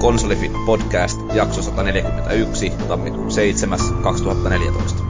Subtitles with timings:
[0.00, 3.78] Konsolifin podcast, jakso 141, tammikuun 7.
[4.02, 5.02] 2014.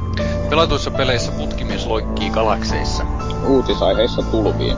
[0.50, 3.04] Pelatuissa peleissä putkimies loikkii galakseissa.
[3.46, 4.76] Uutisaiheissa tulviin.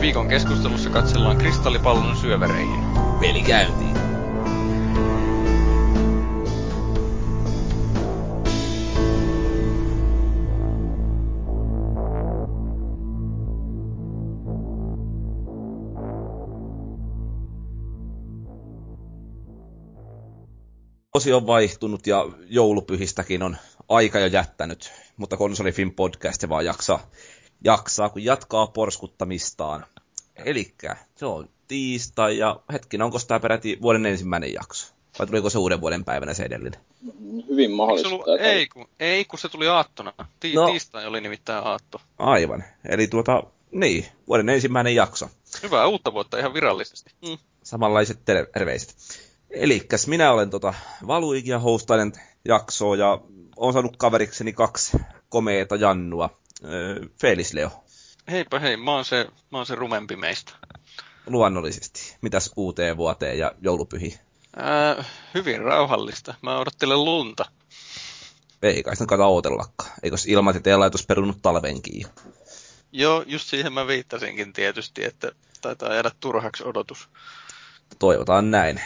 [0.00, 2.80] Viikon keskustelussa katsellaan kristallipallon syövereihin.
[3.20, 3.85] Peli käyntiin.
[21.16, 23.56] Vuosi on vaihtunut ja joulupyhistäkin on
[23.88, 27.10] aika jo jättänyt, mutta konsolifin podcast se vaan jaksaa,
[27.64, 29.86] jaksaa, kun jatkaa porskuttamistaan.
[30.44, 34.94] Elikkä se on tiistai ja hetkinen, onko tämä peräti vuoden ensimmäinen jakso?
[35.18, 36.80] Vai tuliko se uuden vuoden päivänä se edellinen?
[37.48, 38.08] Hyvin mahdollista.
[38.08, 40.12] Ollut, ei, kun, ei, kun se tuli aattona.
[40.40, 40.66] Ti- no.
[40.66, 42.00] Tiistai oli nimittäin aatto.
[42.18, 42.64] Aivan.
[42.88, 45.28] Eli tuota, niin, vuoden ensimmäinen jakso.
[45.62, 47.10] Hyvää uutta vuotta ihan virallisesti.
[47.28, 47.38] Mm.
[47.62, 48.96] Samanlaiset terveiset.
[49.50, 50.74] Elikäs minä olen tota
[51.06, 52.12] Valuik ja hostailen
[52.44, 53.20] jaksoa ja
[53.56, 54.96] on saanut kaverikseni kaksi
[55.28, 56.38] komeeta Jannua.
[56.64, 57.70] Öö, Felis Leo.
[58.30, 60.52] Heipä hei, mä oon se, mä oon se rumempi meistä.
[61.26, 62.16] Luonnollisesti.
[62.20, 64.20] Mitäs uuteen vuoteen ja joulupyhi?
[64.56, 66.34] Ää, hyvin rauhallista.
[66.42, 67.44] Mä odottelen lunta.
[68.62, 69.90] Ei kai sitä kannata odotellakaan.
[70.02, 72.06] Eikös ilmatieteen laitos perunut talvenkin
[72.92, 77.08] Joo, just siihen mä viittasinkin tietysti, että taitaa jäädä turhaksi odotus.
[77.98, 78.80] Toivotaan näin.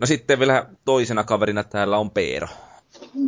[0.00, 2.48] No sitten vielä toisena kaverina täällä on Peero.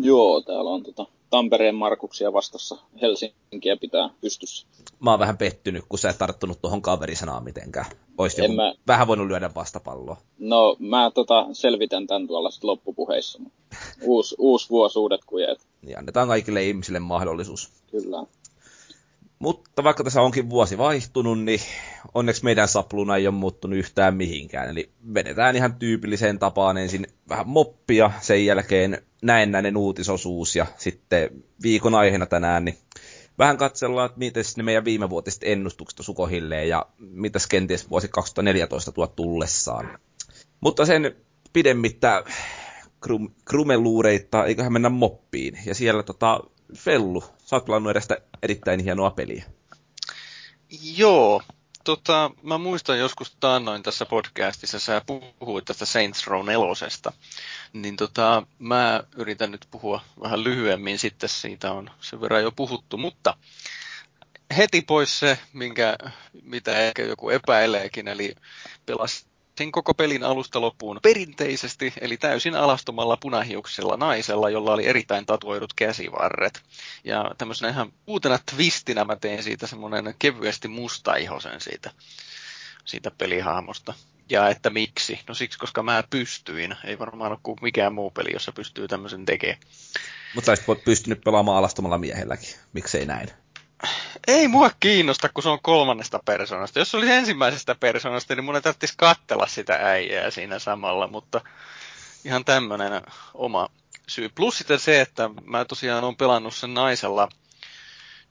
[0.01, 2.79] Joo, täällä on tota Tampereen Markuksia vastassa.
[3.03, 4.67] Helsinkiä pitää pystyssä.
[5.01, 7.87] Mä oon vähän pettynyt, kun sä et tarttunut tuohon kaverisanaan mitenkään.
[8.19, 8.75] Oisit joku mä...
[8.87, 10.17] vähän voinut lyödä vastapalloa.
[10.39, 13.39] No, mä tota selvitän tän tuolla sit loppupuheissa.
[14.03, 15.67] Uus, uusi vuosi, uudet kujet.
[15.83, 17.71] Niin annetaan kaikille ihmisille mahdollisuus.
[17.91, 18.27] Kyllä.
[19.45, 21.61] Mutta vaikka tässä onkin vuosi vaihtunut, niin
[22.15, 24.69] onneksi meidän sapluna ei ole muuttunut yhtään mihinkään.
[24.69, 31.31] Eli vedetään ihan tyypilliseen tapaan ensin vähän moppia, sen jälkeen näennäinen uutisosuus ja sitten
[31.63, 32.79] viikon aiheena tänään, niin
[33.39, 39.07] vähän katsellaan, että miten ne meidän viimevuotiset ennustukset sukohilleen ja mitä kenties vuosi 2014 tuo
[39.07, 39.99] tullessaan.
[40.61, 41.17] Mutta sen
[41.53, 42.25] pidemmittä
[43.01, 45.59] krum, krumeluureita, eiköhän mennä moppiin.
[45.67, 46.41] Ja siellä tota,
[46.77, 47.25] Fellu,
[47.61, 49.45] pelannut edestä erittäin hienoa peliä.
[50.97, 51.43] Joo,
[51.85, 55.03] tota, mä muistan joskus taannoin tässä podcastissa, sä
[55.39, 57.09] puhuit tästä Saints Row 4.
[57.73, 62.97] Niin tota, mä yritän nyt puhua vähän lyhyemmin, sitten siitä on sen verran jo puhuttu,
[62.97, 63.37] mutta
[64.57, 65.97] heti pois se, minkä,
[66.43, 68.35] mitä ehkä joku epäileekin, eli
[68.87, 69.27] pelas
[69.59, 75.75] sen koko pelin alusta loppuun perinteisesti, eli täysin alastomalla punahiuksella naisella, jolla oli erittäin tatuoidut
[75.75, 76.63] käsivarret.
[77.05, 81.91] Ja tämmöisenä ihan uutena twistinä mä tein siitä semmoinen kevyesti mustaihosen siitä,
[82.85, 83.95] siitä pelihahmosta.
[84.31, 85.21] Ja että miksi?
[85.29, 86.77] No siksi, koska mä pystyin.
[86.85, 89.61] Ei varmaan ole kuin mikään muu peli, jossa pystyy tämmöisen tekemään.
[90.35, 92.55] Mutta sä pystynyt pelaamaan alastomalla miehelläkin.
[92.73, 93.44] Miksei näin?
[94.27, 96.79] Ei mua kiinnosta, kun se on kolmannesta persoonasta.
[96.79, 101.41] Jos se olisi ensimmäisestä persoonasta, niin mun ei tarvitsisi kattella sitä äijää siinä samalla, mutta
[102.25, 103.03] ihan tämmöinen
[103.35, 103.69] oma
[104.09, 104.29] syy.
[104.29, 107.29] Plus sitten se, että mä tosiaan on pelannut sen naisella,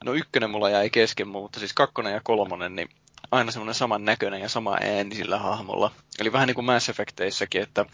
[0.04, 2.90] no ykkönen mulla jäi kesken, mutta siis kakkonen ja kolmonen, niin
[3.32, 5.92] aina semmoinen saman näköinen ja sama ääni sillä hahmolla.
[6.20, 7.90] Eli vähän niin kuin Mass Effecteissäkin, että mä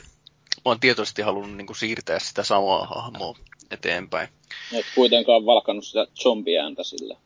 [0.66, 3.36] oon tietoisesti halunnut niin kuin siirtää sitä samaa hahmoa
[3.72, 4.30] eteenpäin.
[4.74, 7.18] Et kuitenkaan valkannut sitä zombiääntä sillä.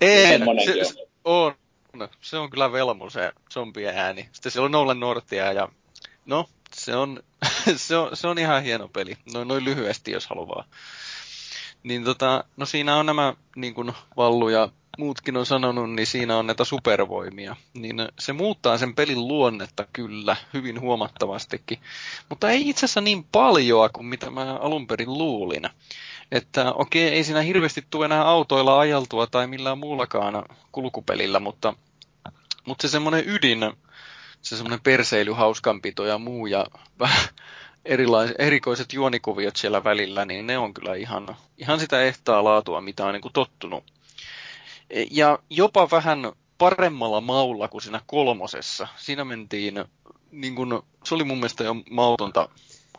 [0.00, 1.54] Ei, se, se, on.
[2.20, 4.28] Se on kyllä velmu se zombien ääni.
[4.32, 5.68] Sitten siellä on Nolan Nortia ja
[6.26, 7.22] no, se on,
[7.76, 9.16] se on, se on ihan hieno peli.
[9.32, 10.64] Noin, noin lyhyesti, jos haluaa.
[11.82, 14.68] Niin tota, no siinä on nämä, niin kuin Vallu ja
[14.98, 17.56] muutkin on sanonut, niin siinä on näitä supervoimia.
[17.74, 21.78] Niin se muuttaa sen pelin luonnetta kyllä hyvin huomattavastikin.
[22.28, 25.62] Mutta ei itse asiassa niin paljoa kuin mitä mä alun perin luulin.
[26.32, 31.74] Että okei, ei siinä hirveästi tule enää autoilla ajeltua tai millään muullakaan kulkupelillä, mutta,
[32.66, 33.72] mutta se semmoinen ydin,
[34.42, 36.66] se semmoinen perseily, hauskanpito ja muu ja
[36.98, 37.28] vähän
[37.84, 43.06] erilaiset, erikoiset juonikuviot siellä välillä, niin ne on kyllä ihan, ihan sitä ehtaa laatua, mitä
[43.06, 43.84] on niin kuin tottunut.
[45.10, 48.88] Ja jopa vähän paremmalla maulla kuin siinä kolmosessa.
[48.96, 49.84] Siinä mentiin,
[50.30, 52.48] niin kuin, se oli mun mielestä jo mautonta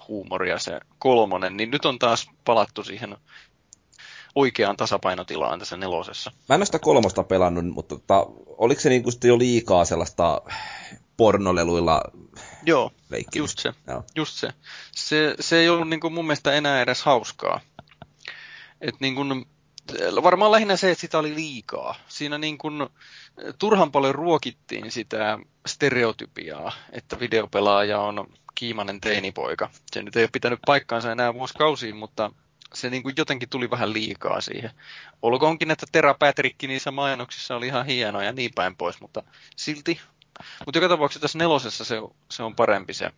[0.10, 3.18] huumoria se kolmonen, niin nyt on taas palattu siihen
[4.36, 6.32] oikeaan tasapainotilaan tässä nelosessa.
[6.50, 8.26] Mä en ole sitä kolmosta pelannut, mutta tota,
[8.58, 10.42] oliko se niinku jo liikaa sellaista
[11.18, 12.02] pornoleluilla
[12.66, 12.92] Joo,
[13.36, 13.74] just se.
[13.88, 14.04] Joo.
[14.16, 14.54] Just se.
[14.92, 15.36] se.
[15.40, 17.62] Se ei ollut niinku mun mielestä enää edes hauskaa.
[18.82, 19.22] Et niinku,
[20.24, 21.96] varmaan lähinnä se, että sitä oli liikaa.
[22.08, 22.90] Siinä niin kuin
[23.60, 29.70] turhan paljon ruokittiin sitä stereotypiaa, että videopelaaja on kiimainen teinipoika.
[29.92, 32.32] Se nyt ei ole pitänyt paikkaansa enää vuosikausiin, mutta
[32.74, 34.72] se niin kuin jotenkin tuli vähän liikaa siihen.
[35.22, 39.24] Olkoonkin, että Tera Patrick niissä mainoksissa oli ihan hieno ja niin päin pois, mutta
[39.56, 40.00] silti.
[40.66, 41.96] Mutta joka tapauksessa tässä nelosessa se,
[42.32, 43.12] se on parempi se,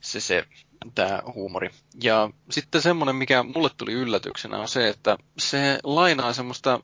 [0.00, 0.46] se, se
[0.94, 1.70] tämä huumori.
[2.02, 6.80] Ja sitten semmoinen, mikä mulle tuli yllätyksenä, on se, että se lainaa semmoista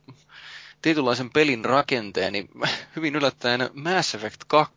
[0.82, 2.48] tietynlaisen pelin rakenteen niin
[2.96, 4.74] hyvin yllättäen Mass Effect 2.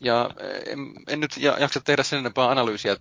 [0.00, 0.30] Ja
[0.66, 0.78] en,
[1.08, 2.96] en nyt jaksa tehdä sen enempää analyysiä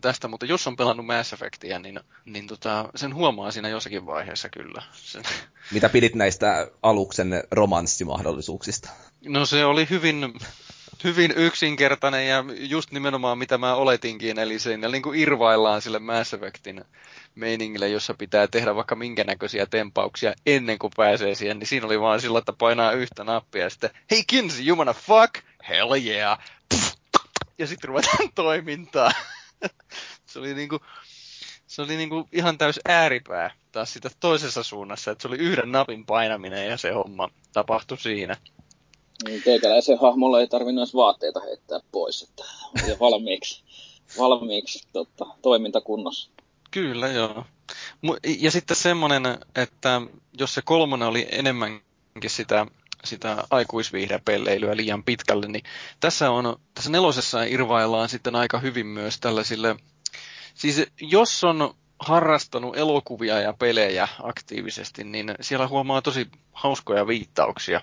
[0.00, 4.48] tästä, mutta jos on pelannut Mass Effectia, niin, niin tota, sen huomaa siinä jossakin vaiheessa
[4.48, 4.82] kyllä.
[4.92, 5.22] Sen.
[5.70, 8.90] Mitä pidit näistä aluksen romanssimahdollisuuksista?
[9.24, 10.34] No se oli hyvin,
[11.04, 16.34] hyvin yksinkertainen ja just nimenomaan mitä mä oletinkin, eli siinä niin kuin irvaillaan sille Mass
[16.34, 16.84] Effectin
[17.34, 22.00] meiningille, jossa pitää tehdä vaikka minkä näköisiä tempauksia ennen kuin pääsee siihen, niin siinä oli
[22.00, 25.44] vaan sillä, että painaa yhtä nappia ja sitten, hei Kinsey, you wanna fuck?
[25.68, 26.38] Hell yeah!
[27.58, 29.12] Ja sitten ruvetaan toimintaa.
[30.26, 30.80] se oli niinku,
[31.66, 36.06] se oli niinku ihan täys ääripää taas sitä toisessa suunnassa, että se oli yhden napin
[36.06, 38.36] painaminen ja se homma tapahtui siinä.
[39.24, 42.44] Niin, teikäläisen hahmolla ei tarvinnut vaatteita heittää pois, että
[42.84, 43.62] oli valmiiksi,
[44.18, 46.30] valmiiksi tota, toimintakunnossa.
[46.70, 47.44] Kyllä, joo.
[48.38, 49.22] Ja sitten semmoinen,
[49.54, 50.00] että
[50.38, 52.66] jos se kolmonen oli enemmänkin sitä,
[53.04, 55.64] sitä aikuisviihdepelleilyä liian pitkälle, niin
[56.00, 59.76] tässä, on, tässä nelosessa irvaillaan sitten aika hyvin myös tällaisille,
[60.54, 67.80] siis jos on harrastanut elokuvia ja pelejä aktiivisesti, niin siellä huomaa tosi hauskoja viittauksia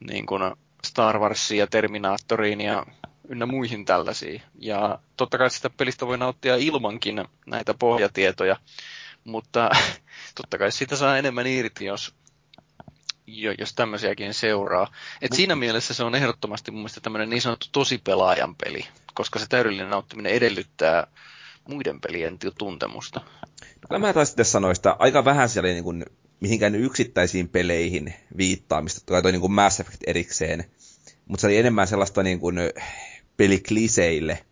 [0.00, 0.42] niin kuin
[0.86, 2.86] Star Warsiin ja Terminaattoriin ja
[3.28, 4.42] ynnä muihin tällaisiin.
[4.58, 8.56] Ja totta kai sitä pelistä voi nauttia ilmankin näitä pohjatietoja,
[9.24, 9.70] mutta
[10.36, 12.14] totta kai siitä saa enemmän irti, jos,
[13.58, 14.92] jos tämmöisiäkin seuraa.
[15.22, 19.46] Et siinä mielessä se on ehdottomasti mun mielestä tämmöinen niin sanottu tosipelaajan peli, koska se
[19.48, 21.06] täydellinen nauttiminen edellyttää
[21.68, 23.20] muiden pelien tuntemusta.
[23.88, 26.04] Kyllä mä taisin sanoa sitä, aika vähän siellä niin kuin
[26.40, 30.64] mihinkään yksittäisiin peleihin viittaamista, tai toi niin kuin Mass Effect erikseen,
[31.28, 32.56] mutta se oli enemmän sellaista niin kuin
[33.36, 34.44] pelikliseille,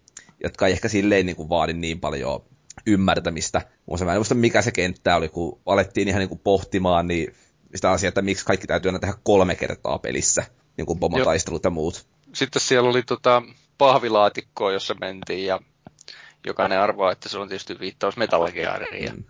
[0.42, 2.44] jotka ei ehkä silleen niin kuin vaadi niin paljon
[2.86, 3.62] ymmärtämistä.
[3.86, 7.34] Muista mä en muista, mikä se kenttä oli, kun alettiin ihan niin kuin pohtimaan niin
[7.74, 10.44] sitä asiaa, että miksi kaikki täytyy aina tehdä kolme kertaa pelissä,
[10.76, 12.06] niin kuin pomotaistelut ja muut.
[12.34, 13.42] Sitten siellä oli tota
[13.78, 15.60] pahvilaatikkoa, jossa mentiin, ja
[16.46, 19.16] jokainen arvaa, että se on tietysti viittaus Metal Geariin.
[19.16, 19.24] Mm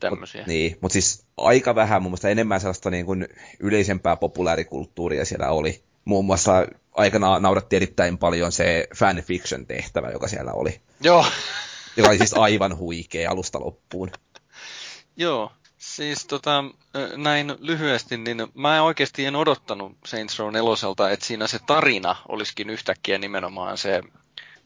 [0.00, 0.44] tämmöisiä.
[0.46, 3.28] Niin, mutta siis aika vähän, mun mielestä enemmän sellaista niin kuin
[3.60, 5.82] yleisempää populaarikulttuuria siellä oli.
[6.04, 10.80] Muun muassa aikana nauratti erittäin paljon se fanfiction-tehtävä, joka siellä oli.
[11.00, 11.26] Joo.
[11.96, 14.10] Joka oli siis aivan huikea alusta loppuun.
[15.16, 16.64] Joo, siis tota,
[17.16, 22.70] näin lyhyesti, niin mä oikeasti en odottanut Saints Row 4, että siinä se tarina olisikin
[22.70, 24.02] yhtäkkiä nimenomaan se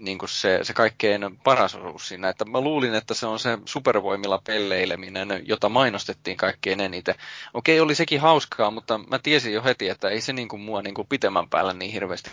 [0.02, 2.28] niin kuin se, se kaikkein paras osuus siinä.
[2.28, 7.14] Että mä luulin, että se on se supervoimilla pelleileminen, jota mainostettiin kaikkein eniten.
[7.54, 10.82] Okei, oli sekin hauskaa, mutta mä tiesin jo heti, että ei se niin kuin mua
[10.82, 12.30] niin kuin pitemmän päällä niin hirveästi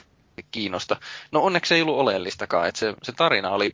[0.51, 0.97] kiinnosta.
[1.31, 3.73] No onneksi ei ollut oleellistakaan, että se, se tarina oli,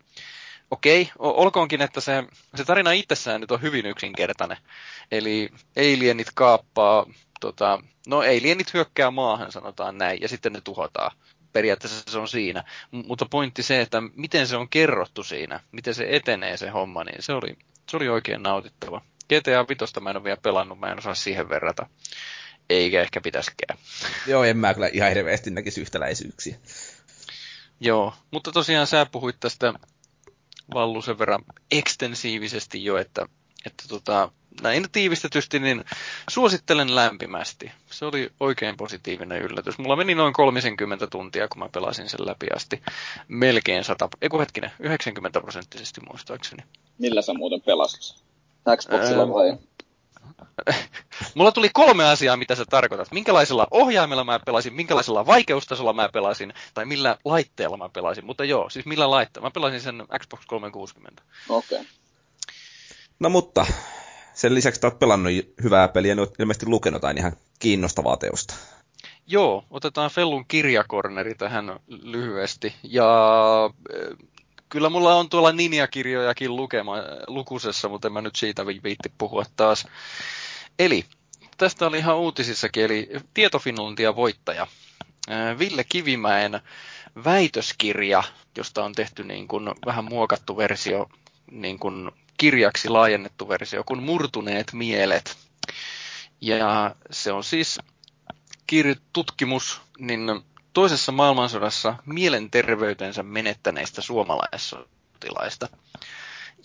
[0.72, 2.24] okei, olkoonkin, että se,
[2.56, 4.58] se tarina itsessään nyt on hyvin yksinkertainen.
[5.12, 7.06] Eli alienit kaappaa,
[7.40, 11.12] tota, no alienit hyökkää maahan, sanotaan näin, ja sitten ne tuhotaan
[11.56, 12.64] periaatteessa se on siinä.
[12.92, 17.04] M- mutta pointti se, että miten se on kerrottu siinä, miten se etenee se homma,
[17.04, 17.58] niin se oli,
[17.90, 19.02] se oli oikein nautittava.
[19.26, 21.90] GTA 5 mä en ole vielä pelannut, mä en osaa siihen verrata.
[22.70, 23.80] Eikä ehkä pitäskään.
[24.28, 26.58] Joo, en mä kyllä ihan hirveästi näkisi yhtäläisyyksiä.
[27.80, 29.74] Joo, mutta tosiaan sä puhuit tästä
[30.74, 33.26] Vallu sen verran ekstensiivisesti jo, että,
[33.66, 34.32] että tota,
[34.62, 35.86] näin tiivistetysti, niin
[36.30, 37.72] suosittelen lämpimästi.
[37.92, 39.78] Se oli oikein positiivinen yllätys.
[39.78, 42.82] Mulla meni noin 30 tuntia, kun mä pelasin sen läpi asti.
[43.28, 46.64] Melkein 100, eiku hetkinen, 90 prosenttisesti muistaakseni.
[46.98, 48.16] Millä sä muuten pelasit?
[48.78, 49.30] Xboxilla Ää...
[49.30, 49.58] vai?
[51.36, 53.12] Mulla tuli kolme asiaa, mitä sä tarkoitat.
[53.12, 58.26] Minkälaisella ohjaimella mä pelasin, minkälaisella vaikeustasolla mä pelasin, tai millä laitteella mä pelasin.
[58.26, 59.48] Mutta joo, siis millä laitteella.
[59.48, 61.24] Mä pelasin sen Xbox 360.
[61.50, 61.80] Okei.
[61.80, 61.92] Okay.
[63.20, 63.66] No mutta,
[64.36, 65.32] sen lisäksi että olet pelannut
[65.64, 68.54] hyvää peliä, niin olet ilmeisesti lukenut jotain ihan kiinnostavaa teosta.
[69.28, 72.74] Joo, otetaan Fellun kirjakorneri tähän lyhyesti.
[72.84, 73.06] Ja
[73.94, 74.28] eh,
[74.70, 76.96] kyllä mulla on tuolla Ninja-kirjojakin lukema,
[77.28, 79.88] lukusessa, mutta en mä nyt siitä viitti puhua taas.
[80.80, 81.06] Eli
[81.58, 84.68] tästä oli ihan uutisissakin, eli Tietofinlandia voittaja.
[85.28, 86.62] Eh, Ville Kivimäen
[87.26, 88.24] väitöskirja,
[88.58, 91.10] josta on tehty niin kuin vähän muokattu versio
[91.52, 95.38] niin kuin kirjaksi laajennettu versio kuin Murtuneet mielet.
[96.42, 97.80] Ja se on siis
[99.14, 100.42] tutkimus niin
[100.74, 105.70] toisessa maailmansodassa mielenterveytensä menettäneistä suomalaissotilaista.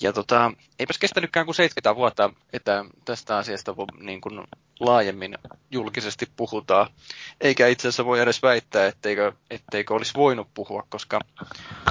[0.01, 4.41] Ja tota, eipäs kestänytkään kuin 70 vuotta, että tästä asiasta niin kuin
[4.81, 5.39] laajemmin
[5.71, 6.91] julkisesti puhutaan.
[7.41, 11.21] Eikä itse asiassa voi edes väittää, etteikö, etteikö olisi voinut puhua, koska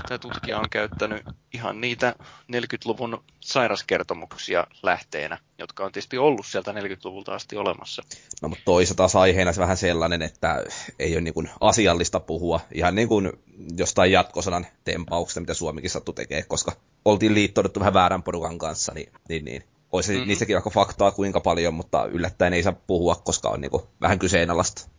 [0.07, 2.15] tämä tutkija on käyttänyt ihan niitä
[2.51, 8.03] 40-luvun sairaskertomuksia lähteenä, jotka on tietysti ollut sieltä 40-luvulta asti olemassa.
[8.41, 10.63] No mutta toisaalta aiheena se vähän sellainen, että
[10.99, 13.31] ei ole niin kuin asiallista puhua ihan niin kuin
[13.77, 16.71] jostain jatkosanan tempauksesta, mitä Suomikin sattu tekee, koska
[17.05, 20.27] oltiin liittouduttu vähän väärän porukan kanssa, niin, niin, niin olisi mm-hmm.
[20.27, 24.19] niistäkin vaikka faktaa kuinka paljon, mutta yllättäen ei saa puhua, koska on niin kuin vähän
[24.19, 24.89] kyseenalaista.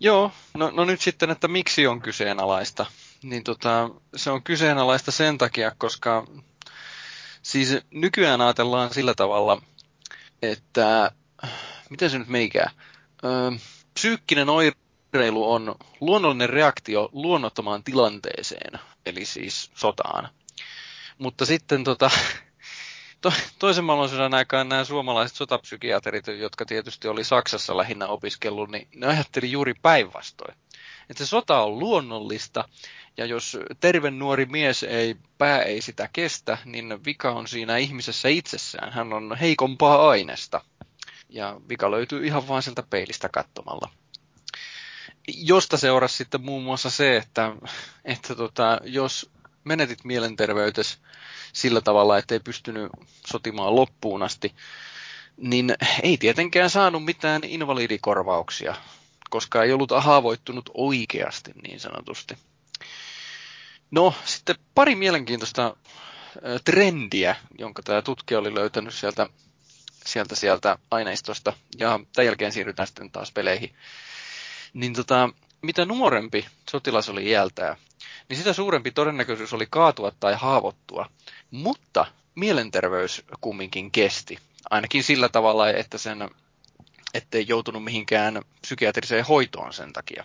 [0.00, 2.86] Joo, no, no nyt sitten, että miksi on kyseenalaista?
[3.22, 6.26] Niin tota, se on kyseenalaista sen takia, koska
[7.42, 9.62] siis nykyään ajatellaan sillä tavalla,
[10.42, 11.10] että
[11.90, 12.70] miten se nyt meikää?
[13.24, 13.50] Öö,
[13.94, 20.28] psyykkinen oireilu on luonnollinen reaktio luonnottomaan tilanteeseen, eli siis sotaan.
[21.18, 22.10] Mutta sitten tota,
[23.22, 29.06] to, toisen maailmansodan aikaan nämä suomalaiset sotapsykiatrit, jotka tietysti oli Saksassa lähinnä opiskellut, niin ne
[29.06, 30.54] ajatteli juuri päinvastoin.
[31.10, 32.64] Että se sota on luonnollista,
[33.16, 38.28] ja jos terve nuori mies ei, pää ei sitä kestä, niin vika on siinä ihmisessä
[38.28, 38.92] itsessään.
[38.92, 40.64] Hän on heikompaa aineesta.
[41.28, 43.90] Ja vika löytyy ihan vain sieltä peilistä katsomalla.
[45.28, 47.52] Josta seurasi sitten muun muassa se, että,
[48.04, 49.30] että tota, jos
[49.64, 50.98] menetit mielenterveytes
[51.52, 52.90] sillä tavalla, ettei pystynyt
[53.26, 54.54] sotimaan loppuun asti,
[55.36, 58.74] niin ei tietenkään saanut mitään invalidikorvauksia,
[59.30, 62.36] koska ei ollut haavoittunut oikeasti niin sanotusti.
[63.90, 65.76] No, sitten pari mielenkiintoista
[66.64, 69.28] trendiä, jonka tämä tutkija oli löytänyt sieltä,
[70.06, 73.74] sieltä, sieltä aineistosta, ja tämän jälkeen siirrytään sitten taas peleihin.
[74.72, 75.28] Niin tota,
[75.62, 77.76] mitä nuorempi sotilas oli iältään,
[78.28, 81.10] niin sitä suurempi todennäköisyys oli kaatua tai haavoittua.
[81.50, 84.38] Mutta mielenterveys kumminkin kesti.
[84.70, 86.30] Ainakin sillä tavalla, että sen,
[87.14, 90.24] ettei joutunut mihinkään psykiatriseen hoitoon sen takia.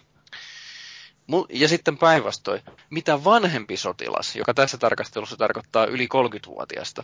[1.50, 7.04] Ja sitten päinvastoin, mitä vanhempi sotilas, joka tässä tarkastelussa tarkoittaa yli 30-vuotiaasta,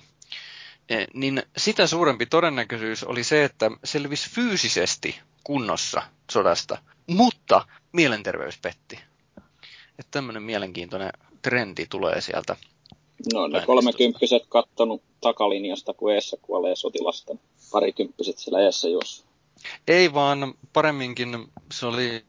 [0.89, 6.77] e, niin sitä suurempi todennäköisyys oli se, että selvisi fyysisesti kunnossa sodasta,
[7.07, 8.99] mutta mielenterveys petti.
[9.99, 12.55] Että tämmöinen mielenkiintoinen trendi tulee sieltä.
[13.33, 17.35] No ne kolmekymppiset kattonut takalinjasta, kun eessä kuolee sotilasta.
[17.71, 19.25] Parikymppiset siellä eessä jos.
[19.87, 22.25] Ei vaan paremminkin se oli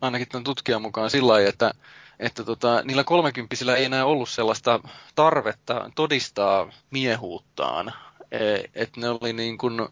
[0.00, 1.72] ainakin tämän tutkijan mukaan sillä lailla, että,
[2.18, 4.80] että tota, niillä kolmekymppisillä ei enää ollut sellaista
[5.14, 7.92] tarvetta todistaa miehuuttaan.
[8.30, 8.38] E,
[8.74, 9.88] että ne oli niin kuin,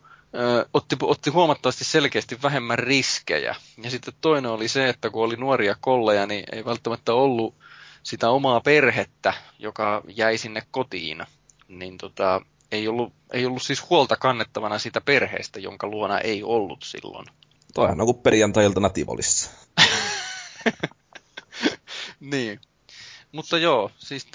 [0.74, 3.54] otti, otti huomattavasti selkeästi vähemmän riskejä.
[3.82, 7.54] Ja sitten toinen oli se, että kun oli nuoria kolleja, niin ei välttämättä ollut
[8.02, 11.22] sitä omaa perhettä, joka jäi sinne kotiin.
[11.68, 16.82] Niin tota, ei ollut, ei ollut siis huolta kannettavana sitä perheestä, jonka luona ei ollut
[16.82, 17.26] silloin.
[17.74, 19.50] Toihan on kuin perjantai-iltana Tivolissa.
[22.20, 22.60] niin.
[23.32, 24.26] Mutta joo, siis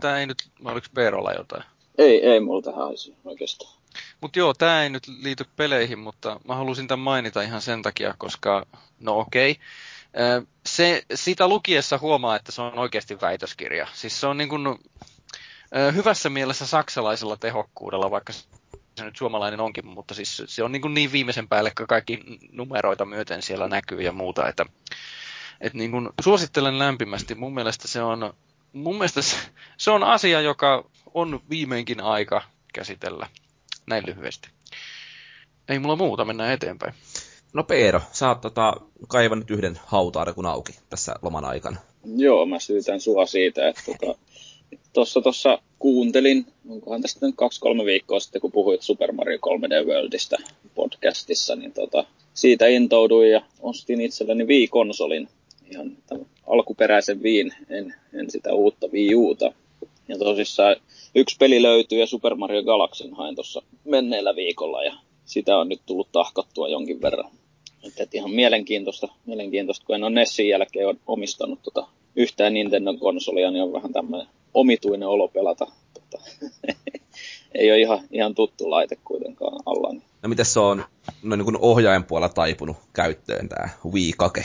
[0.00, 1.64] tämä ei nyt, oliko Peerolla jotain?
[1.98, 2.88] Ei, ei mulla tähän
[3.24, 3.76] oikeastaan.
[4.20, 8.14] Mutta joo, tämä ei nyt liity peleihin, mutta mä halusin tämän mainita ihan sen takia,
[8.18, 8.66] koska,
[9.00, 10.46] no okei, okay.
[10.66, 13.86] se, sitä lukiessa huomaa, että se on oikeasti väitöskirja.
[13.92, 14.78] Siis se on niin kuin,
[15.94, 18.44] hyvässä mielessä saksalaisella tehokkuudella, vaikka se
[19.04, 23.42] nyt suomalainen onkin, mutta siis se on niin, kuin niin viimeisen päälle kaikki numeroita myöten
[23.42, 24.66] siellä näkyy ja muuta, että,
[25.60, 27.34] että niin kuin suosittelen lämpimästi.
[27.34, 28.34] Mun mielestä se on,
[28.72, 29.36] mun mielestä se,
[29.76, 32.42] se on asia, joka on viimeinkin aika
[32.74, 33.26] käsitellä
[33.86, 34.48] näin lyhyesti.
[35.68, 36.94] Ei mulla muuta, mennään eteenpäin.
[37.52, 38.74] No Peero, sä oot tota,
[39.08, 41.76] kaivannut yhden hautaarkun auki tässä loman aikana.
[42.16, 44.18] Joo, mä syytän sua siitä, että tota,
[44.92, 50.36] tuossa tossa kuuntelin, onkohan tästä nyt kaksi-kolme viikkoa sitten, kun puhuit Super Mario 3D Worldista
[50.74, 55.28] podcastissa, niin tota, siitä intouduin ja ostin itselleni Wii-konsolin.
[55.70, 55.96] Ihan
[56.46, 59.52] alkuperäisen Wiin, en, en sitä uutta Wii Uta.
[60.08, 60.76] Ja tosissaan
[61.14, 64.92] yksi peli löytyy ja Super Mario Galaxyn hain tuossa menneellä viikolla ja
[65.24, 67.30] sitä on nyt tullut tahkottua jonkin verran.
[67.84, 71.86] Että et ihan mielenkiintoista, mielenkiintoista, kun en ole Nessin jälkeen omistanut tota
[72.16, 75.66] yhtään Nintendo-konsolia, niin on vähän tämmöinen omituinen olo pelata.
[75.94, 76.24] Tota,
[77.54, 79.94] ei ole ihan, ihan tuttu laite kuitenkaan alla.
[80.22, 80.84] No miten se on
[81.22, 84.44] no niin kuin ohjaajan puolella taipunut käyttöön tämä Wii Kake?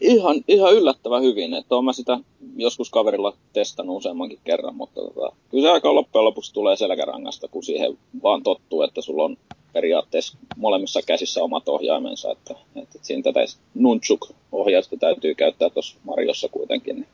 [0.00, 2.18] Ihan, ihan yllättävän hyvin, että olen mä sitä
[2.56, 7.62] joskus kaverilla testannut useammankin kerran, mutta tota, kyllä se aika loppujen lopuksi tulee selkärangasta, kun
[7.62, 9.36] siihen vaan tottuu, että sulla on
[9.72, 13.40] periaatteessa molemmissa käsissä omat ohjaimensa, että, että siinä tätä
[13.74, 16.96] nunchuk-ohjausta täytyy käyttää tuossa Mariossa kuitenkin.
[16.96, 17.08] Niin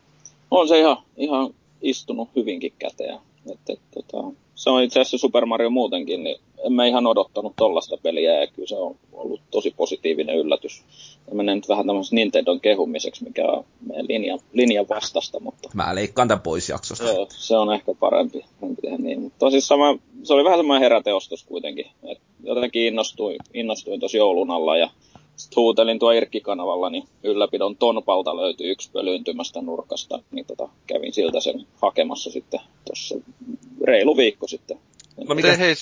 [0.50, 3.18] on se ihan, ihan istunut hyvinkin käteen.
[3.52, 7.96] Että, tota, se on itse asiassa Super Mario muutenkin, niin en mä ihan odottanut tollasta
[8.02, 10.82] peliä ja kyllä se on ollut tosi positiivinen yllätys.
[11.28, 13.64] Ja menee nyt vähän tämmöisen Nintendon kehumiseksi, mikä on
[14.08, 15.68] linjan, linjan vastasta, mutta...
[15.74, 17.04] Mä leikkaan tämän pois jaksosta.
[17.04, 18.44] Joo, se on ehkä parempi,
[18.98, 19.20] niin.
[19.20, 21.86] Mutta tosissaan mä, se oli vähän semmoinen heräteostos kuitenkin.
[22.08, 24.90] Et jotenkin innostuin, innostuin tosi joulun alla ja
[25.36, 31.40] sitten huutelin tuo Irkki-kanavalla, niin ylläpidon tonpalta löytyi yksi pölyyntymästä nurkasta, niin tota, kävin siltä
[31.40, 33.18] sen hakemassa sitten tuossa
[33.84, 34.78] reilu viikko sitten.
[35.28, 35.48] No mitä?
[35.48, 35.74] Tee, hei,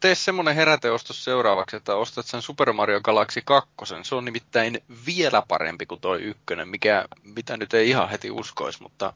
[0.00, 3.70] tee semmonen heräteostos seuraavaksi, että ostat sen Super Mario Galaxy 2.
[4.02, 8.82] Se on nimittäin vielä parempi kuin toi ykkönen, mikä, mitä nyt ei ihan heti uskoisi,
[8.82, 9.12] mutta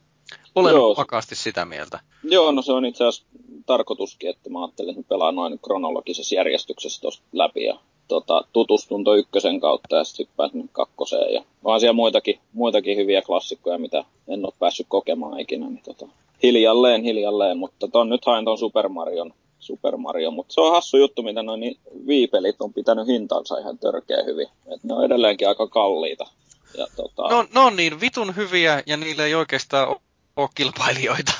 [0.54, 0.94] olen Joo.
[0.96, 2.00] vakaasti sitä mieltä.
[2.24, 3.26] Joo, no se on itse asiassa
[3.66, 9.18] tarkoituskin, että mä ajattelin, että pelaa noin kronologisessa järjestyksessä tuosta läpi ja tota, tutustun tuon
[9.18, 11.34] ykkösen kautta ja sitten pääsin kakkoseen.
[11.34, 15.66] Ja on siellä muitakin, muitakin hyviä klassikkoja, mitä en ole päässyt kokemaan ikinä.
[15.66, 16.08] Niin tota,
[16.42, 20.96] hiljalleen, hiljalleen, mutta ton, nyt haen tuon Super Marion, Super Mario, mutta se on hassu
[20.96, 21.76] juttu, mitä noin niin
[22.06, 24.48] viipelit on pitänyt hintansa ihan törkeä hyvin.
[24.74, 26.26] Et ne on edelleenkin aika kalliita.
[26.78, 27.28] Ja, tota...
[27.28, 29.96] no, no niin, vitun hyviä ja niillä ei oikeastaan
[30.36, 31.32] ole kilpailijoita.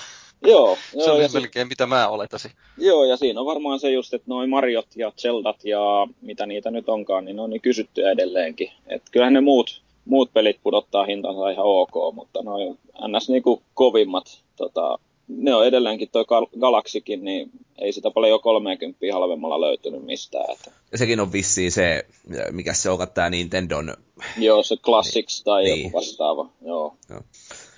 [0.43, 0.77] Joo.
[1.05, 2.51] se on melkein mitä mä oletasin.
[2.79, 6.71] Joo, ja siinä on varmaan se just, että noin Mariot ja Zeldat ja mitä niitä
[6.71, 8.73] nyt onkaan, niin ne on niin kysyttyjä edelleenkin.
[8.87, 13.29] Et kyllähän ne muut, muut pelit pudottaa hintansa ihan ok, mutta noin ns.
[13.29, 14.99] Niinku kovimmat, tota,
[15.37, 16.25] ne on edelleenkin toi
[16.61, 20.53] Galaxikin, niin ei sitä paljon jo 30 halvemmalla löytynyt mistään.
[20.53, 20.71] Että.
[20.93, 22.07] Ja sekin on vissiin se,
[22.51, 23.95] mikä se onkaan tämä Nintendon...
[24.39, 25.85] Joo, se Classics niin, tai niin.
[25.85, 26.97] joku vastaava, joo.
[27.11, 27.21] joo.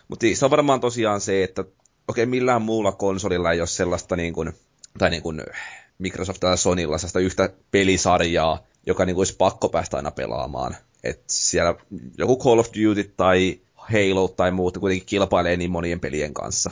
[0.08, 1.64] Mutta se on varmaan tosiaan se, että
[2.08, 4.52] okei, millään muulla konsolilla ei ole sellaista niin kuin,
[4.99, 5.42] tai niin kuin
[5.99, 10.76] Microsoft tai Sonylla sellaista yhtä pelisarjaa, joka niin kuin olisi pakko päästä aina pelaamaan.
[11.04, 11.75] Et siellä
[12.18, 16.70] joku Call of Duty tai Halo tai muut kuitenkin kilpailee niin monien pelien kanssa.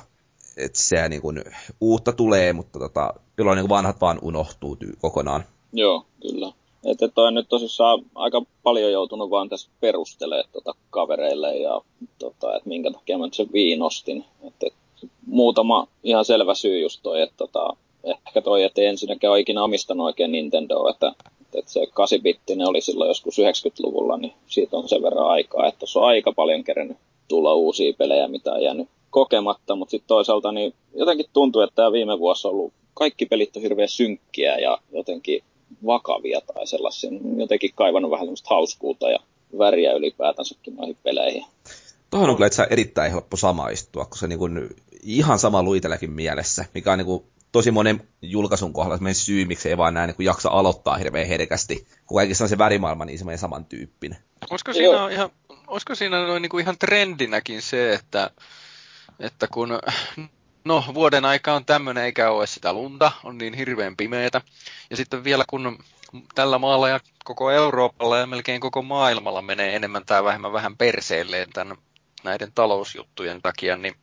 [0.56, 1.44] Että se niin kuin,
[1.80, 5.44] uutta tulee, mutta tota, jolloin niin kuin vanhat vaan unohtuu ty- kokonaan.
[5.72, 6.52] Joo, kyllä.
[6.84, 11.80] Että toi on nyt tosissaan aika paljon joutunut vaan tässä perustelemaan tota kavereille ja
[12.18, 14.24] tota, että minkä takia mä nyt sen viinostin.
[14.42, 14.66] Että
[15.26, 20.06] muutama ihan selvä syy just toi, että tota, ehkä toi, että ensinnäkään ole ikinä omistanut
[20.06, 21.12] oikein Nintendo, että,
[21.54, 25.98] että se 8-bittinen oli silloin joskus 90-luvulla, niin siitä on sen verran aikaa, että se
[25.98, 26.96] on aika paljon kerennyt
[27.28, 31.92] tulla uusia pelejä, mitä on jäänyt kokematta, mutta sitten toisaalta niin jotenkin tuntuu, että tämä
[31.92, 35.44] viime vuosi on ollut, kaikki pelit on hirveän synkkiä ja jotenkin
[35.86, 39.18] vakavia tai sellaisia, jotenkin kaivannut vähän semmoista hauskuutta ja
[39.58, 41.44] väriä ylipäätänsäkin noihin peleihin.
[42.10, 44.70] Tuohon on kyllä itse erittäin helppo samaistua, kun se niin kuin
[45.02, 49.68] ihan sama luitelläkin mielessä, mikä on niin kuin tosi monen julkaisun kohdalla se syy, miksi
[49.68, 53.38] ei vaan näin niin jaksa aloittaa hirveän herkästi, kun kaikissa on se värimaailma niin semmoinen
[53.38, 54.18] samantyyppinen.
[54.50, 55.30] Olisiko siinä, ihan,
[55.66, 58.30] olisiko siinä noin niin kuin ihan trendinäkin se, että,
[59.18, 59.78] että kun
[60.64, 64.40] no, vuoden aika on tämmöinen eikä ole sitä lunta, on niin hirveän pimeätä.
[64.90, 65.78] Ja sitten vielä kun
[66.34, 71.50] tällä maalla ja koko Euroopalla ja melkein koko maailmalla menee enemmän tai vähemmän vähän perseelleen
[71.52, 71.76] tämän,
[72.24, 73.94] näiden talousjuttujen takia, niin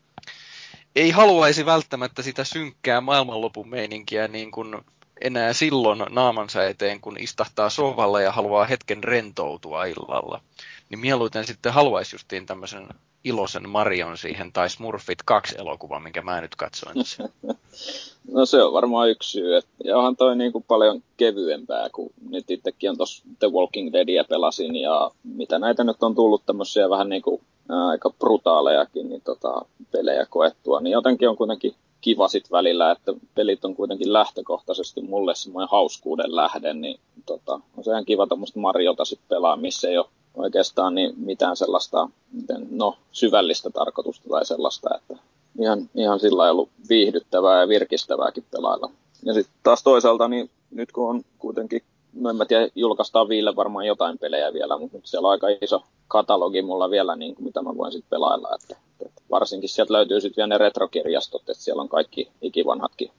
[0.95, 4.77] ei haluaisi välttämättä sitä synkkää maailmanlopun meininkiä niin kuin
[5.21, 10.41] enää silloin naamansa eteen, kun istahtaa sohvalla ja haluaa hetken rentoutua illalla.
[10.89, 12.87] Niin mieluiten sitten haluaisi justiin tämmöisen
[13.23, 16.95] iloisen Marion siihen, tai Smurfit 2 elokuva, minkä mä nyt katsoin
[18.33, 19.61] no se on varmaan yksi syy.
[19.83, 24.23] Ja onhan toi niin kuin paljon kevyempää, kun nyt itsekin on tuossa The Walking Deadia
[24.23, 29.65] pelasin, ja mitä näitä nyt on tullut tämmöisiä vähän niin kuin aika brutaalejakin niin tota,
[29.91, 35.35] pelejä koettua, niin jotenkin on kuitenkin kiva sit välillä, että pelit on kuitenkin lähtökohtaisesti mulle
[35.35, 39.97] semmoinen hauskuuden lähde, niin tota, on se ihan kiva tämmöistä Mariota sit pelaa, missä ei
[39.97, 45.23] ole oikeastaan niin mitään sellaista miten, no, syvällistä tarkoitusta tai sellaista, että
[45.61, 48.91] ihan, ihan sillä ollut viihdyttävää ja virkistävääkin pelailla.
[49.25, 51.81] Ja sitten taas toisaalta, niin nyt kun on kuitenkin
[52.13, 55.47] no en mä tiedä, julkaistaan Viille varmaan jotain pelejä vielä, mutta nyt siellä on aika
[55.61, 58.49] iso katalogi mulla vielä, niin kuin, mitä mä voin sitten pelailla.
[58.55, 63.11] Että, että varsinkin sieltä löytyy sitten vielä ne retrokirjastot, että siellä on kaikki ikivanhatkin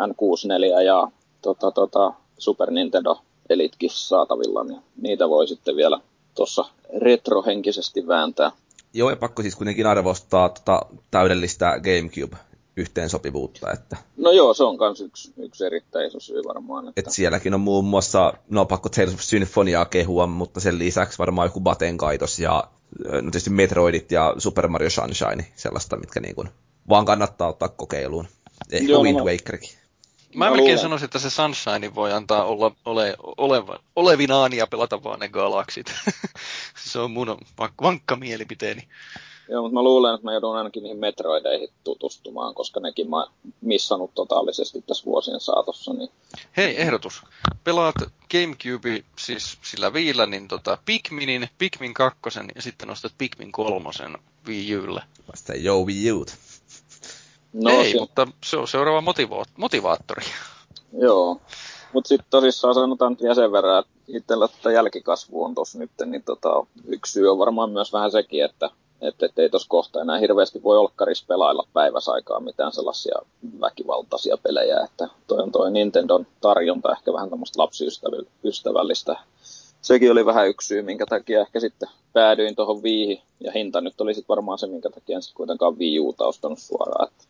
[0.00, 1.08] N64 ja
[1.42, 3.18] tota, tota, Super Nintendo
[3.50, 6.00] Elitkin saatavilla, niin niitä voi sitten vielä
[6.34, 6.64] tuossa
[7.00, 8.52] retrohenkisesti vääntää.
[8.94, 12.36] Joo, ja pakko siis kuitenkin arvostaa tota täydellistä GameCube
[12.76, 13.72] yhteensopivuutta.
[13.72, 13.96] Että...
[14.16, 16.88] No joo, se on myös yksi, yksi erittäin iso syy varmaan.
[16.88, 17.00] Että...
[17.00, 21.46] Et sielläkin on muun muassa, no pakko Tales of Symphoniaa kehua, mutta sen lisäksi varmaan
[21.46, 22.64] joku Baten kaitos ja
[23.04, 26.48] no tietysti Metroidit ja Super Mario Sunshine, sellaista, mitkä niin kuin
[26.88, 28.26] vaan kannattaa ottaa kokeiluun.
[28.72, 29.70] Ehkä Joo, Wind no, Wakerkin.
[30.34, 35.20] Mä melkein sanoisin, että se Sunshine voi antaa olla ole, oleva, olevinaan ja pelata vaan
[35.20, 35.94] ne galaksit.
[36.92, 37.38] se on mun
[37.80, 38.88] vankka mielipiteeni.
[39.48, 43.26] Joo, mutta mä luulen, että mä joudun ainakin niihin Metroideihin tutustumaan, koska nekin mä
[43.60, 45.92] missannut totaalisesti tässä vuosien saatossa.
[45.92, 46.10] Niin...
[46.56, 47.22] Hei, ehdotus.
[47.64, 47.94] Pelaat
[48.30, 52.20] Gamecube siis sillä viillä, niin tota Pikminin, Pikmin 2
[52.54, 53.90] ja sitten nostat Pikmin 3
[54.46, 55.02] Wii Ulle.
[55.32, 56.32] Vasta jo Wii U't.
[57.54, 60.24] No, Ei, si- mutta se on seuraava motivo- motivaattori.
[60.98, 61.40] Joo,
[61.92, 65.90] mutta sitten tosissaan sanotaan nyt vielä sen verran, että itsellä tätä jälkikasvu on tossa nyt,
[66.06, 70.00] niin tota, yksi syy on varmaan myös vähän sekin, että että et ei tuossa kohta
[70.00, 73.14] enää hirveästi voi olkkarissa pelailla päiväsaikaa mitään sellaisia
[73.60, 79.16] väkivaltaisia pelejä, että toi on toi Nintendon tarjonta ehkä vähän tämmöistä lapsiystävällistä.
[79.82, 84.00] Sekin oli vähän yksi syy, minkä takia ehkä sitten päädyin tuohon viihin, ja hinta nyt
[84.00, 87.08] oli sitten varmaan se, minkä takia en sitten kuitenkaan Wii Uta ostanut suoraan.
[87.08, 87.24] Että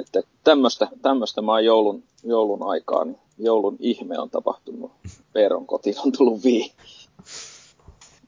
[0.00, 4.92] että tämmöistä, tämmöistä mä oon joulun, joulun aikaan, niin joulun ihme on tapahtunut.
[5.32, 6.72] Peeron kotiin on tullut vii.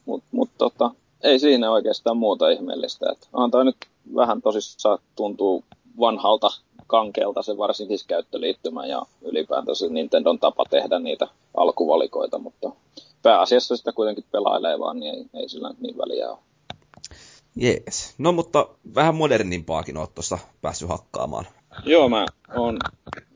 [0.06, 0.90] Mutta mut, tota,
[1.22, 3.06] ei siinä oikeastaan muuta ihmeellistä.
[3.12, 3.76] Että antaa nyt
[4.14, 5.64] vähän tosissaan tuntuu
[6.00, 6.48] vanhalta
[6.86, 12.70] kankeelta se varsinkin käyttöliittymä ja ylipäätään se Nintendon tapa tehdä niitä alkuvalikoita, mutta
[13.22, 16.38] pääasiassa sitä kuitenkin pelailee vaan, niin ei, ei sillä niin väliä ole.
[17.56, 18.14] Jees.
[18.18, 21.46] No mutta vähän modernimpaakin oot tuossa päässyt hakkaamaan.
[21.84, 22.78] Joo, mä oon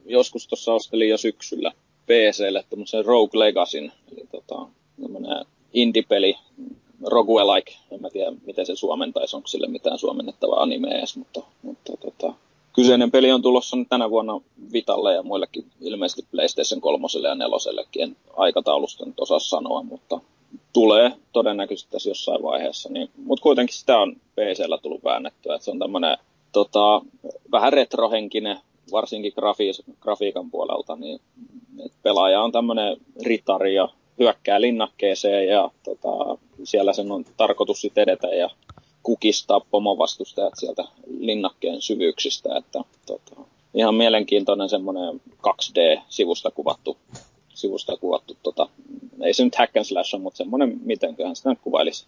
[0.06, 1.72] joskus tuossa ostelin jo syksyllä
[2.06, 4.66] PClle tämmöisen Rogue Legacyn, eli tota,
[5.72, 6.34] indie-peli,
[7.06, 11.92] roguelike, en mä tiedä miten se suomentaisi, onko sille mitään suomennettavaa animea edes, mutta, mutta
[11.96, 12.34] tota,
[12.74, 14.40] kyseinen peli on tulossa nyt tänä vuonna
[14.72, 17.56] Vitalle ja muillekin ilmeisesti PlayStation 3 ja 4
[17.98, 20.20] en aikataulusta nyt osaa sanoa, mutta
[20.72, 22.88] tulee todennäköisesti tässä jossain vaiheessa.
[22.92, 26.16] Niin, mutta kuitenkin sitä on PCllä tullut väännettyä, että se on tämmöinen
[26.52, 27.02] tota,
[27.52, 28.58] vähän retrohenkinen,
[28.92, 31.20] varsinkin grafi- grafiikan puolelta, niin
[32.02, 38.26] pelaaja on tämmöinen ritari ja hyökkää linnakkeeseen ja tota, siellä sen on tarkoitus sitten edetä
[38.26, 38.50] ja
[39.02, 40.84] kukistaa pomovastustajat sieltä
[41.18, 43.40] linnakkeen syvyyksistä, että tota,
[43.74, 46.96] ihan mielenkiintoinen semmoinen 2D-sivusta kuvattu,
[47.54, 48.68] sivusta kuvattu tota,
[49.22, 52.06] ei se nyt hack and slash on, mutta semmoinen, mitenköhän sitä nyt kuvailisi,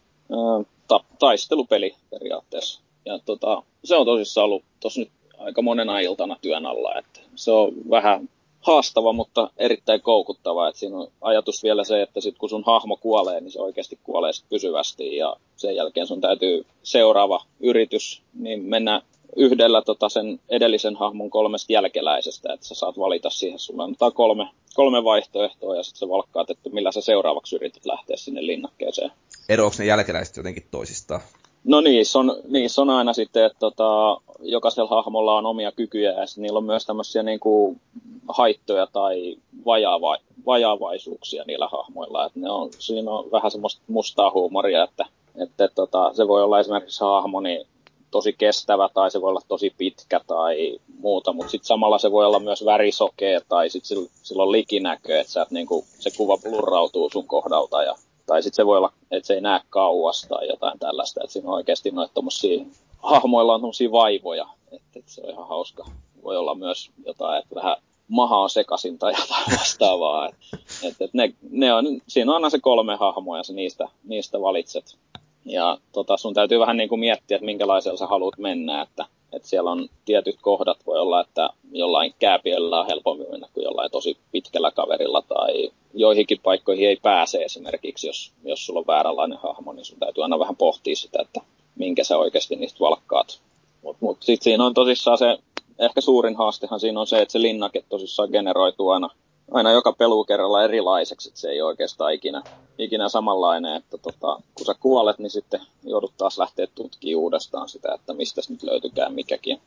[0.89, 2.81] ta- taistelupeli periaatteessa.
[3.05, 7.51] Ja tota, se on tosissaan ollut tossa nyt aika monena iltana työn alla, että se
[7.51, 8.29] on vähän
[8.61, 10.69] haastava, mutta erittäin koukuttava.
[10.69, 13.99] että siinä on ajatus vielä se, että sit kun sun hahmo kuolee, niin se oikeasti
[14.03, 19.03] kuolee sit pysyvästi ja sen jälkeen sun täytyy seuraava yritys niin mennä
[19.37, 24.49] yhdellä tota sen edellisen hahmon kolmesta jälkeläisestä, että sä saat valita siihen, sulla on kolme,
[24.75, 29.13] kolme vaihtoehtoa ja sitten sä valkkaat, että millä sä seuraavaksi yrität lähteä sinne linnakkeeseen.
[29.49, 31.21] Eroako ne jälkeläiset jotenkin toisistaan?
[31.65, 36.25] No niissä on, niissä on aina sitten, että tota, jokaisella hahmolla on omia kykyjä ja
[36.37, 37.81] niillä on myös tämmöisiä niin kuin
[38.29, 40.17] haittoja tai vajaava,
[40.47, 42.27] vajaavaisuuksia niillä hahmoilla.
[42.27, 46.61] Et ne on, siinä on vähän semmoista mustaa huumoria, että, että tota, se voi olla
[46.61, 47.67] esimerkiksi hahmo niin
[48.11, 52.27] tosi kestävä tai se voi olla tosi pitkä tai muuta, mutta sitten samalla se voi
[52.27, 57.11] olla myös värisokea tai sitten sillä, on likinäkö, että sä, et, niinku, se kuva blurrautuu
[57.11, 57.95] sun kohdalta ja
[58.27, 61.49] tai sitten se voi olla, että se ei näe kauas tai jotain tällaista, että siinä
[61.49, 62.65] on oikeasti noita tommosia,
[62.99, 65.85] hahmoilla on tommosia vaivoja, että, että se on ihan hauska.
[66.23, 67.77] Voi olla myös jotain, että vähän
[68.09, 70.29] maha on sekaisin tai jotain vastaavaa.
[70.29, 70.37] että
[70.83, 74.99] että, että ne, ne on, siinä on aina se kolme hahmoa ja niistä, niistä valitset.
[75.45, 79.49] Ja tota, sun täytyy vähän niin kuin miettiä, että minkälaisella sä haluat mennä, että että
[79.49, 84.17] siellä on tietyt kohdat, voi olla, että jollain kääpiöllä on helpommin mennä kuin jollain tosi
[84.33, 89.85] pitkällä kaverilla tai joihinkin paikkoihin ei pääse esimerkiksi, jos, jos sulla on vääränlainen hahmo, niin
[89.85, 91.41] sun täytyy aina vähän pohtia sitä, että
[91.77, 93.41] minkä sä oikeasti niistä valkkaat.
[93.83, 95.39] Mutta mut, mut sitten siinä on tosissaan se,
[95.79, 99.11] ehkä suurin haastehan siinä on se, että se linnake tosissaan generoituu aina
[99.51, 102.43] aina joka pelukerralla erilaiseksi, että se ei oikeastaan ikinä,
[102.79, 107.95] ikinä samanlainen, että tota, kun sä kuolet, niin sitten joudut taas lähteä tutkimaan uudestaan sitä,
[107.95, 109.61] että mistä nyt löytykään mikäkin,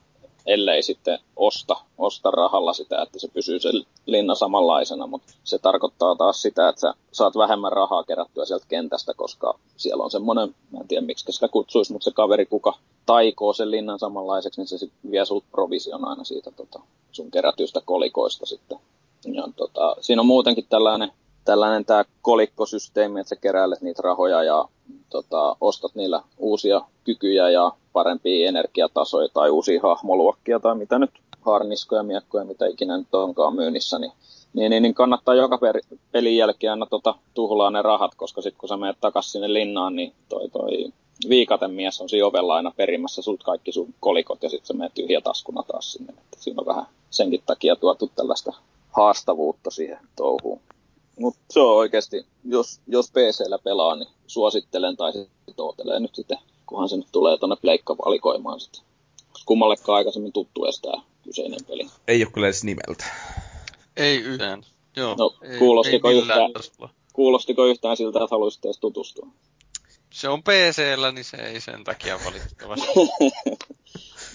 [0.46, 3.69] ellei sitten osta, osta rahalla sitä, että se pysyy se
[4.06, 9.13] linna samanlaisena, mutta se tarkoittaa taas sitä, että sä saat vähemmän rahaa kerättyä sieltä kentästä,
[9.13, 12.74] koska siellä on semmoinen, mä en tiedä miksi sitä kutsuisi, mutta se kaveri, kuka
[13.06, 16.80] taikoo sen linnan samanlaiseksi, niin se sitten vie sulta provision aina siitä tota,
[17.12, 18.80] sun kerätyistä kolikoista sitten
[19.25, 21.12] ja tota, siinä on muutenkin tällainen,
[21.45, 24.65] tällainen tämä kolikkosysteemi, että sä keräilet niitä rahoja ja
[25.09, 32.03] tota, ostat niillä uusia kykyjä ja parempia energiatasoja tai uusia hahmoluokkia tai mitä nyt harniskoja,
[32.03, 34.12] miekkoja, mitä ikinä nyt onkaan myynnissä, niin,
[34.53, 35.59] niin, niin, niin kannattaa joka
[36.12, 39.95] pelin jälkeen aina tota, tuhlaa ne rahat, koska sitten kun sä menet takaisin sinne linnaan,
[39.95, 40.93] niin toi, toi
[41.29, 44.91] viikaten mies on siinä ovella aina perimässä sut kaikki sun kolikot ja sitten se menee
[44.95, 46.13] tyhjä taskuna taas sinne.
[46.13, 48.53] Että siinä on vähän senkin takia tuotu tällaista
[48.93, 50.62] haastavuutta siihen touhuun.
[51.19, 55.56] Mutta se on oikeasti, jos, jos PCllä pelaa, niin suosittelen tai sitten
[55.99, 58.82] nyt sitten, kunhan se nyt tulee tuonne pleikkavalikoimaan sitten.
[59.45, 61.88] Kummallekaan aikaisemmin tuttu edes tämä kyseinen peli.
[62.08, 63.06] Ei ole kyllä edes nimeltä.
[63.97, 64.63] Ei yhtään.
[64.95, 66.51] Joo, no, ei, kuulostiko, ei yhtään,
[67.13, 69.27] kuulostiko yhtään siltä, että haluaisitte edes tutustua?
[70.13, 72.88] Se on PC-llä, niin se ei sen takia valitettavasti.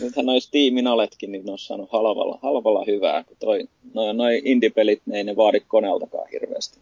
[0.01, 4.43] Nythän noin Steamin aletkin, niin ne on saanut halvalla, halvalla hyvää, kun toi, noin noi
[4.45, 6.79] indie-pelit, ne ei ne vaadi koneeltakaan hirveästi.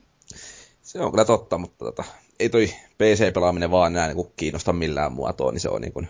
[0.83, 2.05] Se on kyllä totta, mutta tota,
[2.41, 2.67] ei toi
[2.99, 6.09] PC-pelaaminen vaan enää niin kiinnosta millään muotoa, niin se on niin kuin,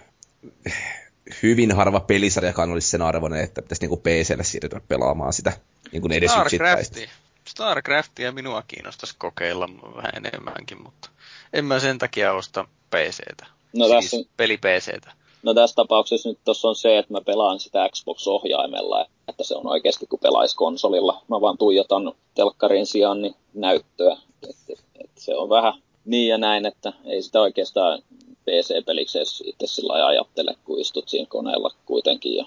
[1.42, 5.52] hyvin harva pelisarjakaan olisi sen arvoinen, että pitäisi niin PClle siirtyä pelaamaan sitä
[5.92, 7.08] niin kuin edes Starcraftia.
[7.48, 11.10] Starcraftia minua kiinnostaisi kokeilla vähän enemmänkin, mutta
[11.52, 13.46] en mä sen takia osta PCtä.
[13.76, 15.12] No siis tässä, peli PCtä.
[15.46, 19.68] No tässä tapauksessa nyt tuossa on se, että mä pelaan sitä Xbox-ohjaimella, että se on
[19.68, 21.22] oikeasti kuin pelaisi konsolilla.
[21.28, 24.16] Mä vaan tuijotan telkkarin sijaan niin näyttöä.
[24.42, 25.72] Et, et, et se on vähän
[26.04, 28.02] niin ja näin, että ei sitä oikeastaan
[28.44, 32.46] PC-peliksi itse sillä ajattele, kun istut siinä koneella kuitenkin ja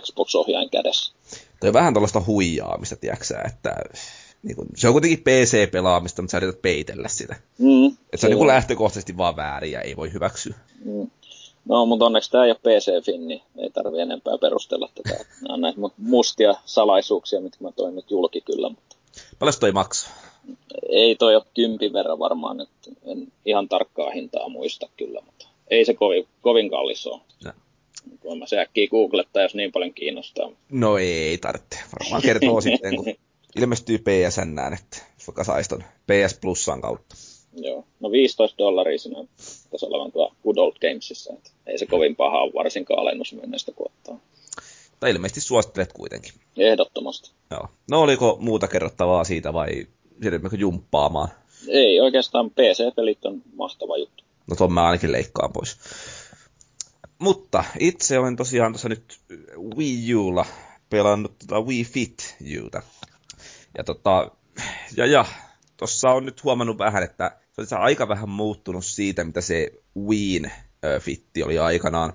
[0.00, 1.14] Xbox-ohjain kädessä.
[1.60, 3.76] Toi on vähän tällaista huijaamista, tiedätkö että
[4.42, 7.36] niin kun, se on kuitenkin PC-pelaamista, mutta sä yrität peitellä sitä.
[7.58, 10.54] Mm, että se on niin lähtökohtaisesti vaan väärin ja ei voi hyväksyä.
[10.84, 11.10] Mm.
[11.64, 15.24] No, mutta onneksi tämä ei ole PC-fin, niin ei tarvi enempää perustella tätä.
[15.42, 18.68] Nämä on näitä mustia salaisuuksia, mitkä mä toin nyt julki kyllä.
[18.68, 18.96] Mutta...
[19.38, 20.12] Paljon toi maksaa?
[20.88, 25.84] Ei toi ole kympin verran varmaan, että en ihan tarkkaa hintaa muista kyllä, mutta ei
[25.84, 27.20] se kovin, kovin kallis ole.
[27.44, 27.52] No.
[28.24, 30.50] Voin mä se äkkiä googlettaa, jos niin paljon kiinnostaa.
[30.70, 31.78] No ei tarvitse.
[32.00, 33.14] Varmaan kertoo sitten, kun
[33.56, 34.96] ilmestyy PSN, että
[35.26, 37.16] vaikka saisi ton PS Plusan kautta.
[37.52, 39.18] Joo, no 15 dollaria siinä
[39.70, 43.86] tässä olevan tuo Good Old Gamesissa, että ei se kovin paha ole varsinkaan alennusmyynneistä kun
[43.86, 44.20] ottaa.
[45.00, 46.32] Tai ilmeisesti suosittelet kuitenkin.
[46.56, 47.30] Ehdottomasti.
[47.50, 47.68] Joo.
[47.90, 49.86] No oliko muuta kerrottavaa siitä vai
[50.22, 51.28] siirrymmekö jumppaamaan?
[51.68, 54.24] Ei, oikeastaan PC-pelit on mahtava juttu.
[54.46, 55.78] No ton mä ainakin leikkaan pois.
[57.18, 59.18] Mutta itse olen tosiaan tuossa nyt
[59.76, 60.46] Wii Ulla
[60.90, 62.82] pelannut tota Wii Fit Uta.
[63.78, 64.30] Ja tota,
[64.96, 65.24] ja ja,
[65.76, 70.42] tossa on nyt huomannut vähän, että se on aika vähän muuttunut siitä, mitä se Wii
[71.00, 72.12] fitti oli aikanaan.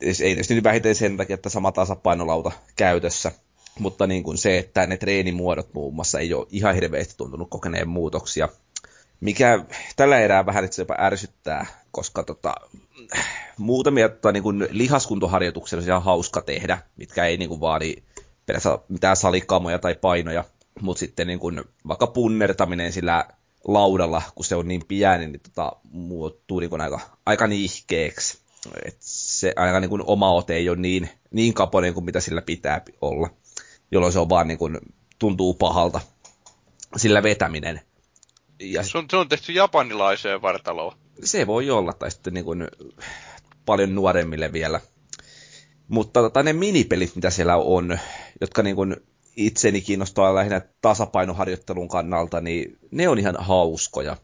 [0.00, 3.32] Ei tietysti nyt vähiten sen takia, että sama tasapainolauta käytössä,
[3.78, 7.88] mutta niin kuin se, että ne treenimuodot muun muassa ei ole ihan hirveästi tuntunut kokeneen
[7.88, 8.48] muutoksia.
[9.20, 9.64] Mikä
[9.96, 12.54] tällä erää vähän itse jopa ärsyttää, koska tota,
[13.58, 17.96] muutamia tota, niin kuin lihaskuntoharjoituksia on ihan hauska tehdä, mitkä ei niin kuin vaadi
[18.88, 20.44] mitään salikamoja tai painoja,
[20.80, 23.28] mutta sitten niin kuin, vaikka punnertaminen sillä
[23.64, 28.38] laudalla, kun se on niin pieni, niin tota, muuttuu niin aika, aika niihkeeksi.
[28.84, 32.42] Et se aika niin kuin oma ote ei ole niin, niin kapoinen kuin mitä sillä
[32.42, 33.30] pitää olla,
[33.90, 34.78] jolloin se on vaan niin kuin,
[35.18, 36.00] tuntuu pahalta
[36.96, 37.80] sillä vetäminen.
[38.60, 40.96] Ja se, on, se on tehty japanilaiseen vartaloon.
[41.24, 42.68] Se voi olla, tai sitten niin kuin,
[43.66, 44.80] paljon nuoremmille vielä.
[45.88, 47.98] Mutta tota, ne minipelit, mitä siellä on,
[48.40, 48.96] jotka niin kuin,
[49.36, 54.16] itseni kiinnostaa lähinnä tasapainoharjoittelun kannalta, niin ne on ihan hauskoja.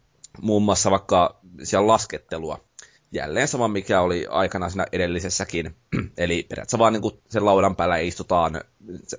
[0.43, 2.65] Muun muassa vaikka siellä laskettelua.
[3.13, 5.77] Jälleen sama, mikä oli aikana siinä edellisessäkin.
[6.19, 8.61] Eli periaatteessa vaan niin kuin sen laudan päällä istutaan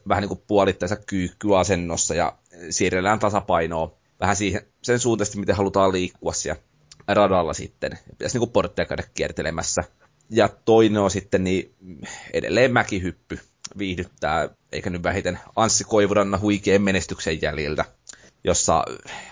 [0.08, 2.38] vähän niin kuin puolittaisa kyykkyasennossa ja
[2.69, 6.62] siirrellään tasapainoa vähän siihen, sen suuntaisesti, miten halutaan liikkua siellä
[7.08, 7.99] radalla sitten.
[8.10, 9.82] Pitäisi niin kuin portteja käydä kiertelemässä.
[10.30, 11.75] Ja toinen on sitten niin
[12.34, 13.39] edelleen mäkihyppy
[13.78, 17.86] viihdyttää, eikä nyt vähiten Anssi Koivuranna huikean menestyksen jäljiltä,
[18.43, 18.84] jossa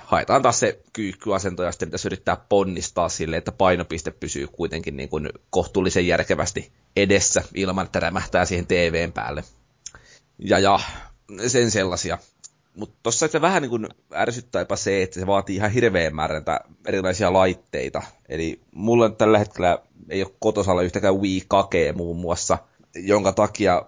[0.03, 5.09] haetaan taas se kyykkyasento ja sitten pitäisi yrittää ponnistaa sille, että painopiste pysyy kuitenkin niin
[5.09, 9.43] kuin kohtuullisen järkevästi edessä ilman, että rämähtää siihen TVn päälle.
[10.39, 10.79] Ja, ja
[11.47, 12.17] sen sellaisia.
[12.75, 16.43] Mutta tuossa se vähän niin kuin ärsyttää jopa se, että se vaatii ihan hirveän määrän
[16.85, 18.01] erilaisia laitteita.
[18.29, 22.57] Eli mulla tällä hetkellä ei ole kotosalla yhtäkään Wii Kakee muun muassa,
[22.95, 23.81] jonka takia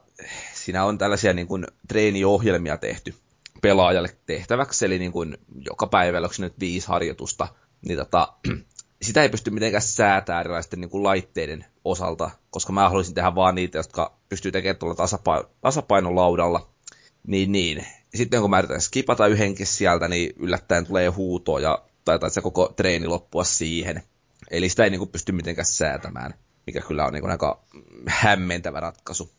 [0.70, 3.16] siinä on tällaisia niin kuin treeniohjelmia tehty
[3.62, 7.48] pelaajalle tehtäväksi, eli niin kuin joka päivällä, onko nyt viisi harjoitusta,
[7.82, 8.34] niin tota,
[9.02, 13.56] sitä ei pysty mitenkään säätämään erilaisten niin kuin laitteiden osalta, koska mä haluaisin tehdä vaan
[13.56, 16.70] niitä, jotka pystyy tekemään tuolla tasapaino, tasapainolaudalla.
[17.28, 17.86] Niin, niin.
[18.16, 22.74] Sitten kun mä yritän skipata yhdenkin sieltä, niin yllättäen tulee huuto ja taitaa se koko
[22.76, 24.04] treeni loppua siihen.
[24.52, 26.34] Eli sitä ei niin kuin pysty mitenkään säätämään,
[26.68, 27.64] mikä kyllä on niin kuin aika
[28.08, 29.39] hämmentävä ratkaisu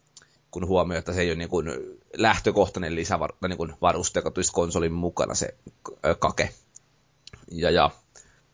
[0.50, 1.70] kun huomioi, että se ei ole niin kuin
[2.16, 5.54] lähtökohtainen lisävaruste, niin kuin varuste, joka tulisi konsolin mukana se
[6.18, 6.50] kake.
[7.50, 7.90] Ja, ja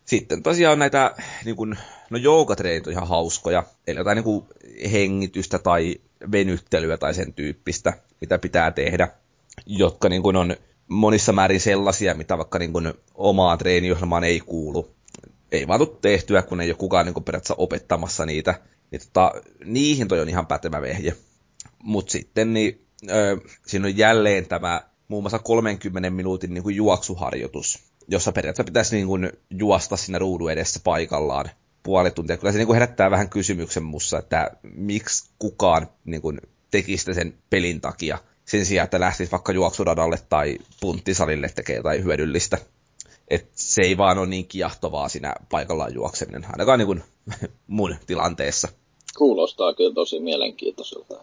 [0.05, 1.77] sitten tosiaan näitä niin kuin
[2.09, 4.45] no joogatreenit on ihan hauskoja, eli jotain niin kuin
[4.91, 5.95] hengitystä tai
[6.31, 9.07] venyttelyä tai sen tyyppistä, mitä pitää tehdä,
[9.65, 10.55] jotka niin kuin on
[10.87, 14.95] monissa määrin sellaisia, mitä vaikka niin kuin omaan treeniohjelmaan ei kuulu.
[15.51, 18.61] Ei vaan tehtyä, kun ei ole kukaan niin kuin periaatteessa opettamassa niitä.
[18.91, 19.31] Niin tota,
[19.65, 21.15] niihin toi on ihan pätevä vehje.
[21.83, 23.37] Mutta sitten niin, ö,
[23.67, 29.07] siinä on jälleen tämä muun muassa 30 minuutin niin kuin juoksuharjoitus, jossa periaatteessa pitäisi niin
[29.07, 31.49] kuin juosta siinä ruudun edessä paikallaan
[31.83, 32.37] puoli tuntia.
[32.37, 37.37] Kyllä se niin kuin herättää vähän kysymyksen mussa, että miksi kukaan niin kuin tekisi sen
[37.49, 42.57] pelin takia sen sijaan, että lähtisi vaikka juoksuradalle tai punttisalille tekee jotain hyödyllistä.
[43.27, 47.03] Et se ei vaan ole niin kiahtovaa siinä paikallaan juokseminen, ainakaan niin kuin
[47.67, 48.67] mun tilanteessa.
[49.17, 51.15] Kuulostaa kyllä tosi mielenkiintoiselta.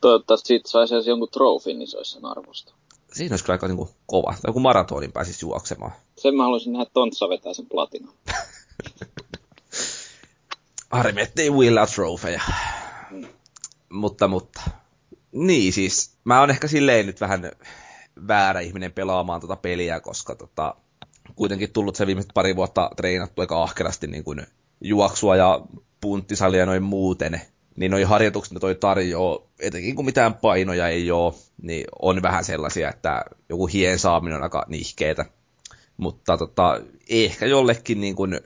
[0.00, 2.74] Toivottavasti siitä saisi edes jonkun trofin, niin se olisi sen arvosta.
[3.12, 4.32] Siinä olisi kyllä aika niin kuin kova.
[4.32, 5.92] Tai joku maratonin pääsisi juoksemaan.
[6.16, 8.12] Sen mä haluaisin nähdä Tontsa vetää sen platinan.
[10.90, 12.40] Harmi, ettei Willa trofeja.
[13.10, 13.26] Mm.
[13.88, 14.60] Mutta, mutta.
[15.32, 17.50] Niin siis, mä oon ehkä silleen nyt vähän
[18.28, 20.74] väärä ihminen pelaamaan tota peliä, koska tota,
[21.36, 24.46] kuitenkin tullut se viimeiset pari vuotta treenattu aika ahkerasti niin kuin
[24.80, 25.60] juoksua ja
[26.00, 27.40] punttisalia noin muuten,
[27.78, 32.44] niin noi harjoitukset, mitä toi tarjoaa, etenkin kun mitään painoja ei ole, niin on vähän
[32.44, 35.24] sellaisia, että joku hien saaminen on aika nihkeetä.
[35.96, 38.40] Mutta tota, ehkä jollekin niin kuin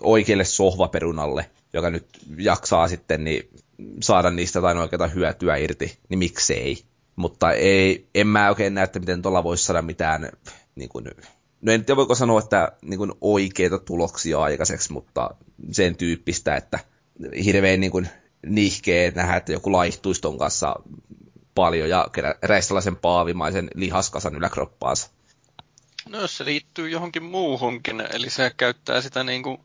[0.00, 2.06] oikealle sohvaperunalle, joka nyt
[2.38, 3.50] jaksaa sitten niin
[4.02, 6.84] saada niistä jotain oikeata hyötyä irti, niin miksei.
[7.16, 10.28] Mutta ei, en mä oikein näe, että miten tuolla voisi saada mitään,
[10.74, 11.04] niin kuin,
[11.62, 15.30] no en tiedä voiko sanoa, että niin kuin oikeita tuloksia aikaiseksi, mutta
[15.70, 16.78] sen tyyppistä, että
[17.44, 18.08] hirveän niin kuin,
[18.46, 20.76] nihkeä nähdä, että joku laihtuisi ton kanssa
[21.54, 22.08] paljon ja
[22.40, 25.10] keräisi sellaisen paavimaisen lihaskasan yläkroppaansa.
[26.08, 29.58] No jos se liittyy johonkin muuhunkin, eli se käyttää sitä niin kuin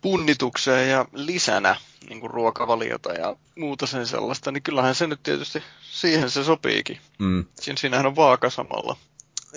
[0.00, 1.76] punnitukseen ja lisänä
[2.08, 6.98] niin kuin ruokavaliota ja muuta sen sellaista, niin kyllähän se nyt tietysti siihen se sopiikin.
[7.18, 7.44] Mm.
[7.60, 8.96] Siin, siinähän on vaaka samalla.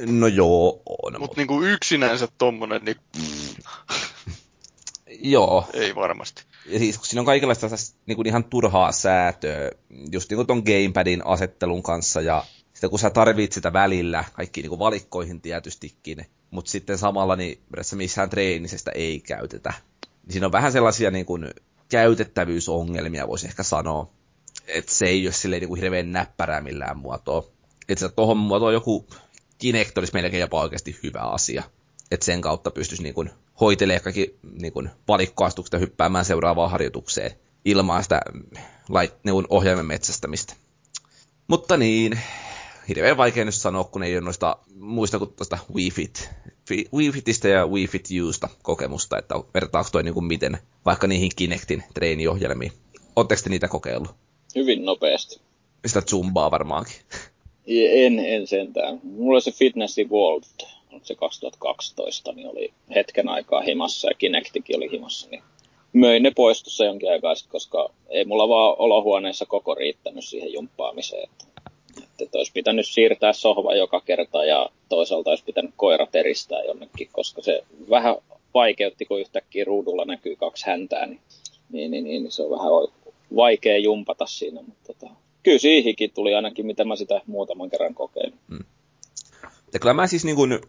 [0.06, 1.16] No joo, on.
[1.20, 2.98] Mutta niin yksinänsä tommonen, niin...
[5.34, 5.70] joo.
[5.74, 6.44] Ei varmasti.
[6.68, 7.68] Siis siinä on kaikenlaista
[8.06, 9.72] niin kuin ihan turhaa säätöä,
[10.12, 14.62] just niin kuin ton gamepadin asettelun kanssa ja sitten kun sä tarvit sitä välillä, kaikki
[14.62, 17.60] niin kuin valikkoihin tietystikin, mutta sitten samalla niin
[17.96, 19.74] missään treenisestä ei käytetä.
[20.24, 21.50] Niin siinä on vähän sellaisia niin kuin
[21.90, 24.10] käytettävyysongelmia, voisi ehkä sanoa.
[24.68, 27.44] Että se ei ole silleen niin kuin hirveän näppärää millään muotoa.
[27.90, 29.08] Että tuohon muotoon joku
[29.58, 31.64] Kinect olisi melkein jopa oikeasti hyvä asia.
[32.12, 37.32] Että sen kautta pystyisi niin kuin hoitelemaan kaikki niin kuin valikkoastukset ja hyppäämään seuraavaan harjoitukseen
[37.66, 38.22] ilman sitä
[38.90, 40.54] lait, niin ohjaimen metsästämistä.
[41.48, 42.20] Mutta niin,
[42.88, 46.30] hirveän vaikea nyt sanoa, kun ei ole noista muista kuin tuosta Wii Fit,
[46.94, 51.32] Wii Fitistä ja Wii Fit Usta kokemusta, että vertaako toi niin kuin miten vaikka niihin
[51.36, 52.72] Kinectin treeniohjelmiin.
[53.16, 54.16] Oletteko te niitä kokeillut?
[54.56, 55.42] Hyvin nopeasti.
[55.86, 56.96] Sitä zumbaa varmaankin.
[57.68, 59.00] En, en sentään.
[59.04, 60.68] Mulla se Fitness Evolved,
[61.04, 65.44] se 2012, niin oli hetken aikaa himassa ja Kinectikin oli himassa, niin
[65.94, 70.54] möin ne pois tuossa jonkin aikaa sitten, koska ei mulla vaan olohuoneessa koko riittänyt siihen
[70.54, 71.24] jumppaamiseen.
[71.24, 71.48] Että
[72.22, 77.42] että olisi pitänyt siirtää sohva joka kerta ja toisaalta olisi pitänyt koira teristää jonnekin, koska
[77.42, 78.16] se vähän
[78.54, 81.20] vaikeutti, kun yhtäkkiä ruudulla näkyy kaksi häntää, niin,
[81.70, 82.72] niin, niin, niin se on vähän
[83.36, 88.40] vaikea jumpata siinä, mutta tota, kyllä siihenkin tuli ainakin, mitä mä sitä muutaman kerran kokeilin.
[88.50, 88.66] Hmm.
[89.74, 90.60] Ja kyllä mä siis niin kuin,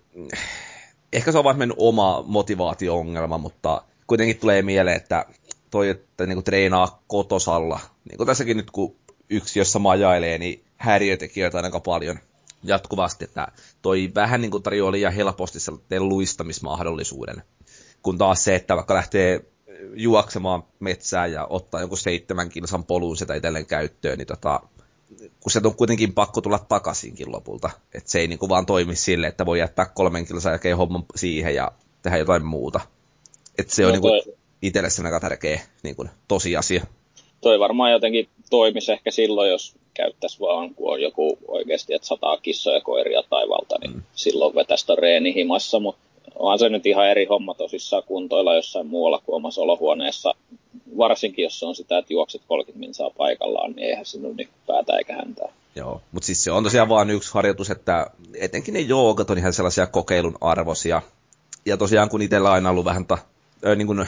[1.13, 5.27] ehkä se on vaan oma motivaatio-ongelma, mutta kuitenkin tulee mieleen, että
[5.71, 8.97] toi, että niin kuin treenaa kotosalla, niin kuin tässäkin nyt kun
[9.31, 12.19] yksi, jossa majailee, niin häiriötekijöitä aika paljon
[12.63, 13.49] jatkuvasti, että
[13.83, 17.43] toi vähän niin kuin tarjoaa liian helposti sellaisen luistamismahdollisuuden.
[18.03, 19.45] Kun taas se, että vaikka lähtee
[19.95, 24.61] juoksemaan metsään ja ottaa joku seitsemän kilsan polun sitä itselleen käyttöön, niin tota,
[25.17, 27.71] kun se on kuitenkin pakko tulla takaisinkin lopulta.
[27.95, 31.05] Että se ei niin kuin vaan toimi sille, että voi jättää kolmen kilsan jälkeen homman
[31.17, 32.81] siihen ja tehdä jotain muuta.
[33.59, 34.23] Että se no on niin kuin
[34.63, 36.87] itselle se aika tärkeä niin kuin, tosiasia.
[37.41, 42.37] Toi varmaan jotenkin toimisi ehkä silloin, jos käyttäisi vaan, kun on joku oikeasti, että sataa
[42.37, 44.03] kissoja koiria taivalta, niin mm.
[44.15, 46.08] silloin vetäisi reeni himassa, mutta
[46.39, 50.35] onhan se nyt ihan eri homma tosissaan kuntoilla jossain muualla kuin omassa olohuoneessa.
[50.99, 54.97] Varsinkin jos se on sitä, että juokset 30 minsaa paikallaan, niin eihän sinun niin päätä
[54.97, 55.49] eikä häntää.
[55.75, 59.53] Joo, mutta siis se on tosiaan vain yksi harjoitus, että etenkin ne joogat on ihan
[59.53, 61.03] sellaisia kokeilun arvoisia.
[61.67, 63.19] Ja tosiaan kun itsellä on aina ollut vähän ta,
[63.77, 64.07] niin kuin,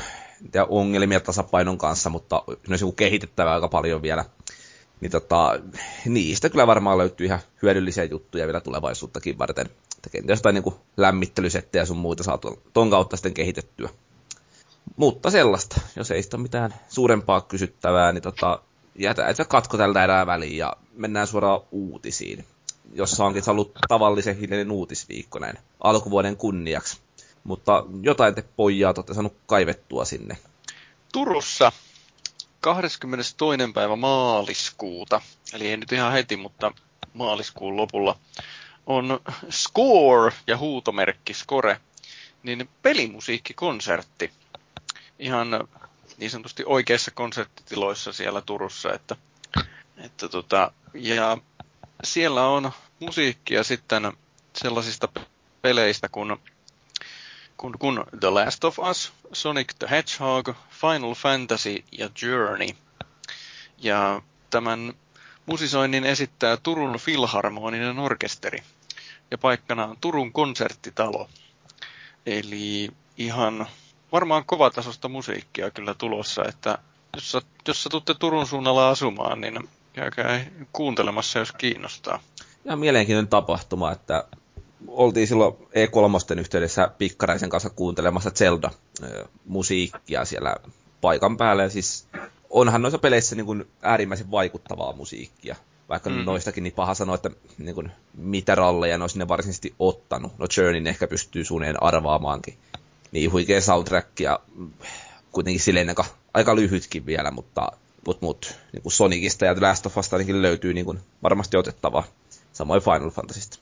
[0.68, 4.24] ongelmia tasapainon kanssa, mutta ne on kehitettävää aika paljon vielä
[5.00, 5.60] niin tota,
[6.04, 9.70] niistä kyllä varmaan löytyy ihan hyödyllisiä juttuja vielä tulevaisuuttakin varten.
[10.28, 12.38] Jotain niin lämmittelysettejä sun muita saa
[12.72, 13.88] ton kautta sitten kehitettyä.
[14.96, 18.62] Mutta sellaista, jos ei sitä ole mitään suurempaa kysyttävää, niin tota,
[18.98, 22.44] jätä, että katko tältä erää väliin ja mennään suoraan uutisiin,
[22.92, 26.98] jossa onkin ollut tavallisen hiljainen uutisviikko näin alkuvuoden kunniaksi.
[27.44, 30.38] Mutta jotain te pojaa olette saanut kaivettua sinne.
[31.12, 31.72] Turussa
[32.60, 33.34] 22.
[33.74, 35.20] päivä maaliskuuta,
[35.52, 36.72] eli ei nyt ihan heti, mutta
[37.14, 38.18] maaliskuun lopulla,
[38.90, 39.20] on
[39.50, 41.80] Score ja huutomerkki Score,
[42.42, 44.32] niin pelimusiikkikonsertti.
[45.18, 45.68] Ihan
[46.18, 49.16] niin sanotusti oikeissa konserttitiloissa siellä Turussa, että,
[49.96, 51.38] että tota, ja
[52.04, 54.12] siellä on musiikkia sitten
[54.56, 55.08] sellaisista
[55.62, 56.36] peleistä kuin
[57.56, 62.68] kun, kun The Last of Us, Sonic the Hedgehog, Final Fantasy ja Journey.
[63.78, 64.94] Ja tämän
[65.46, 68.62] musisoinnin esittää Turun Filharmoninen orkesteri.
[69.30, 71.28] Ja paikkana on Turun konserttitalo.
[72.26, 73.66] Eli ihan
[74.12, 76.78] varmaan kovatasosta musiikkia kyllä tulossa, että
[77.14, 77.36] jos,
[77.68, 82.20] jos sä tuutte Turun suunnalla asumaan, niin käykää kuuntelemassa, jos kiinnostaa.
[82.64, 84.24] Ja mielenkiintoinen tapahtuma, että
[84.88, 90.56] oltiin silloin E3 yhteydessä Pikkaraisen kanssa kuuntelemassa Zelda-musiikkia siellä
[91.00, 91.62] paikan päällä.
[91.62, 92.08] Ja siis
[92.50, 95.56] onhan noissa peleissä niin kuin äärimmäisen vaikuttavaa musiikkia.
[95.90, 96.24] Vaikka mm.
[96.24, 100.32] noistakin niin paha sanoa, että niin kuin, mitä ralleja ne on sinne varsinaisesti ottanut.
[100.38, 102.58] No Journeyn ehkä pystyy suunnilleen arvaamaankin.
[103.12, 104.40] Niin huikea soundtrack ja
[105.32, 107.72] kuitenkin silleen aika, aika lyhytkin vielä, mutta
[108.06, 112.04] mut, mut, niin kuin Sonicista ja Last of Us ainakin löytyy niin kuin varmasti otettavaa.
[112.52, 113.58] Samoin Final Fantasysta.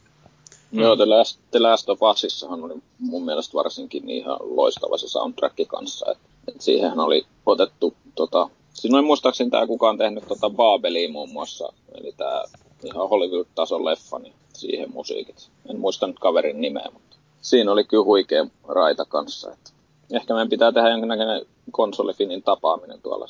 [0.70, 0.80] Mm.
[0.80, 5.56] Joo, The Last, The Last of Usissahan oli mun mielestä varsinkin ihan loistava se soundtrack
[5.68, 6.10] kanssa.
[6.10, 6.18] Et,
[6.48, 8.50] et siihenhän oli otettu, tota,
[8.82, 12.44] siinä oli muistaakseni tämä kukaan tehnyt tota Babelia muun muassa, eli tämä
[12.84, 15.50] ihan Hollywood-tason leffa, niin siihen musiikit.
[15.70, 19.52] En muista nyt kaverin nimeä, mutta siinä oli kyllä huikea raita kanssa.
[19.52, 19.74] Et
[20.12, 23.26] ehkä meidän pitää tehdä jonkinnäköinen konsolifinin tapaaminen tuolla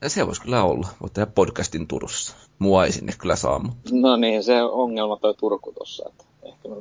[0.00, 0.88] Ja se voisi kyllä olla.
[1.02, 2.36] Voit tehdä podcastin Turussa.
[2.58, 3.58] Mua ei sinne kyllä saa.
[3.58, 3.90] Mutta...
[3.92, 6.08] No niin, se ongelma toi Turku tossa.
[6.08, 6.76] Että ehkä me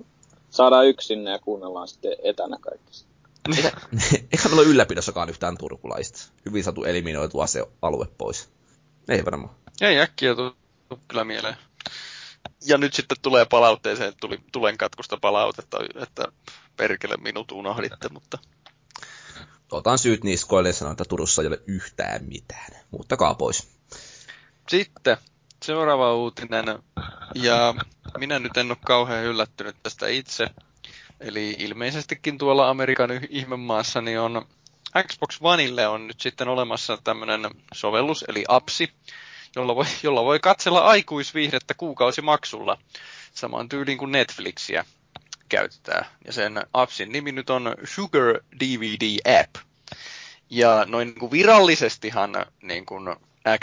[0.49, 3.09] saadaan yksin ja kuunnellaan sitten etänä kaikki.
[3.47, 6.19] Eikä meillä ole ylläpidossakaan yhtään turkulaista.
[6.45, 8.49] Hyvin saatu eliminoitua se alue pois.
[9.09, 9.55] Ei varmaan.
[9.81, 10.53] Ei äkkiä tule
[11.07, 11.55] kyllä mieleen.
[12.65, 16.25] Ja nyt sitten tulee palautteeseen, tuli tulen katkusta palautetta, että
[16.77, 18.37] perkele minut unohditte, mutta...
[19.71, 22.71] Otan syyt niskoille ja sanon, että Turussa ei ole yhtään mitään.
[22.91, 23.67] Muuttakaa pois.
[24.69, 25.17] Sitten
[25.65, 26.65] seuraava uutinen.
[27.35, 27.75] Ja
[28.17, 30.47] minä nyt en ole kauhean yllättynyt tästä itse.
[31.20, 34.45] Eli ilmeisestikin tuolla Amerikan ihmemaassa niin on
[35.07, 37.41] Xbox Oneille on nyt sitten olemassa tämmöinen
[37.74, 38.91] sovellus, eli appsi,
[39.55, 42.78] jolla voi, jolla voi katsella aikuisviihdettä kuukausimaksulla.
[43.34, 44.86] Samaan tyyliin kuin Netflixiä
[45.49, 46.05] käytetään.
[46.26, 49.55] Ja sen appsin nimi nyt on Sugar DVD App.
[50.49, 53.15] Ja noin niin kuin virallisestihan niin kuin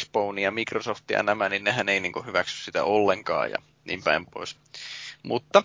[0.02, 4.02] Xbone ja Microsoft ja nämä, niin nehän ei niin kuin hyväksy sitä ollenkaan ja niin
[4.02, 4.56] päin pois.
[5.22, 5.62] Mutta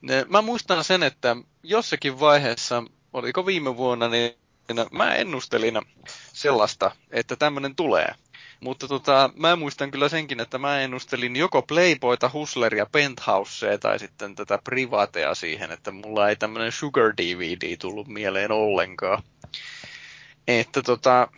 [0.00, 2.82] ne, mä muistan sen, että jossakin vaiheessa,
[3.12, 4.32] oliko viime vuonna, niin
[4.92, 5.80] mä ennustelin
[6.32, 8.14] sellaista, että tämmöinen tulee.
[8.60, 14.34] Mutta tota, mä muistan kyllä senkin, että mä ennustelin joko Playboyta, Hustleria, Penthousea tai sitten
[14.34, 19.22] tätä Privatea siihen, että mulla ei tämmöinen Sugar DVD tullut mieleen ollenkaan.
[20.48, 21.28] Että tota,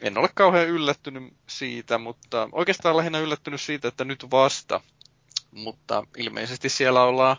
[0.00, 4.80] en ole kauhean yllättynyt siitä, mutta oikeastaan lähinnä yllättynyt siitä, että nyt vasta.
[5.50, 7.36] Mutta ilmeisesti siellä ollaan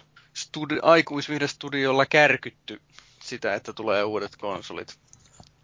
[0.51, 2.81] studi- aikuisviihdestudiolla kärkytty
[3.23, 4.95] sitä, että tulee uudet konsolit.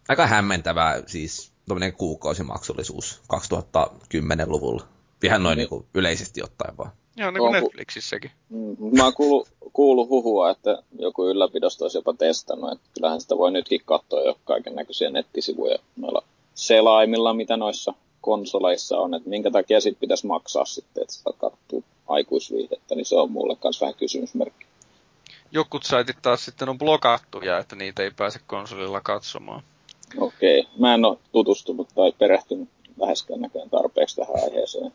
[0.08, 4.82] Aika hämmentävää siis tuommoinen kuukausimaksullisuus 2010-luvulla.
[5.22, 6.90] Ihan noin niin kuin yleisesti ottaen vaan.
[7.16, 8.30] Joo, niin kuin Netflixissäkin.
[8.48, 12.72] Mm, mä oon kuullut, kuullut huhua, että joku ylläpidosta olisi jopa testannut.
[12.72, 16.22] Että kyllähän sitä voi nytkin katsoa jo kaiken näköisiä nettisivuja noilla
[16.54, 21.82] selaimilla, mitä noissa konsoleissa on, että minkä takia sitten pitäisi maksaa sitten, että sitä katsoo
[22.06, 24.67] aikuisviihdettä, niin se on mulle myös vähän kysymysmerkki.
[25.52, 29.62] Jokut saitit taas sitten on blokattuja, että niitä ei pääse konsolilla katsomaan.
[30.18, 30.72] Okei, okay.
[30.78, 32.68] mä en ole tutustunut tai perehtynyt
[33.00, 34.92] läheskään näköjään tarpeeksi tähän aiheeseen.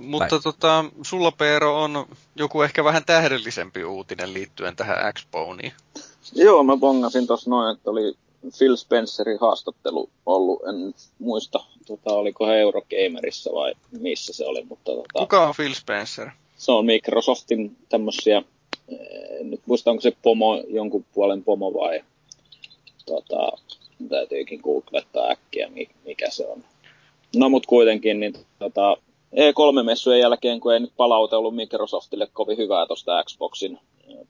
[0.00, 2.06] Mutta tota, sulla Peero on
[2.36, 5.72] joku ehkä vähän tähdellisempi uutinen liittyen tähän Xboneen.
[6.32, 8.14] Joo, mä bongasin tuossa noin, että oli
[8.58, 14.64] Phil Spencerin haastattelu ollut, en muista, tota, oliko he Eurogamerissa vai missä se oli.
[14.64, 16.30] Mutta, tota, Kuka on Phil Spencer?
[16.56, 18.42] Se on Microsoftin tämmöisiä,
[19.40, 22.00] en nyt muista onko se pomo, jonkun puolen pomo vai
[23.06, 23.52] tota,
[24.08, 25.70] täytyykin googlettaa äkkiä,
[26.04, 26.64] mikä se on.
[27.36, 28.96] No mut kuitenkin, niin tota,
[29.34, 33.78] E3-messujen jälkeen, kun ei nyt palaute ollut Microsoftille kovin hyvää tuosta Xboxin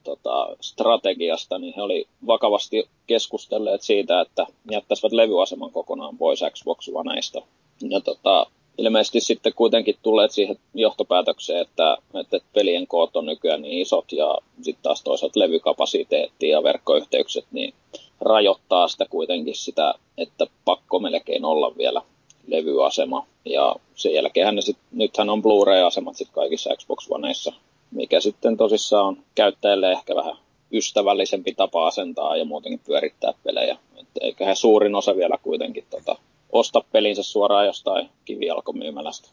[0.05, 7.43] tota, strategiasta, niin he oli vakavasti keskustelleet siitä, että jättäisivät levyaseman kokonaan pois Xbox Oneista.
[7.89, 8.47] Ja tota,
[8.79, 14.39] ilmeisesti sitten kuitenkin tulleet siihen johtopäätökseen, että, että pelien koot on nykyään niin isot ja
[14.63, 17.75] sitten taas toisaalta levykapasiteetti ja verkkoyhteykset niin
[18.21, 22.03] rajoittaa sitä kuitenkin sitä, että pakko melkein olla vielä
[22.47, 23.27] levyasema.
[23.45, 27.53] Ja sen jälkeen sit, nythän on Blu-ray-asemat sit kaikissa Xbox Oneissa,
[27.91, 30.37] mikä sitten tosissaan on käyttäjälle ehkä vähän
[30.73, 33.77] ystävällisempi tapa asentaa ja muutenkin pyörittää pelejä.
[33.97, 36.17] Et eiköhän suurin osa vielä kuitenkin tota,
[36.55, 39.29] osta pelinsä suoraan jostain kivialkomyymälästä.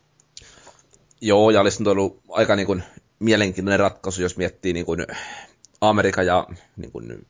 [1.22, 2.84] Joo, ja olisi ollut aika niin kuin,
[3.20, 5.06] mielenkiintoinen ratkaisu, jos miettii niin kuin,
[5.82, 6.48] Amerikan ja
[6.78, 7.28] niin kuin,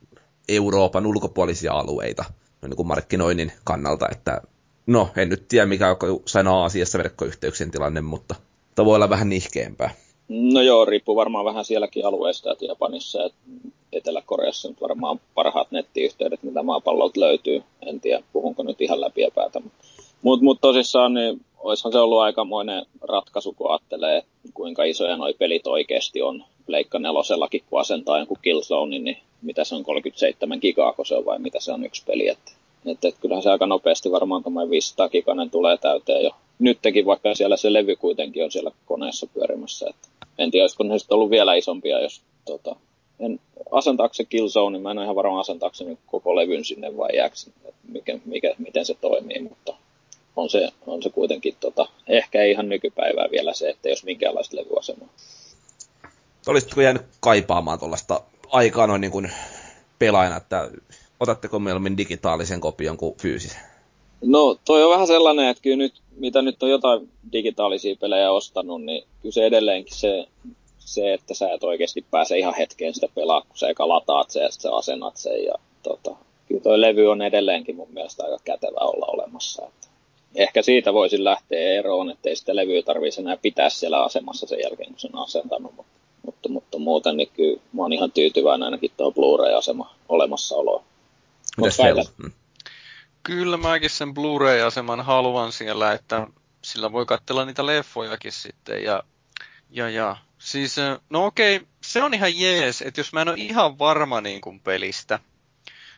[0.48, 2.24] Euroopan ulkopuolisia alueita
[2.62, 4.42] niin kuin markkinoinnin kannalta, että
[4.86, 8.34] no, en nyt tiedä mikä on sana asiassa verkkoyhteyksien tilanne, mutta
[8.74, 9.90] tämä voi olla vähän nihkeämpää.
[10.28, 13.30] No joo, riippuu varmaan vähän sielläkin alueesta, että Japanissa ja
[13.92, 17.62] Etelä-Koreassa nyt varmaan parhaat nettiyhteydet, mitä maapallolta löytyy.
[17.86, 19.60] En tiedä, puhunko nyt ihan läpi päätä.
[20.22, 24.22] Mutta mut tosissaan, niin olisihan se ollut aikamoinen ratkaisu, kun ajattelee,
[24.54, 26.44] kuinka isoja noi pelit oikeasti on.
[26.66, 31.38] Pleikka nelosellakin, kun asentaa jonkun Killzone, niin mitä se on, 37 gigaa, se on vai
[31.38, 32.28] mitä se on yksi peli.
[32.28, 32.52] Että,
[32.86, 36.30] että, että kyllähän se aika nopeasti varmaan tuommoinen 500 giganen tulee täyteen jo.
[36.58, 39.86] Nytkin, vaikka siellä se levy kuitenkin on siellä koneessa pyörimässä.
[39.90, 40.08] Että
[40.42, 42.76] en tiedä, olisiko ne ollut vielä isompia, jos tota,
[43.20, 43.40] en,
[43.70, 47.16] asentaako se Killzone, niin mä en ole ihan varma asentaako se koko levyn sinne vai
[47.16, 47.34] jääkö,
[47.88, 49.74] mikä, mikä, miten se toimii, mutta
[50.36, 55.08] on se, on se kuitenkin tota, ehkä ihan nykypäivää vielä se, että jos minkäänlaista levyasemaa.
[56.46, 59.32] Olisitko jäänyt kaipaamaan tuollaista aikaa noin niin kuin
[59.98, 60.70] pelaajana, että
[61.20, 63.71] otatteko mieluummin digitaalisen kopion kuin fyysisen?
[64.22, 68.82] No toi on vähän sellainen, että kyllä nyt, mitä nyt on jotain digitaalisia pelejä ostanut,
[68.82, 70.26] niin kyllä se edelleenkin se,
[70.78, 74.42] se että sä et oikeasti pääse ihan hetkeen sitä pelaa, kun sä eka lataat sen
[74.42, 75.44] ja sitten sä asennat sen.
[75.44, 76.16] Ja, tota,
[76.48, 79.62] kyllä toi levy on edelleenkin mun mielestä aika kätevä olla olemassa.
[79.66, 79.88] Että
[80.34, 84.60] ehkä siitä voisin lähteä eroon, että ei sitä levyä tarvitsisi enää pitää siellä asemassa sen
[84.62, 85.72] jälkeen, kun sen on asentanut.
[85.76, 85.92] Mutta,
[86.26, 90.84] mutta, mutta muuten niin kyllä mä oon ihan tyytyväinen ainakin tuo Blu-ray-asema olemassaoloa.
[91.58, 91.76] Mutta
[93.22, 96.26] Kyllä mäkin sen Blu-ray-aseman haluan siellä, että
[96.62, 98.84] sillä voi katsella niitä leffojakin sitten.
[98.84, 99.02] Ja,
[99.70, 100.16] ja, ja.
[100.38, 100.76] Siis,
[101.10, 104.60] no okei, se on ihan jees, että jos mä en ole ihan varma niin kuin
[104.60, 105.18] pelistä,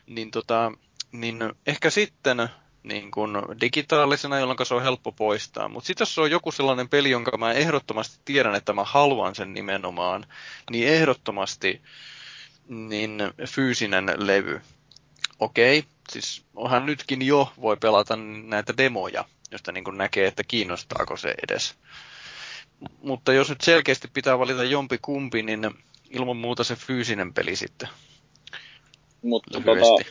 [0.07, 0.71] niin, tota,
[1.11, 2.49] niin ehkä sitten
[2.83, 5.67] niin kuin digitaalisena, jolloin se on helppo poistaa.
[5.67, 9.35] Mutta sitten jos se on joku sellainen peli, jonka mä ehdottomasti tiedän, että mä haluan
[9.35, 10.25] sen nimenomaan,
[10.71, 11.81] niin ehdottomasti
[12.67, 14.61] niin fyysinen levy.
[15.39, 21.17] Okei, siis onhan nytkin jo voi pelata näitä demoja, josta niin kuin näkee, että kiinnostaako
[21.17, 21.75] se edes.
[23.01, 25.71] Mutta jos nyt selkeästi pitää valita jompi kumpi, niin
[26.09, 27.89] ilman muuta se fyysinen peli sitten.
[29.21, 30.09] Mutta tota,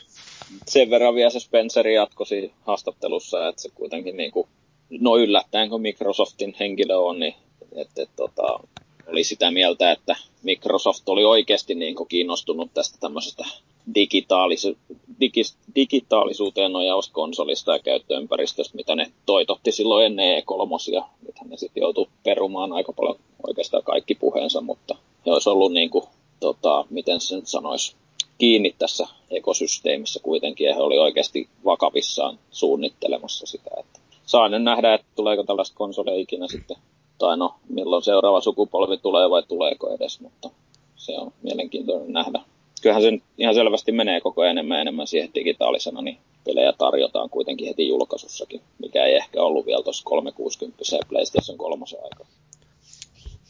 [0.69, 4.49] sen verran vielä se Spenceri jatkosi haastattelussa, että se kuitenkin niin kuin,
[4.91, 7.35] no yllättäen kun Microsoftin henkilö on, niin
[7.77, 8.61] että, että, tota,
[9.07, 13.45] oli sitä mieltä, että Microsoft oli oikeasti niin kuin kiinnostunut tästä tämmöisestä
[13.89, 14.77] digitaalis-
[15.21, 20.93] digis, digitaalisuuteen nojaavasta konsolista ja käyttöympäristöstä, mitä ne toitotti silloin ennen E3.
[20.93, 23.17] Ja nythän ne sitten joutui perumaan aika paljon
[23.47, 26.05] oikeastaan kaikki puheensa, mutta he olisi ollut niin kuin,
[26.41, 27.97] tota, miten se nyt sanoisi,
[28.39, 33.71] kiinni tässä ekosysteemissä kuitenkin, ja he oli oikeasti vakavissaan suunnittelemassa sitä.
[33.81, 36.77] Että saa nyt nähdä, että tuleeko tällaista konsolia ikinä sitten,
[37.19, 40.51] tai no, milloin seuraava sukupolvi tulee vai tuleeko edes, mutta
[40.97, 42.41] se on mielenkiintoinen nähdä.
[42.85, 47.69] Kyllähän se ihan selvästi menee koko ajan enemmän enemmän siihen digitaalisena, niin pelejä tarjotaan kuitenkin
[47.69, 52.27] heti julkaisussakin, mikä ei ehkä ollut vielä tuossa 360 ja PlayStation 3 aikaa.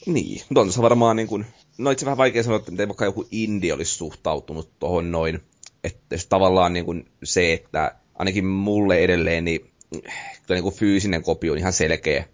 [0.06, 1.46] Niin, mutta on se varmaan niin kuin,
[1.78, 5.40] no itse vähän vaikea sanoa, että miten vaikka joku indie olisi suhtautunut tuohon noin,
[5.84, 9.60] että tavallaan niin kuin se, että ainakin mulle edelleen, niin
[9.90, 12.24] kyllä niin kuin fyysinen kopio on ihan selkeä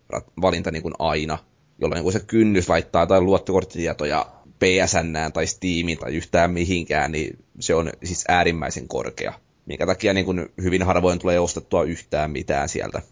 [0.41, 1.39] valinta niin kuin aina,
[1.79, 4.27] jolloin niin kuin se kynnys laittaa tai luottokorttitietoja
[4.61, 9.33] PSN tai Steamin tai yhtään mihinkään, niin se on siis äärimmäisen korkea.
[9.67, 13.03] Minkä takia niin kuin hyvin harvoin tulee ostettua yhtään mitään sieltä.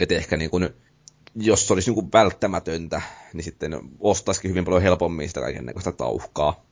[0.00, 0.68] Että ehkä niin kuin
[1.34, 3.02] jos se olisi niin välttämätöntä,
[3.32, 6.64] niin sitten ostaisikin hyvin paljon helpommin sitä kaiken näköistä tauhkaa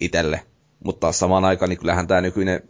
[0.00, 0.42] itselle.
[0.84, 2.62] Mutta samaan aikaan niin kyllähän tämä nykyinen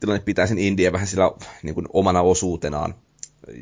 [0.00, 1.30] tilanne pitää sen Indien vähän sillä
[1.62, 2.94] niin kuin omana osuutenaan,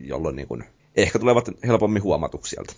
[0.03, 0.65] jolloin niin kuin
[0.97, 2.73] ehkä tulevat helpommin huomatuksi sieltä.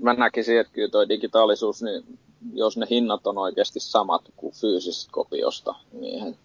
[0.00, 2.18] Mä näkisin, että kyllä toi digitaalisuus, niin
[2.54, 6.38] jos ne hinnat on oikeasti samat kuin fyysisestä kopiosta, niin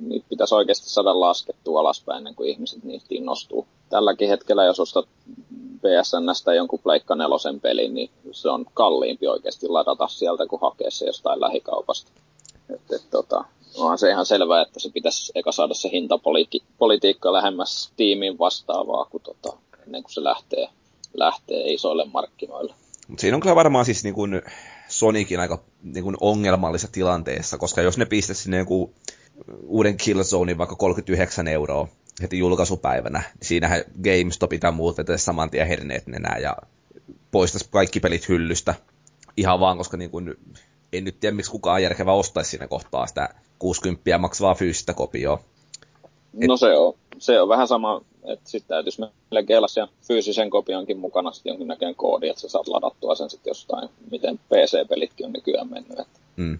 [0.00, 3.66] niitä pitäisi oikeasti saada laskettua alaspäin ennen kuin ihmiset niistä innostuu.
[3.88, 5.08] Tälläkin hetkellä, jos ostat
[5.76, 11.06] PSNstä jonkun Pleikka nelosen pelin, niin se on kalliimpi oikeasti ladata sieltä, kuin hakea se
[11.06, 12.10] jostain lähikaupasta.
[12.74, 13.44] Et, et, tota,
[13.76, 19.22] onhan se ihan selvää, että se pitäisi eka saada se hintapolitiikka lähemmäs tiimin vastaavaa kuin
[19.22, 19.56] tota,
[19.86, 20.68] ennen kuin se lähtee,
[21.14, 22.74] lähtee isoille markkinoille.
[23.08, 24.42] Mutta siinä on kyllä varmaan siis niin kuin
[24.98, 28.94] Sonicin aika niin kuin ongelmallisessa tilanteessa, koska jos ne pistäisi sinne joku
[29.66, 31.88] uuden Killzonein vaikka 39 euroa
[32.22, 36.56] heti julkaisupäivänä, niin siinähän GameStop ja muut vetäisi saman tien herneet nenää ja
[37.30, 38.74] poistaisi kaikki pelit hyllystä
[39.36, 40.34] ihan vaan, koska niin kuin,
[40.92, 43.28] en nyt tiedä, miksi kukaan järkevä ostaisi siinä kohtaa sitä
[43.58, 45.40] 60 maksavaa fyysistä kopioa.
[46.40, 46.48] Et...
[46.48, 51.32] No se on, se on vähän sama, että sitten täytyisi meille keilassa fyysisen kopionkin mukana
[51.32, 55.98] sitten jonkinnäköinen koodi, että sä saat ladattua sen sitten jostain, miten PC-pelitkin on nykyään mennyt.
[55.98, 56.20] Että...
[56.36, 56.58] Mm.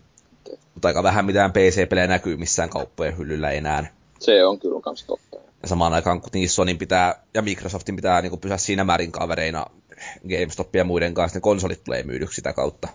[0.75, 3.95] Mutta aika vähän mitään PC-pelejä näkyy missään kauppojen hyllyllä enää.
[4.19, 5.37] Se on kyllä kans totta.
[5.62, 9.67] Ja samaan aikaan kuitenkin Sonin pitää ja Microsoftin pitää niin pysyä siinä määrin kavereina
[10.29, 12.89] GameStopia ja muiden kanssa, ne konsolit tulee myydyksi sitä kautta.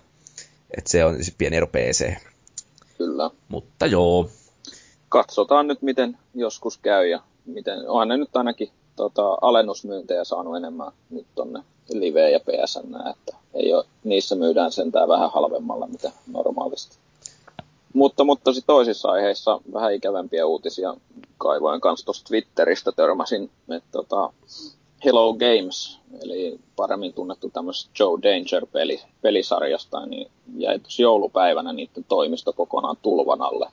[0.78, 2.14] Et se on siis pieni ero PC.
[2.98, 3.30] Kyllä.
[3.48, 4.30] Mutta joo.
[5.10, 10.92] Katsotaan nyt, miten joskus käy ja miten, onhan ne nyt ainakin tota, alennusmyyntejä saanut enemmän
[11.10, 11.64] nyt tonne
[11.94, 16.98] Live ja PSN, että ei ole, niissä myydään sentään vähän halvemmalla mitä normaalisti.
[17.94, 20.94] Mutta, mutta sitten toisissa aiheissa vähän ikävämpiä uutisia
[21.38, 24.34] kaivoin kanssa tuosta Twitteristä törmäsin, että tota,
[25.06, 32.98] Hello Games, eli paremmin tunnettu tämmöisestä Joe Danger-peli, pelisarjasta, niin jäi joulupäivänä niiden toimisto kokonaan
[33.02, 33.70] tulvan alle.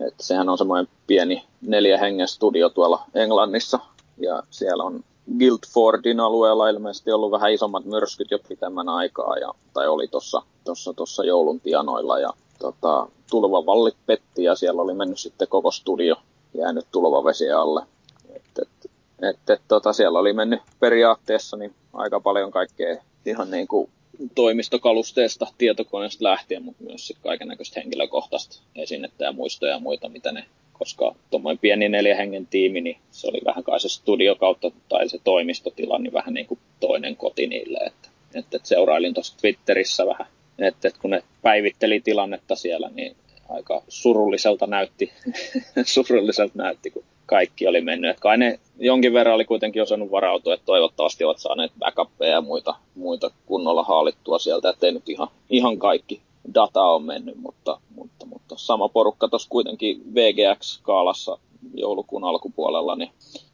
[0.00, 3.78] Et sehän on semmoinen pieni neljä hengen studio tuolla Englannissa,
[4.18, 5.04] ja siellä on
[5.38, 10.92] Guildfordin alueella ilmeisesti ollut vähän isommat myrskyt jo pitemmän aikaa, ja, tai oli tuossa tossa,
[10.92, 16.16] tossa joulun tienoilla, ja tota, tulvavallit petti, ja siellä oli mennyt sitten koko studio
[16.54, 17.82] jäänyt tulvavesi alle.
[18.28, 18.90] Et, et,
[19.22, 23.90] et, et, tota, siellä oli mennyt periaatteessa niin aika paljon kaikkea ihan niin kuin
[24.34, 30.44] toimistokalusteesta, tietokoneesta lähtien, mutta myös kaiken näköistä henkilökohtaista esinettä ja muistoja ja muita, mitä ne,
[30.72, 35.08] koska tuommoinen pieni neljä hengen tiimi, niin se oli vähän kai se studio kautta tai
[35.08, 40.06] se toimistotila, niin vähän niin kuin toinen koti niille, että, että, että seurailin tuossa Twitterissä
[40.06, 40.26] vähän,
[40.58, 43.16] että, että kun ne päivitteli tilannetta siellä, niin
[43.48, 45.12] aika surulliselta näytti,
[45.84, 48.10] surulliselta näytti, kun kaikki oli mennyt.
[48.10, 52.40] Et kai ne jonkin verran oli kuitenkin osannut varautua, että toivottavasti ovat saaneet backuppeja ja
[52.40, 56.20] muita, muita kunnolla haalittua sieltä, ettei nyt ihan, ihan kaikki
[56.54, 61.38] data on mennyt, mutta, mutta, mutta sama porukka tuossa kuitenkin VGX-skaalassa
[61.74, 63.10] joulukuun alkupuolella niin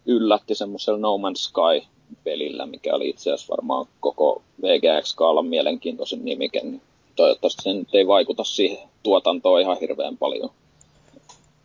[0.06, 1.86] yllätti semmoisella No Man's Sky
[2.24, 6.82] pelillä, mikä oli itse asiassa varmaan koko VGX-skaalan mielenkiintoisin nimike, niin
[7.16, 10.50] toivottavasti se ei vaikuta siihen tuotantoon ihan hirveän paljon.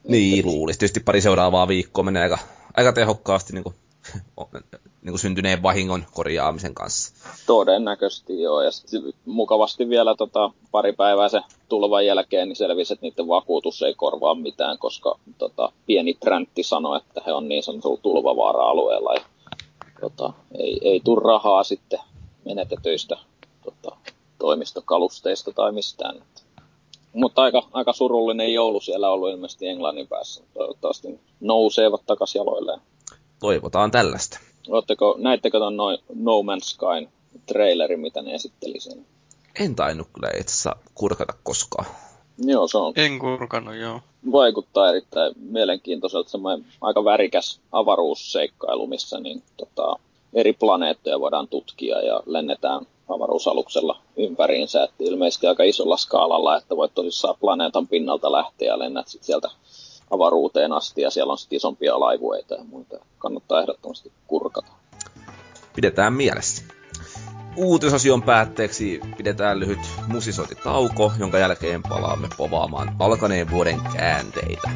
[0.03, 0.79] Niin, luulisi.
[0.79, 2.37] Tietysti pari seuraavaa viikkoa menee aika,
[2.77, 3.75] aika tehokkaasti niin kuin,
[5.01, 7.13] niin kuin syntyneen vahingon korjaamisen kanssa.
[7.45, 13.05] Todennäköisesti joo, ja sitten mukavasti vielä tota, pari päivää se tulvan jälkeen niin selvisi, että
[13.05, 17.99] niiden vakuutus ei korvaa mitään, koska tota, pieni träntti sanoi, että he on niin sanotulla
[18.01, 19.21] tulvavaara-alueella ja
[20.01, 21.99] tota, ei, ei tule rahaa sitten
[22.45, 23.17] menetetyistä
[23.63, 23.97] tota,
[24.39, 26.15] toimistokalusteista tai mistään.
[27.13, 30.43] Mutta aika, aika surullinen joulu siellä on ollut ilmeisesti Englannin päässä.
[30.53, 32.81] Toivottavasti nousevat takaisin jaloilleen.
[33.39, 34.39] Toivotaan tällaista.
[34.69, 35.85] Oletteko, näittekö tuon no,
[36.15, 37.09] no Man's Sky
[37.45, 39.01] trailerin, mitä ne esitteli siinä?
[39.59, 41.85] En tainnut kyllä itse kurkata koskaan.
[42.37, 42.93] Joo, se on.
[42.95, 43.99] En kurkannut, joo.
[44.31, 49.93] Vaikuttaa erittäin mielenkiintoiselta semmoinen aika värikäs avaruusseikkailu, missä niin, tota,
[50.33, 56.93] eri planeettoja voidaan tutkia ja lennetään avaruusaluksella ympäriinsä, että ilmeisesti aika isolla skaalalla, että voit
[56.93, 59.49] tosissaan planeetan pinnalta lähteä ja lennät sitten sieltä
[60.11, 62.97] avaruuteen asti ja siellä on sitten isompia laivueita ja muita.
[63.17, 64.71] Kannattaa ehdottomasti kurkata.
[65.75, 66.63] Pidetään mielessä.
[67.57, 74.69] Uutisosion päätteeksi pidetään lyhyt musisointitauko, jonka jälkeen palaamme povaamaan alkaneen vuoden käänteitä.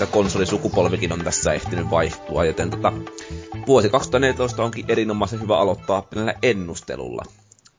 [0.00, 2.92] ja se konsolisukupolvikin on tässä ehtinyt vaihtua, joten tota,
[3.66, 7.22] vuosi 2014 onkin erinomaisen hyvä aloittaa pienellä ennustelulla.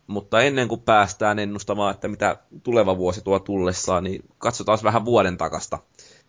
[0.07, 5.37] Mutta ennen kuin päästään ennustamaan, että mitä tuleva vuosi tuo tullessaan, niin katsotaan vähän vuoden
[5.37, 5.79] takasta.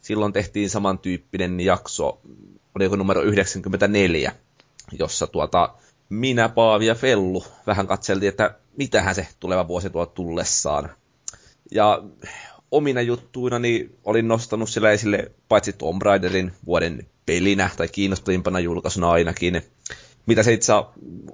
[0.01, 2.21] Silloin tehtiin samantyyppinen jakso,
[2.75, 4.33] oliko numero 94,
[4.99, 5.75] jossa tuota,
[6.09, 10.91] minä, Paavi ja Fellu vähän katseltiin, että mitähän se tuleva vuosi tuo tullessaan.
[11.71, 12.03] Ja
[12.73, 19.11] omina juttuina niin olin nostanut sillä esille paitsi Tomb Raiderin vuoden pelinä tai kiinnostavimpana julkaisuna
[19.11, 19.63] ainakin,
[20.27, 20.73] mitä se itse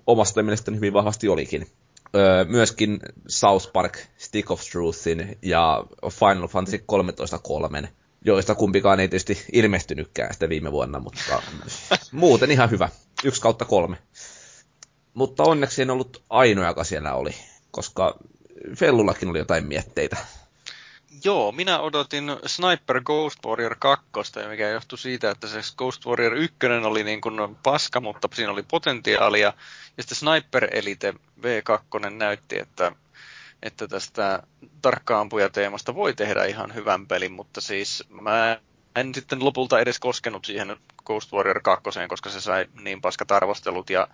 [0.07, 1.66] omasta mielestäni hyvin vahvasti olikin.
[2.14, 6.84] Öö, myöskin South Park Stick of Truthin ja Final Fantasy
[7.82, 7.89] 13.3,
[8.24, 11.43] joista kumpikaan ei tietysti ilmestynytkään sitä viime vuonna, mutta
[12.12, 12.89] muuten ihan hyvä.
[13.24, 13.97] Yksi kautta kolme.
[15.14, 17.34] Mutta onneksi en ollut ainoa, joka siellä oli,
[17.70, 18.18] koska
[18.76, 20.16] Fellullakin oli jotain mietteitä.
[21.24, 24.06] Joo, minä odotin Sniper Ghost Warrior 2,
[24.48, 28.62] mikä johtui siitä, että se Ghost Warrior 1 oli niin kuin paska, mutta siinä oli
[28.62, 29.52] potentiaalia.
[29.96, 32.92] Ja sitten Sniper Elite V2 näytti, että,
[33.62, 34.42] että tästä
[34.82, 38.61] tarkkaampujateemasta voi tehdä ihan hyvän pelin, mutta siis mä
[38.96, 43.90] en sitten lopulta edes koskenut siihen Ghost Warrior 2, koska se sai niin paskat arvostelut
[43.90, 44.09] ja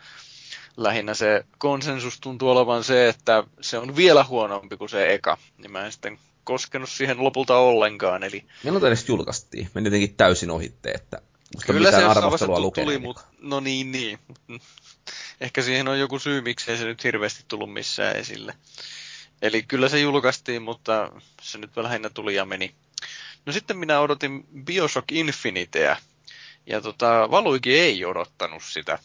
[0.76, 5.38] lähinnä se konsensus tuntuu olevan se, että se on vielä huonompi kuin se eka.
[5.58, 8.22] Niin mä en sitten koskenut siihen lopulta ollenkaan.
[8.22, 8.44] Eli...
[8.64, 9.70] Milloin edes julkaistiin?
[9.74, 11.22] Meni jotenkin täysin ohitte, että
[11.66, 14.18] Kyllä se arvostelua tuli, mutta no niin, niin.
[15.40, 18.54] Ehkä siihen on joku syy, miksei se nyt hirveästi tullut missään esille.
[19.42, 22.74] Eli kyllä se julkaistiin, mutta se nyt lähinnä tuli ja meni.
[23.46, 25.96] No sitten minä odotin Bioshock Infinitea.
[26.66, 28.98] Ja tota, Valuikin ei odottanut sitä.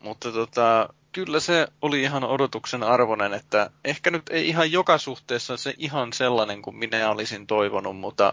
[0.00, 5.56] Mutta tota, kyllä se oli ihan odotuksen arvoinen, että ehkä nyt ei ihan joka suhteessa
[5.56, 8.32] se ihan sellainen kuin minä olisin toivonut, mutta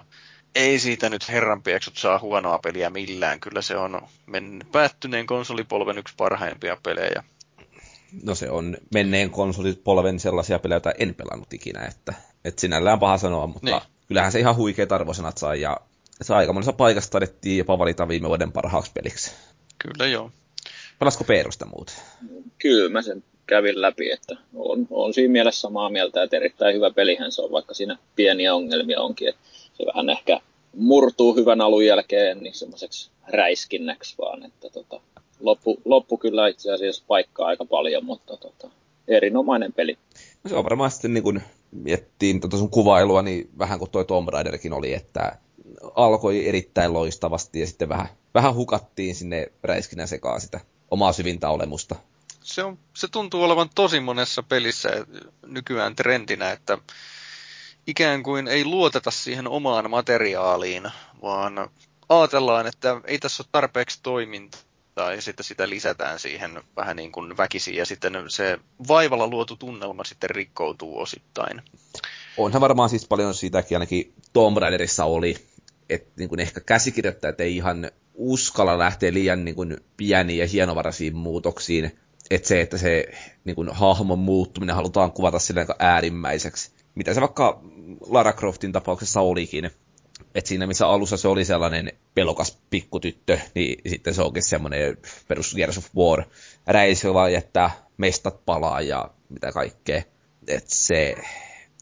[0.56, 3.40] ei siitä nyt herranpieksut saa huonoa peliä millään.
[3.40, 7.24] Kyllä se on men- päättyneen konsolipolven yksi parhaimpia pelejä.
[8.24, 12.14] No se on menneen konsolipolven sellaisia pelejä, joita en pelannut ikinä, että,
[12.46, 13.82] että sinällään paha sanoa, mutta niin.
[14.08, 15.78] kyllähän se ihan huikeat arvosanat sai ja
[16.22, 19.32] se aika monessa paikassa taidettiin jopa valita viime vuoden parhaaksi peliksi.
[19.78, 20.32] Kyllä joo.
[21.00, 21.96] Pelasko Peerusta muuten?
[22.58, 26.92] Kyllä mä sen kävin läpi, että on, on siinä mielessä samaa mieltä, että erittäin hyvä
[26.92, 29.42] pelihän se on, vaikka siinä pieniä ongelmia onkin, että
[29.74, 30.42] se vähän ehkä
[30.76, 35.02] murtuu hyvän alun jälkeen niin semmoiseksi räiskinnäksi vaan, että tota,
[35.40, 38.70] loppu, loppu kyllä itse asiassa paikkaa aika paljon, mutta tota,
[39.08, 39.98] erinomainen peli.
[40.44, 41.42] No se on varmaan sitten niin kun
[41.72, 45.38] miettiin tuota sun kuvailua, niin vähän kuin toi Tomb Raiderkin oli, että
[45.96, 50.60] alkoi erittäin loistavasti ja sitten vähän, vähän hukattiin sinne räiskinä sekaan sitä
[50.92, 51.96] omaa syvintä olemusta.
[52.42, 54.90] Se, on, se tuntuu olevan tosi monessa pelissä
[55.46, 56.78] nykyään trendinä, että
[57.88, 61.70] ikään kuin ei luoteta siihen omaan materiaaliin, vaan
[62.10, 67.38] ajatellaan, että ei tässä ole tarpeeksi toimintaa ja sitten sitä lisätään siihen vähän niin kuin
[67.38, 71.62] väkisin ja sitten se vaivalla luotu tunnelma sitten rikkoutuu osittain.
[72.38, 75.36] Onhan varmaan siis paljon siitäkin ainakin Tomb Raiderissa oli,
[75.90, 81.16] että niin kuin ehkä käsikirjoittajat ei ihan uskalla lähteä liian niin kuin, pieniin ja hienovaraisiin
[81.16, 82.00] muutoksiin.
[82.30, 83.06] Että se, että se
[83.44, 86.72] niin kuin, hahmon muuttuminen halutaan kuvata silleen äärimmäiseksi.
[86.96, 87.62] Mitä se vaikka
[88.08, 89.66] Lara Croftin tapauksessa olikin.
[90.36, 94.98] Että siinä missä alussa se oli sellainen pelokas pikkutyttö, niin sitten se onkin semmoinen
[95.28, 96.24] perus Gears of War
[96.68, 100.02] räisi, vaan jättää mestat palaa ja mitä kaikkea.
[100.48, 101.16] Että se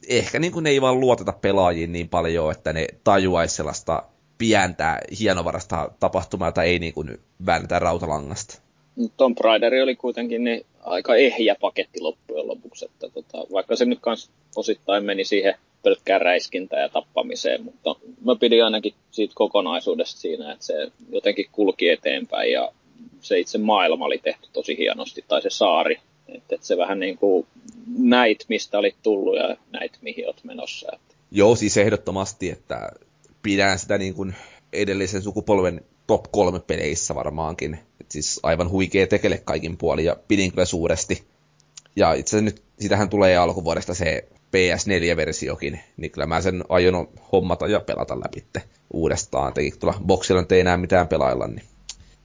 [0.08, 4.04] ehkä niin kuin ne ei vaan luoteta pelaajiin niin paljon, että ne tajuaisi sellaista
[4.38, 8.62] pientä, hienovarasta tapahtumaa, jota ei niin kuin väännetä rautalangasta.
[9.18, 14.00] Tom Raider oli kuitenkin niin aika ehjä paketti loppujen lopuksi, että tota, vaikka se nyt
[14.02, 20.52] kans osittain meni siihen pelkkään räiskintään ja tappamiseen, mutta mä pidin ainakin siitä kokonaisuudesta siinä,
[20.52, 22.72] että se jotenkin kulki eteenpäin ja
[23.22, 26.00] se itse maailma oli tehty tosi hienosti, tai se saari.
[26.28, 27.48] Että et se vähän niin kuin
[27.98, 31.00] näit, mistä olit tullut ja näit, mihin olet menossa.
[31.32, 32.90] Joo, siis ehdottomasti, että
[33.48, 34.36] pidän sitä niin kuin
[34.74, 37.80] edellisen sukupolven top kolme peleissä varmaankin.
[38.02, 41.24] Et siis aivan huikea tekele kaikin puolin ja pidin kyllä suuresti.
[41.96, 47.68] Ja itse asiassa nyt, sitähän tulee alkuvuodesta se PS4-versiokin, niin kyllä mä sen aion hommata
[47.68, 48.44] ja pelata läpi
[48.94, 49.54] uudestaan.
[49.54, 51.64] Tekin tuolla boksilla nyt ei enää mitään pelailla, niin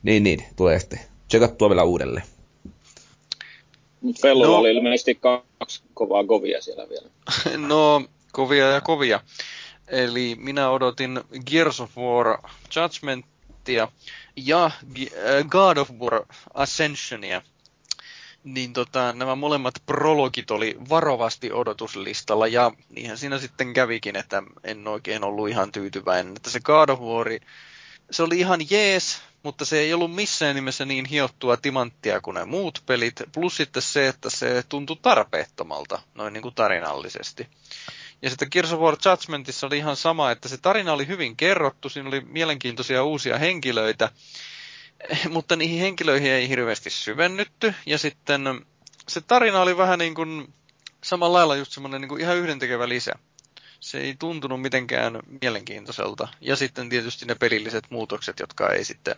[0.02, 2.26] niin, niin tulee sitten tsekattua vielä uudelleen.
[4.22, 7.08] Fellow no, oli ilmeisesti kaksi kovaa kovia siellä vielä.
[7.68, 9.20] No, kovia ja kovia.
[9.92, 12.38] Eli minä odotin Gears of War
[12.76, 13.88] Judgmentia
[14.36, 14.72] ja äh,
[15.48, 17.42] God of War Ascensionia.
[18.44, 24.88] niin tota, nämä molemmat prologit oli varovasti odotuslistalla ja niinhän siinä sitten kävikin, että en
[24.88, 26.36] oikein ollut ihan tyytyväinen.
[26.36, 27.26] Että se God of War,
[28.10, 32.44] se oli ihan jees, mutta se ei ollut missään nimessä niin hiottua timanttia kuin ne
[32.44, 37.48] muut pelit, plus sitten se, että se tuntui tarpeettomalta, noin niin kuin tarinallisesti.
[38.22, 41.88] Ja sitten Gears of War Judgmentissa oli ihan sama, että se tarina oli hyvin kerrottu,
[41.88, 44.10] siinä oli mielenkiintoisia uusia henkilöitä,
[45.34, 47.74] mutta niihin henkilöihin ei hirveästi syvennytty.
[47.86, 48.64] Ja sitten
[49.08, 50.54] se tarina oli vähän niin kuin
[51.04, 53.12] samalla lailla just semmoinen niin kuin ihan yhdentekevä lisä.
[53.80, 56.28] Se ei tuntunut mitenkään mielenkiintoiselta.
[56.40, 59.16] Ja sitten tietysti ne pelilliset muutokset, jotka ei sitten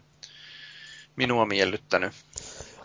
[1.16, 2.12] minua miellyttänyt.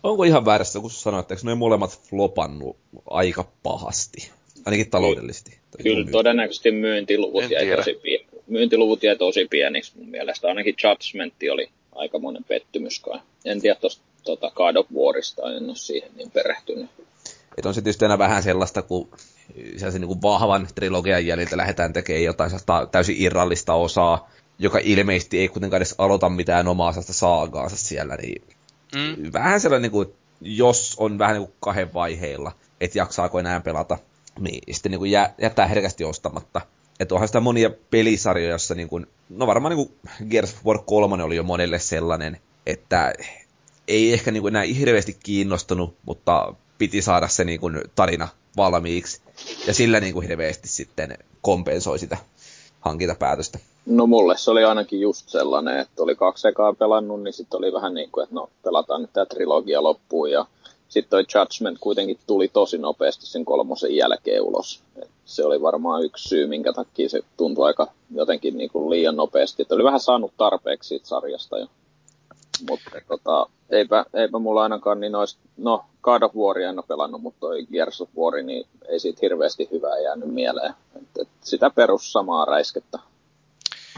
[0.04, 2.78] Onko ihan väärässä, kun sanoit, että ne molemmat flopannut
[3.10, 4.32] aika pahasti?
[4.66, 5.58] Ainakin taloudellisesti.
[5.84, 10.48] Kyllä, todennäköisesti myyntiluvut jäi, tosi pien, myyntiluvut jäi tosi pieniksi mun mielestä.
[10.48, 13.20] Ainakin Judgment oli aikamoinen pettymys kai.
[13.46, 16.90] En tiedä tuosta tota God of Warista, en ole siihen niin perehtynyt.
[17.58, 19.10] Et on se tietysti aina vähän sellaista, kun
[19.78, 22.52] se niin kuin vahvan trilogian jäljiltä lähdetään tekemään jotain
[22.92, 28.42] täysin irrallista osaa, joka ilmeisesti ei kuitenkaan edes aloita mitään omaa saagaansa siellä, niin
[28.96, 29.34] mm.
[29.34, 30.08] vähän sellainen, niin kuin,
[30.42, 32.52] jos on vähän niin kuin kahden vaiheilla,
[32.82, 33.98] että jaksaako enää pelata,
[34.40, 36.62] niin sitten niin kuin jää, jättää herkästi ostamatta.
[37.00, 40.80] Että onhan sitä monia pelisarjoja, joissa niin kuin, no varmaan niin kuin Gears of War
[40.86, 43.14] 3 oli jo monelle sellainen, että
[43.88, 48.28] ei ehkä niin kuin enää hirveästi kiinnostunut, mutta piti saada se niin kuin tarina
[48.58, 49.22] valmiiksi.
[49.68, 52.18] Ja sillä niin kuin hirveästi sitten kompensoi sitä
[52.80, 53.60] hankintapäätöstä.
[53.86, 57.74] No mulle se oli ainakin just sellainen, että oli kaksi ekaa pelannut, niin sitten oli
[57.74, 60.46] vähän niin kuin, että no pelataan nyt tämä trilogia loppuun ja
[60.90, 64.84] sitten toi Judgment kuitenkin tuli tosi nopeasti sen kolmosen jälkeen ulos.
[65.02, 69.16] Et se oli varmaan yksi syy, minkä takia se tuntui aika jotenkin niin kuin liian
[69.16, 69.62] nopeasti.
[69.62, 71.68] Et oli vähän saanut tarpeeksi siitä sarjasta jo.
[72.70, 77.22] Mutta tota, eipä, eipä mulla ainakaan niin olisi, no God of War en ole pelannut,
[77.22, 80.74] mutta toi Gears of War, niin ei siitä hirveästi hyvää jäänyt mieleen.
[80.96, 83.00] Et, et sitä perus samaa räiskettä.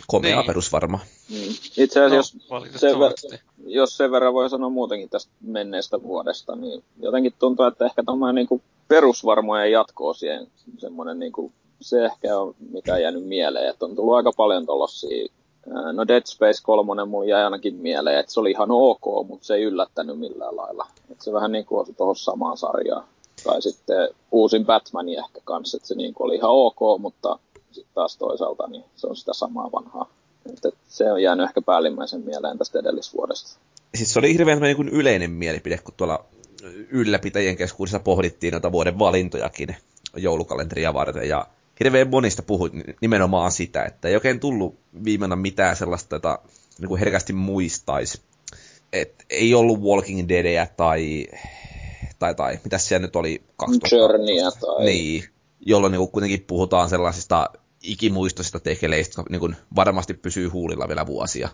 [0.08, 0.48] Komea niin.
[0.48, 1.00] perus varma.
[1.32, 1.54] Mm.
[1.78, 6.56] Itse asiassa, no, jos, sen ver- jos sen verran voi sanoa muutenkin tästä menneestä vuodesta,
[6.56, 12.40] niin jotenkin tuntuu, että ehkä tämmöinen niin perusvarmojen jatko siihen semmoinen niin kuin, se ehkä
[12.40, 15.28] on mitä jäänyt mieleen, että on tullut aika paljon tuollaisia
[15.94, 19.56] No Dead Space 3 mulla jäi ainakin mieleen, että se oli ihan ok, mutta se
[19.56, 20.88] ei yllättänyt millään lailla.
[21.12, 23.04] Että se vähän niin kuin osui tuohon samaan sarjaan.
[23.44, 27.40] Tai sitten uusin Batman ehkä kanssa, että se niin kuin oli ihan ok, mutta
[27.72, 30.10] sitten taas toisaalta niin se on sitä samaa vanhaa.
[30.54, 33.60] Että se on jäänyt ehkä päällimmäisen mieleen tästä edellisvuodesta.
[33.96, 36.26] Siis se oli hirveän niin kuin yleinen mielipide, kun tuolla
[36.90, 39.76] ylläpitäjien keskuudessa pohdittiin noita vuoden valintojakin
[40.18, 41.30] joulukalenteria varten.
[41.30, 41.48] Ja
[41.80, 46.40] hirveän monista puhuit nimenomaan sitä, että ei oikein tullut viimeinen mitään sellaista, jota
[46.80, 48.22] niin kuin herkästi muistaisi.
[48.94, 51.28] Et ei ollut Walking Deadia tai,
[52.20, 53.42] tai, tai mitä siellä nyt oli?
[53.56, 53.96] 2000.
[53.96, 54.86] Journeyä tai...
[54.86, 55.24] Niin,
[55.60, 57.50] jolloin niin kuitenkin puhutaan sellaisista
[57.82, 61.50] ikimuistoisista tekeleistä, jotka niin kuin varmasti pysyy huulilla vielä vuosia.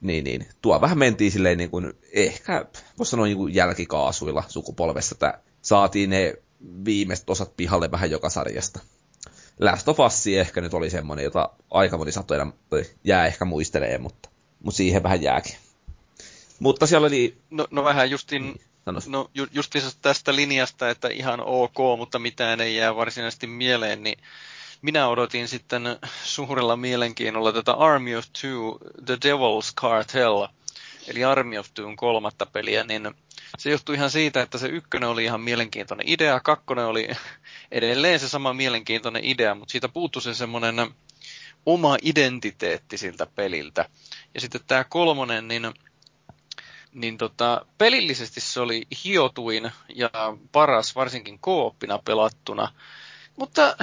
[0.00, 0.46] Niin, niin.
[0.62, 2.64] Tuo vähän mentiin silleen niin kuin, ehkä,
[2.98, 6.34] voisi sanoa niin kuin jälkikaasuilla sukupolvessa, että saatiin ne
[6.84, 8.80] viimeiset osat pihalle vähän joka sarjasta.
[9.60, 12.46] Last of Us ehkä nyt oli semmoinen, jota aika moni satoja
[13.04, 14.28] jää ehkä muistelee, mutta,
[14.62, 15.56] mutta siihen vähän jääkin.
[16.58, 17.38] Mutta siellä oli...
[17.50, 18.60] No, no vähän justin, niin,
[19.06, 19.46] no, ju,
[20.02, 24.18] tästä linjasta, että ihan ok, mutta mitään ei jää varsinaisesti mieleen, niin
[24.84, 25.82] minä odotin sitten
[26.24, 30.48] suurella mielenkiinnolla tätä Army of Two, The Devil's Cartel,
[31.08, 33.14] eli Army of Two kolmatta peliä, niin
[33.58, 37.08] se johtui ihan siitä, että se ykkönen oli ihan mielenkiintoinen idea, kakkonen oli
[37.70, 40.76] edelleen se sama mielenkiintoinen idea, mutta siitä puuttui se semmoinen
[41.66, 43.88] oma identiteetti siltä peliltä.
[44.34, 45.74] Ja sitten tämä kolmonen, niin,
[46.92, 50.10] niin tota, pelillisesti se oli hiotuin ja
[50.52, 52.72] paras, varsinkin kooppina pelattuna.
[53.36, 53.76] Mutta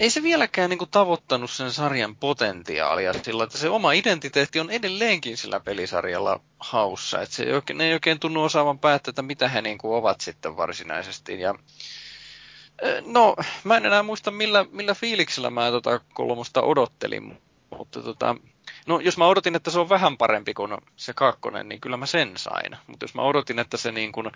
[0.00, 4.70] ei se vieläkään niin kuin, tavoittanut sen sarjan potentiaalia sillä, että se oma identiteetti on
[4.70, 7.22] edelleenkin sillä pelisarjalla haussa.
[7.22, 9.94] Että se ei oikein, ne ei oikein tunnu osaavan päättää, että mitä he niin kuin,
[9.94, 11.40] ovat sitten varsinaisesti.
[11.40, 11.54] Ja,
[13.06, 17.38] no, mä en enää muista millä, millä fiiliksellä mä tota kolmosta odottelin,
[17.70, 18.36] mutta tota,
[18.86, 22.06] No, jos mä odotin, että se on vähän parempi kuin se kakkonen, niin kyllä mä
[22.06, 22.76] sen sain.
[22.86, 24.30] Mutta jos mä odotin, että se niin kuin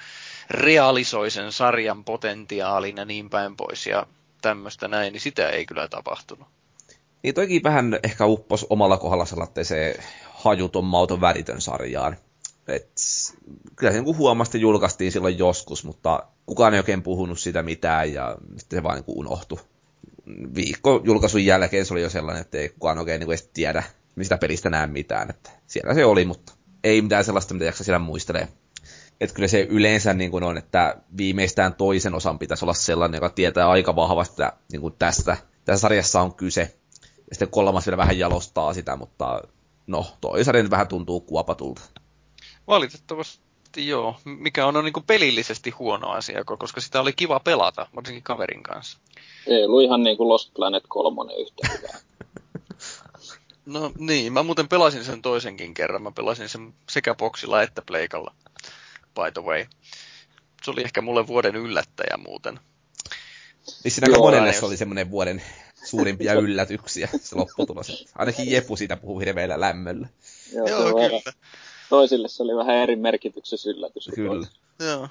[0.50, 4.06] realisoi sen sarjan potentiaalin ja niin päin pois, ja
[4.42, 6.48] tämmöistä näin, niin sitä ei kyllä tapahtunut.
[7.22, 12.16] Niin toikin vähän ehkä uppos omalla kohdalla sellaiseen hajuton mauton väritön sarjaan.
[12.68, 12.88] Et,
[13.76, 18.36] kyllä se niin huomasti julkaistiin silloin joskus, mutta kukaan ei oikein puhunut sitä mitään ja
[18.56, 19.58] sitten se vaan niin unohtui.
[20.54, 23.82] Viikko julkaisun jälkeen se oli jo sellainen, että ei kukaan oikein niin edes tiedä,
[24.16, 25.30] mistä pelistä näe mitään.
[25.30, 26.52] Että siellä se oli, mutta
[26.84, 28.48] ei mitään sellaista, mitä jaksa siellä muistelee
[29.22, 33.28] Että kyllä se yleensä niin kuin on, että viimeistään toisen osan pitäisi olla sellainen, joka
[33.28, 36.60] tietää aika vahvasti, että niin kuin tästä, tässä sarjassa on kyse.
[37.00, 39.42] Ja sitten kolmas vielä vähän jalostaa sitä, mutta
[39.86, 41.80] no, toi sarja nyt vähän tuntuu kuopatulta.
[42.66, 47.86] Valitettavasti joo, mikä on, on niin kuin pelillisesti huono asia, koska sitä oli kiva pelata,
[47.96, 48.98] varsinkin kaverin kanssa.
[49.46, 51.98] Ei ollut ihan niin kuin Lost Planet 3 yhtä hyvää.
[53.66, 56.02] No niin, mä muuten pelasin sen toisenkin kerran.
[56.02, 58.34] Mä pelasin sen sekä boksilla että pleikalla,
[59.14, 59.66] by the way.
[60.62, 62.60] Se oli ehkä mulle vuoden yllättäjä muuten.
[63.84, 64.58] Niin siinä monelle jos...
[64.58, 65.42] se oli semmoinen vuoden
[65.84, 68.06] suurimpia yllätyksiä, se lopputulos.
[68.18, 70.08] Ainakin Jepu siitä puhuu hirveällä lämmöllä.
[70.54, 71.32] Joo, Joo kyllä.
[71.88, 74.10] Toisille se oli vähän eri merkityksessä yllätys.
[74.14, 74.46] Kyllä.
[74.80, 75.08] Joo.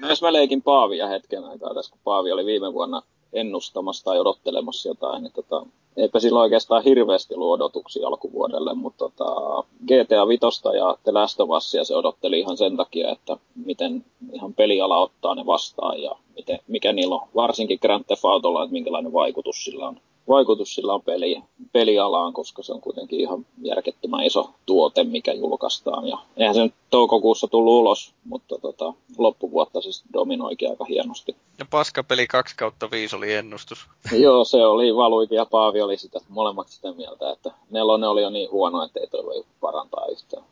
[0.00, 4.88] Myös mä leikin Paavia hetken aikaa tässä, kun Paavi oli viime vuonna ennustamassa tai odottelemassa
[4.88, 5.66] jotain, niin tota,
[5.96, 11.50] eipä sillä oikeastaan hirveästi ollut odotuksia alkuvuodelle, mutta tota, GTA Vitosta ja The Last of
[11.50, 16.58] Usia se odotteli ihan sen takia, että miten ihan peliala ottaa ne vastaan ja miten,
[16.68, 21.02] mikä niillä on, varsinkin Grand Theft Autolla, että minkälainen vaikutus sillä on vaikutus sillä on
[21.02, 21.42] peli,
[21.72, 26.08] pelialaan, koska se on kuitenkin ihan järkettömän iso tuote, mikä julkaistaan.
[26.08, 31.36] Ja eihän se nyt toukokuussa tullut ulos, mutta tota, loppuvuotta se dominoikin aika hienosti.
[31.58, 33.86] Ja paskapeli 2 kautta 5 oli ennustus.
[34.22, 38.30] Joo, se oli Valuikin ja Paavi oli sitä molemmat sitä mieltä, että nelonen oli jo
[38.30, 40.44] niin huono, että ei toi voi parantaa yhtään.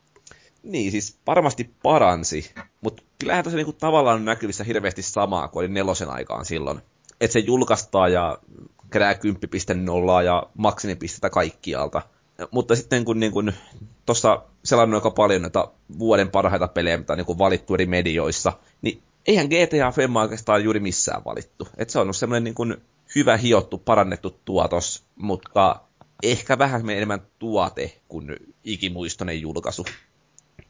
[0.62, 6.10] Niin, siis varmasti paransi, mutta kyllähän tässä niinku tavallaan näkyvissä hirveästi samaa kuin oli nelosen
[6.10, 6.80] aikaan silloin.
[7.20, 8.38] Että se julkaistaan ja
[8.90, 9.18] kerää 10.0
[10.24, 12.02] ja maksimipistettä kaikkialta.
[12.50, 13.52] Mutta sitten kun niin kun
[14.06, 19.02] tuossa selannut aika paljon noita vuoden parhaita pelejä, mitä on niin valittu eri medioissa, niin
[19.26, 21.68] eihän GTA Femma oikeastaan juuri missään valittu.
[21.76, 22.76] Et se on ollut semmoinen niin
[23.14, 25.76] hyvä hiottu, parannettu tuotos, mutta
[26.22, 29.84] ehkä vähän enemmän tuote kuin ikimuistoinen julkaisu.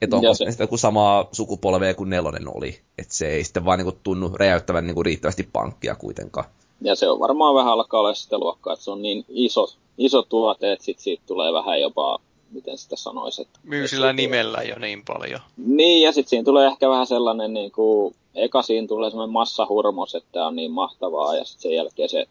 [0.03, 2.81] Että onko se sitten samaa sukupolvea kuin nelonen oli.
[2.99, 6.47] Että se ei sitten vaan niin kuin tunnu räjäyttävän niin kuin riittävästi pankkia kuitenkaan.
[6.81, 9.67] Ja se on varmaan vähän alkaa olla sitä luokkaa, että se on niin iso,
[9.99, 12.19] iso tuote, että sit siitä tulee vähän jopa,
[12.51, 13.43] miten sitä sanoisi.
[13.43, 15.41] Että, Myy sillä nimellä jo niin paljon.
[15.57, 20.15] Niin, ja sitten siinä tulee ehkä vähän sellainen, niin kuin, eka siinä tulee sellainen massahurmos,
[20.15, 22.27] että on niin mahtavaa, ja sitten sen jälkeen se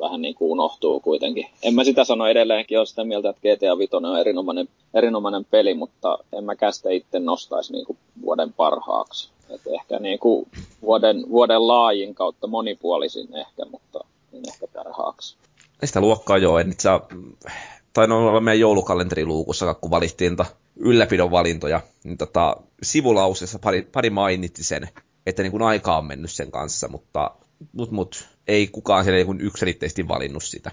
[0.00, 1.46] vähän niin kuin unohtuu kuitenkin.
[1.62, 5.74] En mä sitä sano edelleenkin, ole sitä mieltä, että GTA 5 on erinomainen, erinomainen peli,
[5.74, 9.28] mutta en mä sitä itse nostaisi niin kuin vuoden parhaaksi.
[9.54, 10.48] Et ehkä niin kuin
[10.82, 14.00] vuoden, vuoden laajin kautta monipuolisin ehkä, mutta
[14.32, 15.36] niin ehkä parhaaksi.
[15.84, 16.88] Sitä luokkaa joo, en itse
[17.92, 20.36] tai no olla meidän joulukalenteriluukussa, kun valittiin
[20.76, 24.88] ylläpidon valintoja, niin tota, sivulauseessa pari, pari mainitti sen,
[25.26, 27.30] että niin kuin aika on mennyt sen kanssa, mutta
[27.72, 30.70] mut, mut, ei kukaan siellä niin yksilitteisesti valinnut sitä.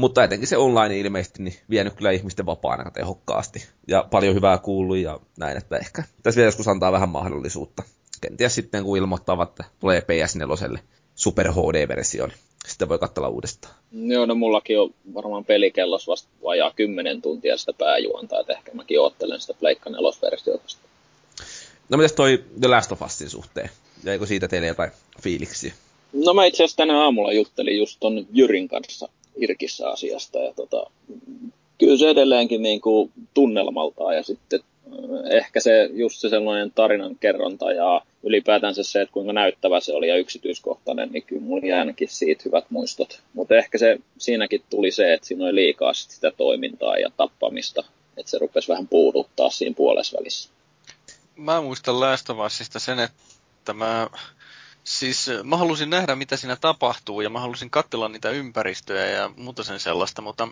[0.00, 3.66] Mutta etenkin se online ilmeisesti niin vienyt kyllä ihmisten vapaana tehokkaasti.
[3.88, 7.82] Ja paljon hyvää kuullut ja näin, että ehkä tässä vielä joskus antaa vähän mahdollisuutta.
[8.20, 10.78] Kenties sitten kun ilmoittavat, että tulee PS4
[11.14, 13.74] Super HD-versio, niin sitten voi katsella uudestaan.
[13.92, 19.00] Joo, no mullakin on varmaan pelikellos vasta vajaa 10 tuntia sitä pääjuontaa, että ehkä mäkin
[19.00, 20.76] oottelen sitä Pleikka 4-versiota.
[21.88, 23.70] No mitäs toi The Last of Usin suhteen?
[24.04, 24.90] Jäikö siitä teille jotain
[25.22, 25.72] fiiliksiä?
[26.12, 30.38] No mä itse asiassa tänä aamulla juttelin just ton Jyrin kanssa Irkissä asiasta.
[30.38, 30.90] Ja tota,
[31.78, 37.16] kyllä se edelleenkin niin kuin tunnelmaltaan ja sitten äh, ehkä se just se sellainen tarinan
[37.16, 41.78] kerronta ja ylipäätänsä se, että kuinka näyttävä se oli ja yksityiskohtainen, niin kyllä mulla jäi
[41.78, 43.20] ainakin siitä hyvät muistot.
[43.34, 47.84] Mutta ehkä se siinäkin tuli se, että siinä oli liikaa sitä toimintaa ja tappamista,
[48.16, 50.50] että se rupesi vähän puuduttaa siinä puolessa välissä.
[51.36, 52.26] Mä muistan Last
[52.78, 54.08] sen, että mä
[54.84, 59.64] Siis mä halusin nähdä, mitä siinä tapahtuu, ja mä halusin katsella niitä ympäristöjä ja muuta
[59.64, 60.48] sen sellaista, mutta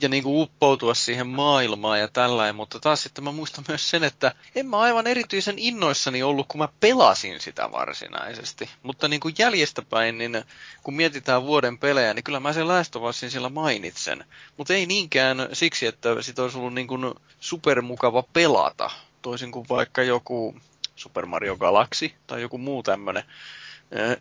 [0.00, 4.04] ja niin kuin uppoutua siihen maailmaan ja tällainen, mutta taas sitten mä muistan myös sen,
[4.04, 8.70] että en mä aivan erityisen innoissani ollut, kun mä pelasin sitä varsinaisesti.
[8.82, 10.44] Mutta niin kuin jäljestäpäin, niin
[10.82, 14.24] kun mietitään vuoden pelejä, niin kyllä mä sen Last siellä mainitsen.
[14.56, 18.90] Mutta ei niinkään siksi, että sit olisi ollut niin kuin supermukava pelata,
[19.22, 20.54] toisin kuin vaikka joku
[20.98, 23.22] Super Mario Galaxy tai joku muu tämmöinen.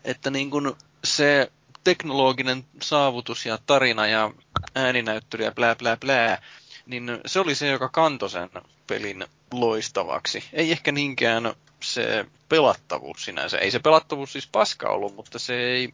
[0.04, 0.74] Että niin kuin
[1.04, 1.52] se
[1.84, 4.32] teknologinen saavutus ja tarina ja
[4.76, 6.42] ääninäyttely ja blää blää blää,
[6.86, 8.50] niin se oli se, joka kantoi sen
[8.88, 10.44] pelin loistavaksi.
[10.54, 11.54] Ei ehkä niinkään
[11.84, 13.58] se pelattavuus sinänsä.
[13.58, 15.94] Ei se pelattavuus siis paska ollut, mutta se ei,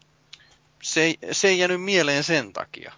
[0.84, 2.94] se ei, se ei jäänyt mieleen sen takia.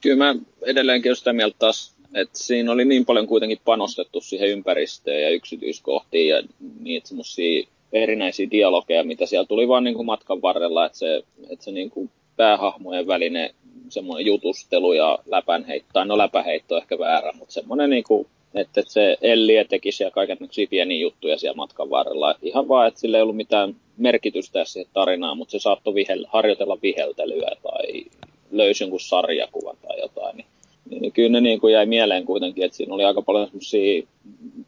[0.00, 0.34] Kyllä mä
[0.66, 5.30] edelleenkin olen sitä mieltä taas et siinä oli niin paljon kuitenkin panostettu siihen ympäristöön ja
[5.30, 6.42] yksityiskohtiin ja
[6.80, 11.64] niitä semmoisia erinäisiä dialogeja, mitä siellä tuli vaan niin kuin matkan varrella, että se, että
[11.64, 13.50] se niin kuin päähahmojen välinen
[13.88, 19.16] semmoinen jutustelu ja läpänheitto, no läpäheitto ehkä väärä, mutta semmoinen niin kuin Että et se
[19.22, 22.34] Elliä teki siellä kaikenlaisia pieniä juttuja siellä matkan varrella.
[22.42, 26.78] Ihan vaan, että sillä ei ollut mitään merkitystä siihen tarinaan, mutta se saattoi vihel, harjoitella
[26.82, 28.04] viheltelyä tai
[28.50, 30.36] löysi jonkun sarjakuvan tai jotain.
[30.36, 30.46] Niin,
[30.90, 34.02] niin kyllä ne niin kuin jäi mieleen kuitenkin, että siinä oli aika paljon semmoisia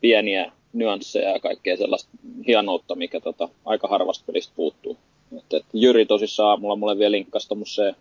[0.01, 2.11] pieniä nyansseja ja kaikkea sellaista
[2.47, 4.97] hienoutta, mikä tota, aika harvasta pelistä puuttuu.
[5.37, 7.95] Et, et Jyri tosissaan aamulla mulle vielä linkkasi se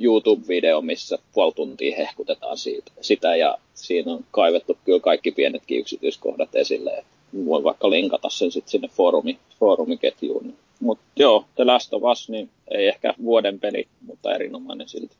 [0.00, 6.54] YouTube-video, missä puoli tuntia hehkutetaan siitä, sitä ja siinä on kaivettu kyllä kaikki pienetkin yksityiskohdat
[6.54, 6.90] esille.
[6.90, 7.06] Et
[7.46, 10.54] voi vaikka linkata sen sitten sinne foorumi, foorumiketjuun.
[10.80, 15.16] Mutta joo, The Last of Us, niin ei ehkä vuoden peli, mutta erinomainen silti.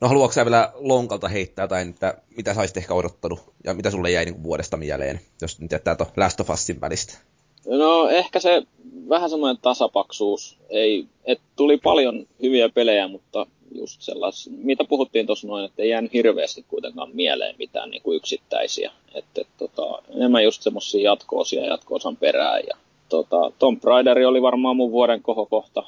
[0.00, 4.10] No haluatko sä vielä lonkalta heittää jotain, että mitä sä ehkä odottanut ja mitä sulle
[4.10, 7.18] jäi niin vuodesta mieleen, jos nyt jättää tuon Last of Usin välistä?
[7.66, 8.62] No ehkä se
[9.08, 10.58] vähän semmoinen tasapaksuus.
[10.70, 15.88] Ei, et tuli paljon hyviä pelejä, mutta just sellais, mitä puhuttiin tuossa noin, että ei
[15.88, 18.92] jäänyt hirveästi kuitenkaan mieleen mitään niin kuin yksittäisiä.
[19.14, 22.60] Että et, tota, enemmän just semmoisia jatkoosia jatkoosan perään.
[22.68, 22.76] Ja,
[23.08, 25.82] tota, Tom Raider oli varmaan mun vuoden kohokohta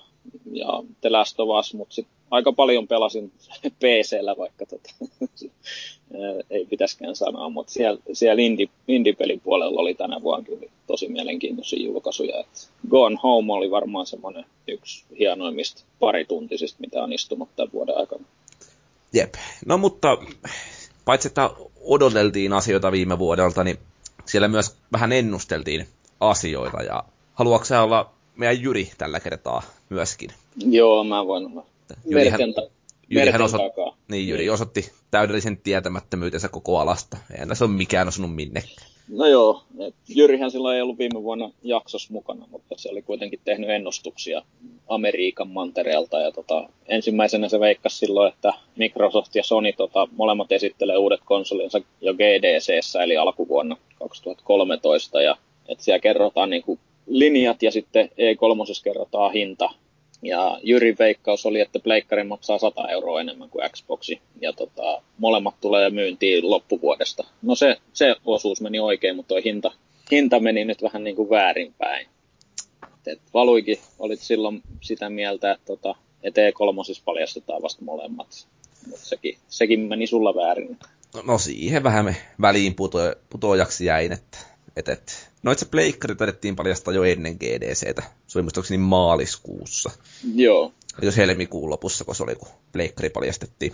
[0.52, 3.32] ja The Last of Us, mutta sitten aika paljon pelasin
[3.80, 4.90] PCllä, vaikka tota,
[6.50, 11.84] ei pitäskään sanoa, mutta siellä, siellä indie, indie-pelin puolella oli tänä vuonna kyllä tosi mielenkiintoisia
[11.84, 12.40] julkaisuja.
[12.40, 18.24] Et Gone Home oli varmaan semmoinen yksi hienoimmista parituntisista, mitä on istunut tämän vuoden aikana.
[19.12, 19.34] Jep.
[19.66, 20.18] No mutta
[21.04, 21.50] paitsi että
[21.80, 23.78] odoteltiin asioita viime vuodelta, niin
[24.24, 25.86] siellä myös vähän ennusteltiin
[26.20, 26.82] asioita.
[26.82, 27.04] Ja
[27.34, 28.10] haluatko olla
[28.40, 30.30] meidän Jyri tällä kertaa myöskin?
[30.66, 31.66] Joo, mä voin olla
[32.06, 32.40] Jyrihän,
[33.10, 33.60] Jyrihän osot,
[34.08, 34.52] niin, Jyri niin.
[34.52, 37.16] osoitti täydellisen tietämättömyytensä koko alasta.
[37.38, 38.90] Ei tässä ole mikään osunut minnekään.
[39.08, 39.62] No joo,
[40.08, 44.42] Jyrihän silloin ei ollut viime vuonna jaksos mukana, mutta se oli kuitenkin tehnyt ennustuksia
[44.88, 46.20] Amerikan mantereelta.
[46.20, 51.80] Ja tota, ensimmäisenä se veikkasi silloin, että Microsoft ja Sony tota, molemmat esittelee uudet konsolinsa
[52.00, 55.22] jo GDCssä, eli alkuvuonna 2013.
[55.22, 55.36] Ja
[55.68, 56.78] että siellä kerrotaan niin kuin
[57.10, 59.70] linjat ja sitten E3 kerrotaan hinta
[60.22, 64.20] ja Jyrin veikkaus oli, että pleikkari maksaa 100 euroa enemmän kuin Xboxi.
[64.40, 67.24] Ja tota, molemmat tulee myyntiin loppuvuodesta.
[67.42, 69.72] No se, se osuus meni oikein, mutta tuo hinta,
[70.10, 72.06] hinta meni nyt vähän niin kuin väärinpäin.
[73.06, 78.48] Et Valuikin olit silloin sitä mieltä, että, tota, et E3 paljastetaan vasta molemmat.
[78.86, 80.78] Mutta sekin, sekin meni sulla väärin.
[81.14, 82.98] No, no siihen vähän me väliin puto,
[83.30, 84.38] putoajaksi jäin, että
[84.76, 88.02] et, et, no itse pleikkari taidettiin paljastaa jo ennen GDCtä.
[88.26, 89.90] Se oli muistaakseni maaliskuussa.
[90.34, 90.72] Joo.
[91.02, 93.72] Jos helmikuun lopussa, kun se oli, kun pleikkari paljastettiin.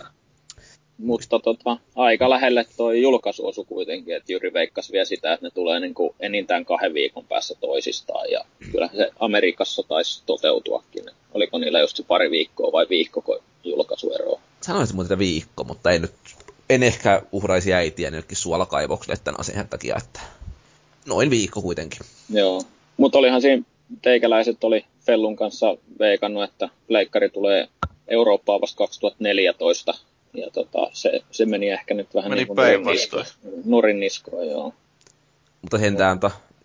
[0.97, 5.79] Mutta tota, aika lähelle tuo julkaisuosu kuitenkin, että Jyri veikkasi vielä sitä, että ne tulee
[5.79, 8.31] niin kuin enintään kahden viikon päässä toisistaan.
[8.31, 11.05] Ja kyllä se Amerikassa taisi toteutuakin.
[11.33, 14.39] Oliko niillä just se pari viikkoa vai viikko, kun julkaisueroa?
[14.61, 16.13] Sanoisin muuten viikko, mutta ei nyt,
[16.69, 20.19] en ehkä uhraisi äitiä nytkin suolakaivokselle tämän asian takia, että
[21.07, 21.99] noin viikko kuitenkin.
[22.29, 22.61] Joo,
[22.97, 23.63] mutta olihan siinä
[24.01, 27.67] teikäläiset oli Fellun kanssa veikannut, että leikkari tulee
[28.07, 29.93] Eurooppaan vasta 2014.
[30.33, 33.25] Ja tota, se, se meni ehkä nyt vähän meni niin kuin
[33.65, 34.73] nurin niskoon, joo.
[35.61, 36.19] Mutta sentään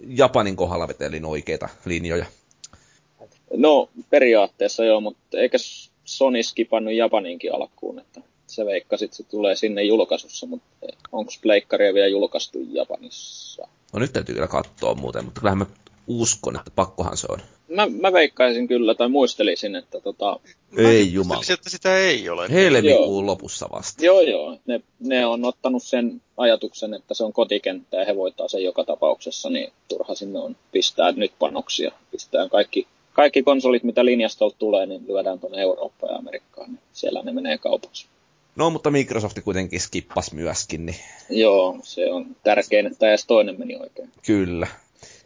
[0.08, 2.26] Japanin kohdalla vetelin oikeita linjoja.
[3.56, 5.58] No periaatteessa joo, mutta eikä
[6.04, 10.66] Sony skipannut Japaninkin alkuun, että se veikkasi, että se tulee sinne julkaisussa, mutta
[11.12, 13.68] onko pleikkaria vielä julkaistu Japanissa?
[13.92, 15.66] No nyt täytyy kyllä katsoa muuten, mutta kyllähän mä
[16.06, 17.38] uskon, että pakkohan se on.
[17.68, 20.40] Mä, mä veikkaisin kyllä, tai muistelisin, että tota...
[20.76, 21.42] Ei jumala.
[21.52, 22.48] että sitä ei ole.
[22.50, 24.04] Helmikuun lopussa vasta.
[24.04, 24.58] Joo, joo.
[24.66, 28.84] Ne, ne on ottanut sen ajatuksen, että se on kotikenttä ja he voittaa sen joka
[28.84, 31.92] tapauksessa, niin turha sinne on pistää nyt panoksia.
[32.10, 37.22] Pistää kaikki, kaikki konsolit, mitä linjastolta tulee, niin lyödään tuonne Eurooppaan ja Amerikkaan, niin siellä
[37.22, 38.06] ne menee kaupaksi.
[38.56, 40.86] No, mutta Microsoft kuitenkin skippas myöskin.
[40.86, 40.96] Niin...
[41.30, 44.10] Joo, se on tärkein, että edes toinen meni oikein.
[44.26, 44.66] Kyllä.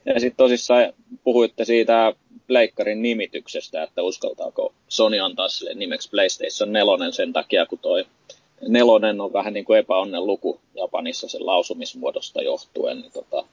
[0.05, 0.93] Ja sitten tosissaan
[1.25, 2.13] puhuitte siitä
[2.47, 8.07] Pleikkarin nimityksestä, että uskaltaako Sony antaa sille nimeksi PlayStation 4 sen takia, kun toi
[8.69, 13.01] nelonen on vähän niin kuin epäonnen luku Japanissa sen lausumismuodosta johtuen.
[13.01, 13.45] Niin tota,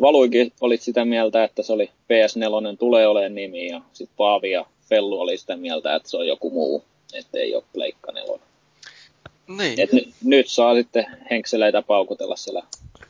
[0.00, 4.66] Valuikin olit sitä mieltä, että se oli PS4 tulee olemaan nimi ja sitten Paavi ja
[4.88, 6.84] Fellu oli sitä mieltä, että se on joku muu,
[7.14, 8.51] ettei ole Pleikka 4.
[9.48, 9.80] Niin.
[9.80, 12.62] Et n- nyt saa sitten henkseleitä paukutella siellä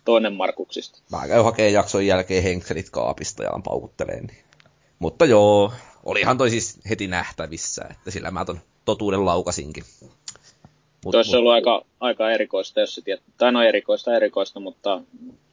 [0.05, 0.99] toinen Markuksista.
[1.11, 4.21] Mä käyn hakemaan jakson jälkeen henkselit kaapista ja paukuttelee.
[4.21, 4.45] Niin.
[4.99, 5.73] Mutta joo,
[6.05, 9.85] olihan toi siis heti nähtävissä, että sillä mä ton totuuden laukasinkin.
[11.05, 11.39] Mut, Tuossa mut...
[11.39, 15.03] ollut aika, aika erikoista, jos se tiedät, tai no erikoista erikoista, mutta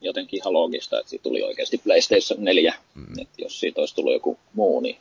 [0.00, 2.74] jotenkin ihan loogista, että siitä tuli oikeasti PlayStation 4.
[2.94, 3.20] Mm.
[3.20, 4.96] Et jos siitä olisi tullut joku muu, niin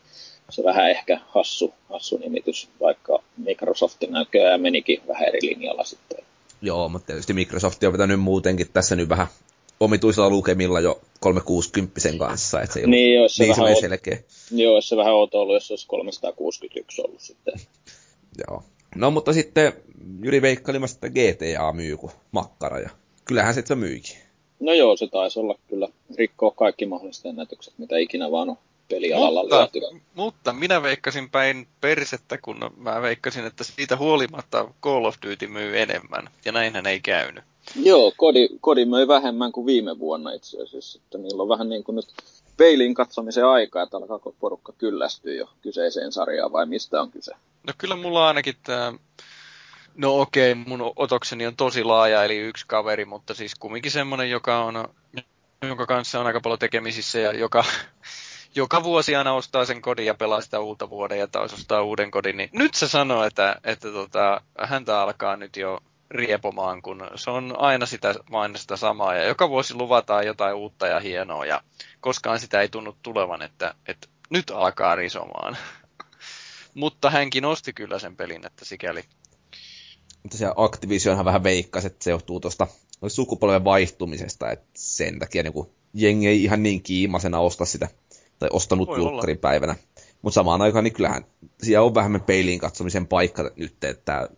[0.50, 6.26] se vähän ehkä hassu, hassu nimitys, vaikka Microsoft näköjään menikin vähän eri linjalla sitten.
[6.62, 9.28] Joo, mutta tietysti Microsoft on vetänyt muutenkin tässä nyt vähän
[9.80, 14.18] omituisilla lukemilla jo 360 kanssa, että se ei niin, ollut se niin vähän selkeä.
[14.52, 17.54] Joo, jos se vähän outo ollut, jos olisi 361 ollut sitten.
[18.48, 18.64] Joo.
[18.96, 19.74] No mutta sitten
[20.24, 22.90] Jyri veikkaili että GTA myy kuin makkara ja
[23.26, 24.18] kyllähän se, se myykin.
[24.60, 28.58] No joo, se taisi olla kyllä rikkoa kaikki mahdolliset ennätykset, mitä ikinä vaan on
[28.90, 30.00] pelialalla mutta, löytyä.
[30.14, 35.80] Mutta minä veikkasin päin persettä, kun mä veikkasin, että siitä huolimatta Call of Duty myy
[35.80, 37.44] enemmän, ja näinhän ei käynyt.
[37.76, 41.84] Joo, kodi, kodi möi vähemmän kuin viime vuonna itse asiassa, että niillä on vähän niin
[41.84, 42.08] kuin nyt
[42.58, 47.32] peiliin katsomisen aikaa, että alkaako porukka kyllästyä jo kyseiseen sarjaan vai mistä on kyse?
[47.68, 48.94] No kyllä mulla ainakin tämä
[49.96, 54.30] No okei, okay, mun otokseni on tosi laaja, eli yksi kaveri, mutta siis kumminkin semmoinen,
[54.30, 54.88] joka on,
[55.62, 57.64] jonka kanssa on aika paljon tekemisissä ja joka,
[58.56, 62.12] joka vuosi aina ostaa sen kodin ja pelaa sitä uutta vuoden ja taas ostaa uuden
[62.12, 65.80] kodin, niin nyt se sanoo, että, että tota, häntä alkaa nyt jo
[66.12, 70.88] riepomaan, kun se on aina sitä, vain sitä samaa ja joka vuosi luvataan jotain uutta
[70.88, 71.62] ja hienoa ja
[72.00, 75.58] koskaan sitä ei tunnu tulevan, että, että nyt alkaa risomaan.
[76.74, 79.04] Mutta hänkin osti kyllä sen pelin, että sikäli
[80.30, 82.68] tosiaan Activisionhan vähän veikkasi, että se johtuu tuosta
[83.08, 85.54] sukupolven vaihtumisesta, että sen takia niin
[85.94, 87.88] jengi ei ihan niin kiimasena osta sitä,
[88.40, 89.76] tai ostanut julkkarin päivänä.
[90.22, 91.26] Mutta samaan aikaan niin kyllähän
[91.64, 94.30] siellä on vähemmän peiliin katsomisen paikka nyt, että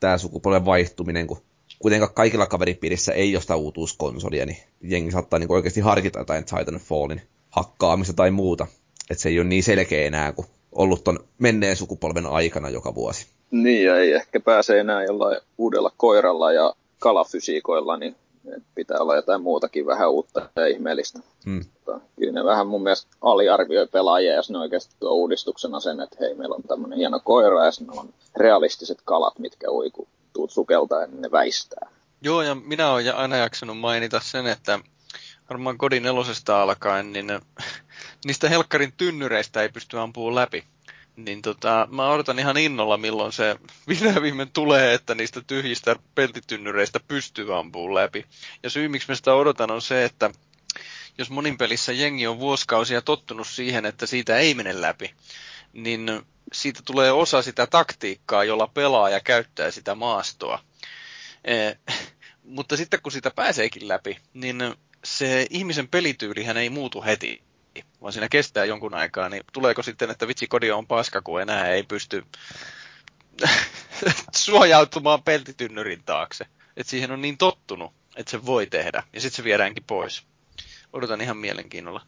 [0.00, 1.42] tämä sukupolven vaihtuminen, kun
[1.78, 8.12] kuitenkaan kaikilla kaveripiirissä ei josta uutuuskonsolia, niin jengi saattaa niin oikeasti harkita jotain Titanfallin hakkaamista
[8.12, 8.66] tai muuta.
[9.10, 13.26] Että se ei ole niin selkeä enää kuin ollut ton menneen sukupolven aikana joka vuosi.
[13.50, 18.16] Niin, ja ei ehkä pääse enää jollain uudella koiralla ja kalafysiikoilla, niin
[18.74, 21.18] pitää olla jotain muutakin vähän uutta ja ihmeellistä.
[21.44, 21.64] Hmm.
[22.18, 26.34] Kyllä ne vähän mun mielestä aliarvioi pelaajia, jos ne oikeasti tuo uudistuksena sen, että hei,
[26.34, 31.06] meillä on tämmöinen hieno koira ja siinä on realistiset kalat, mitkä uiku tuut sukeltaa ja
[31.06, 31.88] ne väistää.
[32.22, 34.78] Joo, ja minä olen aina jaksanut mainita sen, että
[35.50, 37.26] varmaan kodin nelosesta alkaen, niin
[38.24, 40.64] niistä helkkarin tynnyreistä ei pysty ampumaan läpi
[41.16, 43.56] niin tota, mä odotan ihan innolla, milloin se
[43.88, 48.26] vihreä viimein tulee, että niistä tyhjistä peltitynnyreistä pystyy ampumaan läpi.
[48.62, 50.30] Ja syy, miksi mä sitä odotan, on se, että
[51.18, 55.14] jos monin pelissä jengi on vuosikausia tottunut siihen, että siitä ei mene läpi,
[55.72, 56.22] niin
[56.52, 60.64] siitä tulee osa sitä taktiikkaa, jolla pelaaja käyttää sitä maastoa.
[61.44, 61.78] Eh,
[62.42, 64.74] mutta sitten kun sitä pääseekin läpi, niin
[65.04, 67.42] se ihmisen pelityylihän ei muutu heti
[68.00, 71.68] vaan siinä kestää jonkun aikaa, niin tuleeko sitten, että vitsi kodi on paska, kun enää
[71.68, 72.24] ei pysty
[74.36, 76.46] suojautumaan peltitynnyrin taakse.
[76.76, 80.22] Että siihen on niin tottunut, että se voi tehdä, ja sitten se viedäänkin pois.
[80.92, 82.00] Odotan ihan mielenkiinnolla.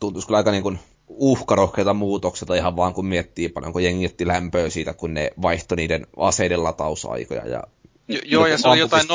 [0.00, 0.78] Tuntuisi kyllä aika niin kuin
[1.08, 6.06] uhkarohkeita muutoksia ihan vaan kun miettii paljon, kun jengi lämpöä siitä, kun ne vaihtoi niiden
[6.16, 7.62] aseiden latausaikoja ja
[8.08, 9.06] Jo, joo, ja se oli jotain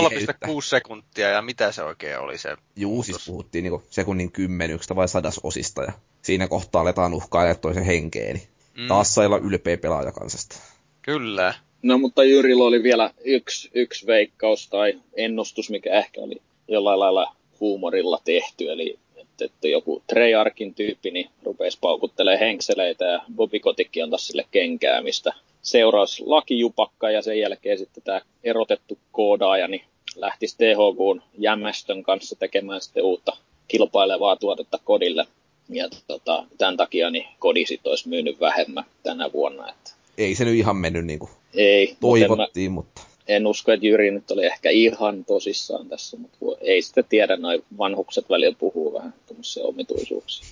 [0.46, 5.08] 0,6 sekuntia, ja mitä se oikein oli se Juu, siis puhuttiin niinku sekunnin kymmenyksestä vai
[5.08, 5.92] sadasosista, ja
[6.22, 8.40] siinä kohtaa aletaan uhkailla toisen henkeeni.
[8.40, 8.88] Niin mm.
[8.88, 10.56] Taas sai olla ylpeä pelaaja kansasta.
[11.02, 11.54] Kyllä.
[11.82, 17.36] No mutta Jyrillä oli vielä yksi, yksi veikkaus tai ennustus, mikä ehkä oli jollain lailla
[17.60, 24.02] huumorilla tehty, eli että, että joku Treyarchin tyyppi niin rupeisi paukuttelemaan henkseleitä ja Bobby Kotikki
[24.02, 29.84] antaa sille kenkäämistä seuraus lakijupakka ja sen jälkeen sitten tämä erotettu koodaaja niin
[30.16, 35.28] lähtisi THQn jämästön kanssa tekemään sitten uutta kilpailevaa tuotetta kodille.
[35.70, 39.70] Ja tota, tämän takia niin kodi sitten olisi myynyt vähemmän tänä vuonna.
[39.70, 39.92] Että...
[40.18, 43.02] Ei se nyt ihan mennyt niin kuin ei, toivottiin, mutta...
[43.28, 47.64] En usko, että Jyri nyt oli ehkä ihan tosissaan tässä, mutta ei sitten tiedä, noin
[47.78, 50.48] vanhukset välillä puhuu vähän tuommoisia omituisuuksia.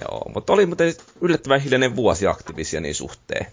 [0.00, 3.46] Joo, mutta oli muuten yllättävän hiljainen vuosi Activisionin suhteen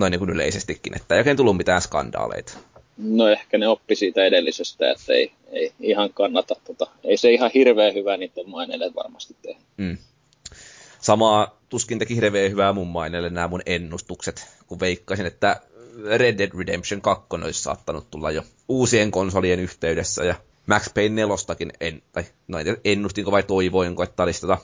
[0.00, 2.58] noin niin kuin yleisestikin, että ei oikein tullut mitään skandaaleita.
[2.98, 7.50] No ehkä ne oppi siitä edellisestä, että ei, ei ihan kannata, tota, ei se ihan
[7.54, 9.60] hirveän hyvää niiden maineille varmasti tehdä.
[9.76, 9.98] Mm.
[11.00, 15.60] Samaa tuskin teki hirveän hyvää mun maineille nämä mun ennustukset, kun veikkaisin, että
[16.16, 20.34] Red Dead Redemption 2 olisi saattanut tulla jo uusien konsolien yhteydessä, ja
[20.66, 21.36] Max Payne 4
[21.80, 24.58] en, tai no ennustinko vai toivoinko, että olisi tota,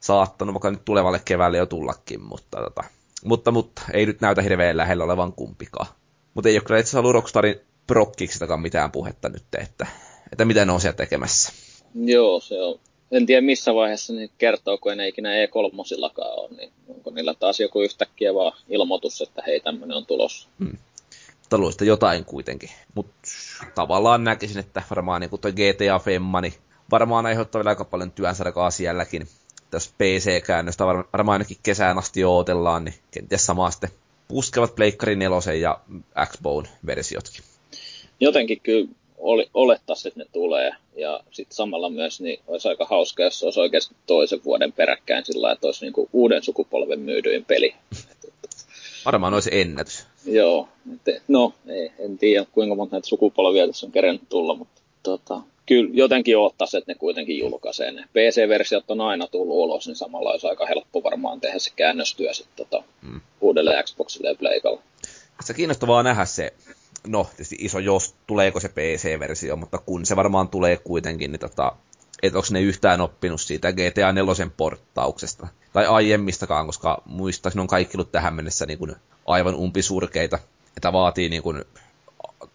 [0.00, 2.84] saattanut vaikka nyt tulevalle keväälle jo tullakin, mutta tota,
[3.24, 5.86] mutta, mutta ei nyt näytä hirveän lähellä olevan kumpikaan.
[6.34, 9.86] Mutta ei ole kyllä itse asiassa Rockstarin prokkiksistakaan mitään puhetta nyt, että,
[10.32, 11.52] että mitä ne on siellä tekemässä.
[11.94, 12.80] Joo, se on.
[13.10, 17.60] En tiedä missä vaiheessa niin kertoo, kun ne ikinä E3 ole, niin onko niillä taas
[17.60, 20.48] joku yhtäkkiä vaan ilmoitus, että hei, tämmöinen on tulossa.
[20.58, 20.78] Hmm.
[21.48, 22.70] Talousta jotain kuitenkin.
[22.94, 23.28] Mutta
[23.74, 26.54] tavallaan näkisin, että varmaan niin kuin toi GTA Femma, niin
[26.90, 29.28] varmaan aiheuttaa vielä aika paljon työnsarkaa sielläkin
[29.70, 33.90] tässä PC-käännöstä varmaan ainakin kesään asti ootellaan, niin kenties samaa sitten
[34.28, 35.80] puskevat Pleikkari 4 ja
[36.26, 37.42] Xbone-versiotkin.
[38.20, 38.88] Jotenkin kyllä
[39.18, 40.70] oli, olettaisiin, että ne tulee.
[40.96, 45.26] Ja sitten samalla myös niin olisi aika hauska, jos se olisi oikeasti toisen vuoden peräkkäin
[45.26, 47.74] sillä että olisi niin kuin uuden sukupolven myydyin peli.
[49.04, 50.06] Varmaan olisi ennätys.
[50.24, 50.68] Joo,
[51.06, 55.40] et, no ei, en tiedä kuinka monta näitä sukupolvia tässä on kerennyt tulla, mutta tota,
[55.70, 58.02] kyllä jotenkin ottaisi, että ne kuitenkin julkaisee ne.
[58.02, 62.66] PC-versiot on aina tullut ulos, niin samalla olisi aika helppo varmaan tehdä se käännöstyö sitten
[62.66, 63.20] tota, mm.
[63.40, 64.80] uudelle Xboxille ja Playkalle.
[65.44, 66.52] Se kiinnostavaa nähdä se,
[67.06, 71.72] no tietysti iso jos, tuleeko se PC-versio, mutta kun se varmaan tulee kuitenkin, niin tota,
[72.22, 75.48] että onko ne yhtään oppinut siitä GTA 4 porttauksesta.
[75.72, 80.38] Tai aiemmistakaan, koska muistaakseni on kaikki ollut tähän mennessä niin kuin aivan umpisurkeita.
[80.76, 81.64] Että vaatii niin kuin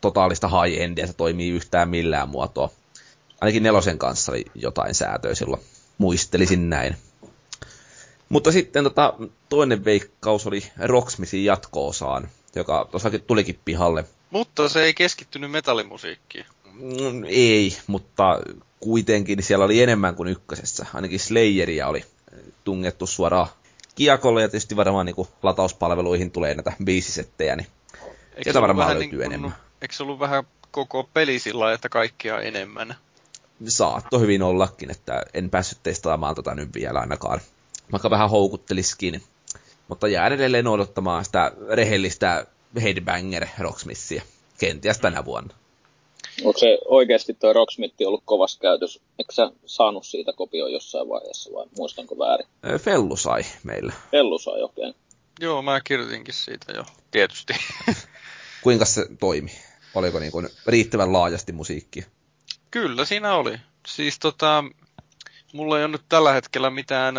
[0.02, 2.70] totaalista high-endia, se toimii yhtään millään muotoa.
[3.42, 5.62] Ainakin nelosen kanssa oli jotain säätöä silloin.
[5.98, 6.96] Muistelisin näin.
[8.30, 9.14] Mutta sitten tota,
[9.50, 14.06] toinen veikkaus oli Rocksmithin jatko-osaan, joka tuossakin tulikin pihalle.
[14.30, 16.46] Mutta se ei keskittynyt metallimusiikkiin.
[16.74, 18.40] Mm, ei, mutta
[18.80, 20.86] kuitenkin siellä oli enemmän kuin ykkösessä.
[20.94, 22.06] Ainakin Slayeria oli
[22.64, 23.48] tungettu suoraan
[23.96, 27.68] kiekolle ja tietysti varmaan niin kuin latauspalveluihin tulee näitä biisisettejä, niin
[28.32, 29.56] eikö sieltä varmaan löytyy niin kuin, enemmän.
[29.82, 32.96] Eikö se ollut vähän koko peli sillä että kaikkia enemmän?
[33.68, 37.40] Saatto hyvin ollakin, että en päässyt testaamaan tota nyt vielä ainakaan.
[37.92, 39.22] Vaikka vähän houkutteliskin.
[39.88, 42.46] Mutta jää edelleen odottamaan sitä rehellistä
[42.82, 44.22] Headbanger Rocksmithia.
[44.58, 45.56] Kenties tänä vuonna.
[46.44, 49.00] Onko se oikeasti tuo Rocksmith ollut kovassa käytös?
[49.20, 52.48] Eikö sä saanut siitä kopio jossain vaiheessa vai muistanko väärin?
[52.78, 53.94] Fellu sai meillä.
[54.12, 54.90] Fellu sai, okei.
[54.90, 55.02] Okay.
[55.40, 57.54] Joo, mä kirjoitinkin siitä jo, tietysti.
[58.64, 59.52] Kuinka se toimi?
[59.96, 62.06] Oliko niin kuin riittävän laajasti musiikkia?
[62.76, 63.60] Kyllä siinä oli.
[63.88, 64.64] Siis tota,
[65.54, 67.16] mulla ei ole nyt tällä hetkellä mitään,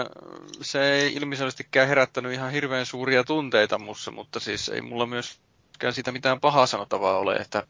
[0.60, 6.12] se ei ilmiselvästikään herättänyt ihan hirveän suuria tunteita mussa, mutta siis ei mulla myöskään siitä
[6.12, 7.66] mitään pahaa sanottavaa ole, että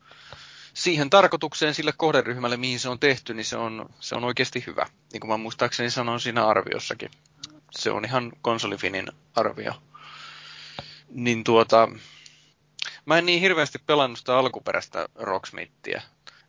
[0.74, 4.86] siihen tarkoitukseen, sille kohderyhmälle, mihin se on tehty, niin se on, se on oikeasti hyvä.
[5.12, 7.10] Niin kuin mä muistaakseni sanon siinä arviossakin.
[7.70, 9.72] Se on ihan konsolifinin arvio.
[11.08, 11.88] Niin tuota,
[13.04, 16.02] mä en niin hirveästi pelannut sitä alkuperäistä Rocksmithia.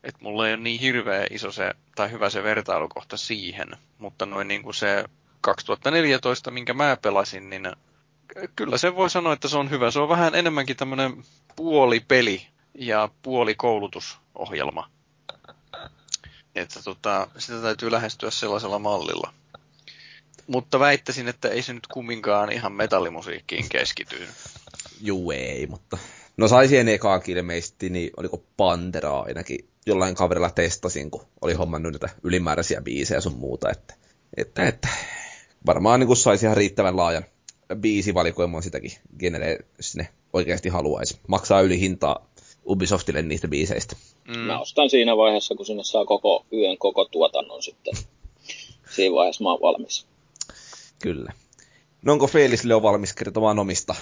[0.07, 3.67] Että mulla ei ole niin hirveä iso se, tai hyvä se vertailukohta siihen.
[3.97, 5.05] Mutta noin niin kuin se
[5.41, 7.71] 2014, minkä mä pelasin, niin
[8.55, 9.91] kyllä se voi sanoa, että se on hyvä.
[9.91, 11.23] Se on vähän enemmänkin tämmöinen
[11.55, 14.89] puolipeli ja puolikoulutusohjelma.
[16.55, 19.33] Että tota, sitä täytyy lähestyä sellaisella mallilla.
[20.47, 24.27] Mutta väittäisin, että ei se nyt kumminkaan ihan metallimusiikkiin keskity.
[25.01, 25.97] Juu, ei, mutta...
[26.37, 32.09] No saisi ekaakin ilmeisesti, niin oliko Panteraa ainakin jollain kaverilla testasin, kun oli hommannut näitä
[32.23, 33.93] ylimääräisiä biisejä sun muuta, että,
[34.37, 34.87] että, että
[35.65, 37.25] varmaan niin saisi ihan riittävän laajan
[37.75, 41.19] biisivalikoimaan sitäkin genereen, jos ne oikeasti haluaisi.
[41.27, 42.29] Maksaa yli hintaa
[42.65, 43.95] Ubisoftille niistä biiseistä.
[44.27, 44.39] Mm.
[44.39, 47.93] Mä ostan siinä vaiheessa, kun sinne saa koko yön koko tuotannon sitten.
[48.95, 50.07] Siinä vaiheessa mä oon valmis.
[51.01, 51.33] Kyllä.
[52.01, 53.95] No onko Felisille on valmis kertomaan omista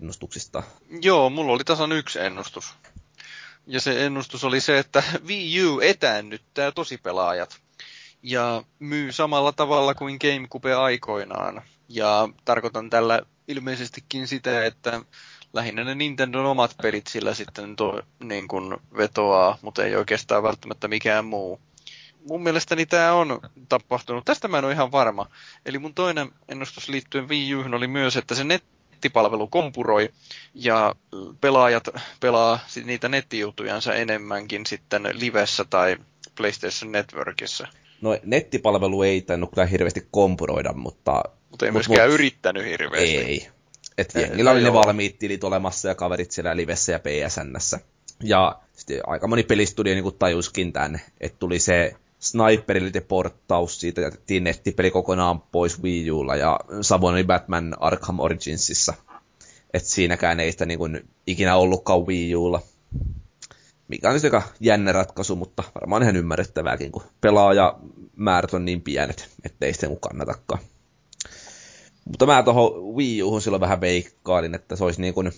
[0.00, 0.62] ennustuksista?
[1.02, 2.74] Joo, mulla oli tasan yksi ennustus.
[3.66, 7.58] Ja se ennustus oli se, että Wii U etäännyttää tosipelaajat.
[8.22, 11.62] Ja myy samalla tavalla kuin GameCube aikoinaan.
[11.88, 15.00] Ja tarkoitan tällä ilmeisestikin sitä, että
[15.52, 20.88] lähinnä ne Nintendon omat pelit sillä sitten to, niin kuin vetoaa, mutta ei oikeastaan välttämättä
[20.88, 21.60] mikään muu.
[22.28, 24.24] Mun mielestäni tämä on tapahtunut.
[24.24, 25.30] Tästä mä en ole ihan varma.
[25.66, 30.08] Eli mun toinen ennustus liittyen Wii U:hun oli myös, että se nettipalvelu kompuroi
[30.54, 30.94] ja
[31.40, 31.88] pelaajat
[32.20, 35.96] pelaa niitä nettijutujansa enemmänkin sitten livessä tai
[36.36, 37.68] PlayStation Networkissa.
[38.00, 41.22] No nettipalvelu ei tainnut kyllä hirveästi kompuroida, mutta...
[41.50, 43.16] Mutta ei myöskään mut, yrittänyt hirveästi.
[43.16, 43.48] Ei,
[43.98, 47.80] että jengillä oli ne valmiit tilit olemassa ja kaverit siellä livessä ja PSNssä.
[48.22, 51.94] Ja sitten aika moni pelistudio niin tajuskin tänne, että tuli se
[52.30, 58.94] Sniperille porttaus, siitä jätettiin nettipeli kokonaan pois Wii Ulla ja samoin oli Batman Arkham Originsissa.
[59.74, 62.62] Että siinäkään ei sitä niin kuin ikinä ollutkaan Wii Ulla.
[63.88, 69.72] Mikä on aika jännä ratkaisu, mutta varmaan ihan ymmärrettävääkin, kun pelaajamäärät on niin pienet, ettei
[69.72, 70.60] sitten kannatakaan.
[72.04, 75.32] Mutta mä tuohon Wii Uhun silloin vähän veikkailin, että se olisi niin kuin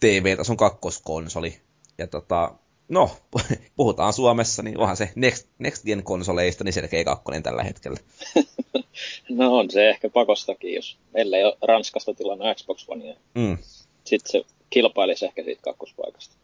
[0.00, 1.60] TV-tason kakkoskonsoli.
[1.98, 2.54] Ja tota,
[2.88, 3.10] no,
[3.76, 8.00] puhutaan Suomessa, niin onhan se Next, Next Gen konsoleista niin selkeä kakkonen tällä hetkellä.
[9.28, 13.14] no on se ehkä pakostakin, jos meillä ei ole Ranskasta tilannut Xbox Onea.
[13.34, 13.58] Mm.
[14.04, 16.36] Sitten se kilpailisi ehkä siitä kakkospaikasta.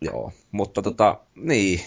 [0.00, 1.80] Joo, mutta tota, niin,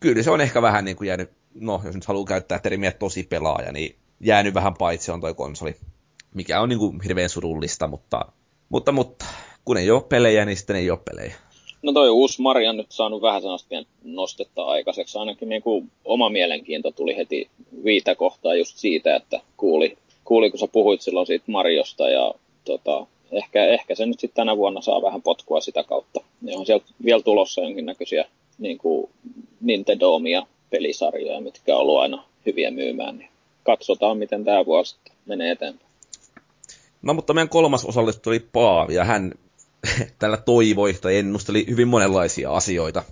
[0.00, 3.22] kyllä se on ehkä vähän niin kuin jäänyt, no jos nyt haluaa käyttää termiä tosi
[3.22, 5.76] pelaaja, niin jäänyt vähän paitsi on toi konsoli
[6.36, 8.32] mikä on niin kuin hirveän surullista, mutta,
[8.68, 9.24] mutta, mutta
[9.64, 11.34] kun ei ole pelejä, niin sitten ei ole pelejä.
[11.86, 15.18] No toi uusi Maria on nyt saanut vähän sellaista nostetta aikaiseksi.
[15.18, 17.50] Ainakin niin kuin oma mielenkiinto tuli heti
[17.84, 22.34] viitä kohtaa just siitä, että kuuli, kuuli kun sä puhuit silloin siitä Mariosta ja
[22.64, 26.20] tota, ehkä, ehkä se nyt sitten tänä vuonna saa vähän potkua sitä kautta.
[26.42, 28.24] Ja on sieltä vielä tulossa jonkinnäköisiä
[28.58, 29.10] niin kuin
[29.60, 33.18] Nintendomia pelisarjoja, mitkä on ollut aina hyviä myymään.
[33.18, 33.30] Niin
[33.62, 34.96] katsotaan, miten tämä vuosi
[35.26, 35.90] menee eteenpäin.
[37.02, 39.32] No mutta meidän kolmas osallistuja oli Paavi, ja hän
[40.18, 43.02] tällä toivoi tai ennusteli hyvin monenlaisia asioita.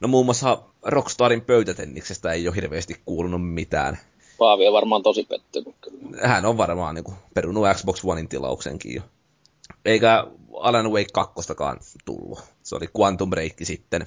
[0.00, 3.98] No muun muassa Rockstarin pöytätenniksestä ei ole hirveästi kuulunut mitään.
[4.38, 6.28] Paavi on varmaan tosi pettynyt kyllä.
[6.28, 9.02] Hän on varmaan niin kuin, perunut Xbox Onein tilauksenkin jo.
[9.84, 10.26] Eikä
[10.60, 11.34] Alan Wake 2
[12.04, 12.40] tullut.
[12.62, 14.06] Se oli Quantum Break sitten.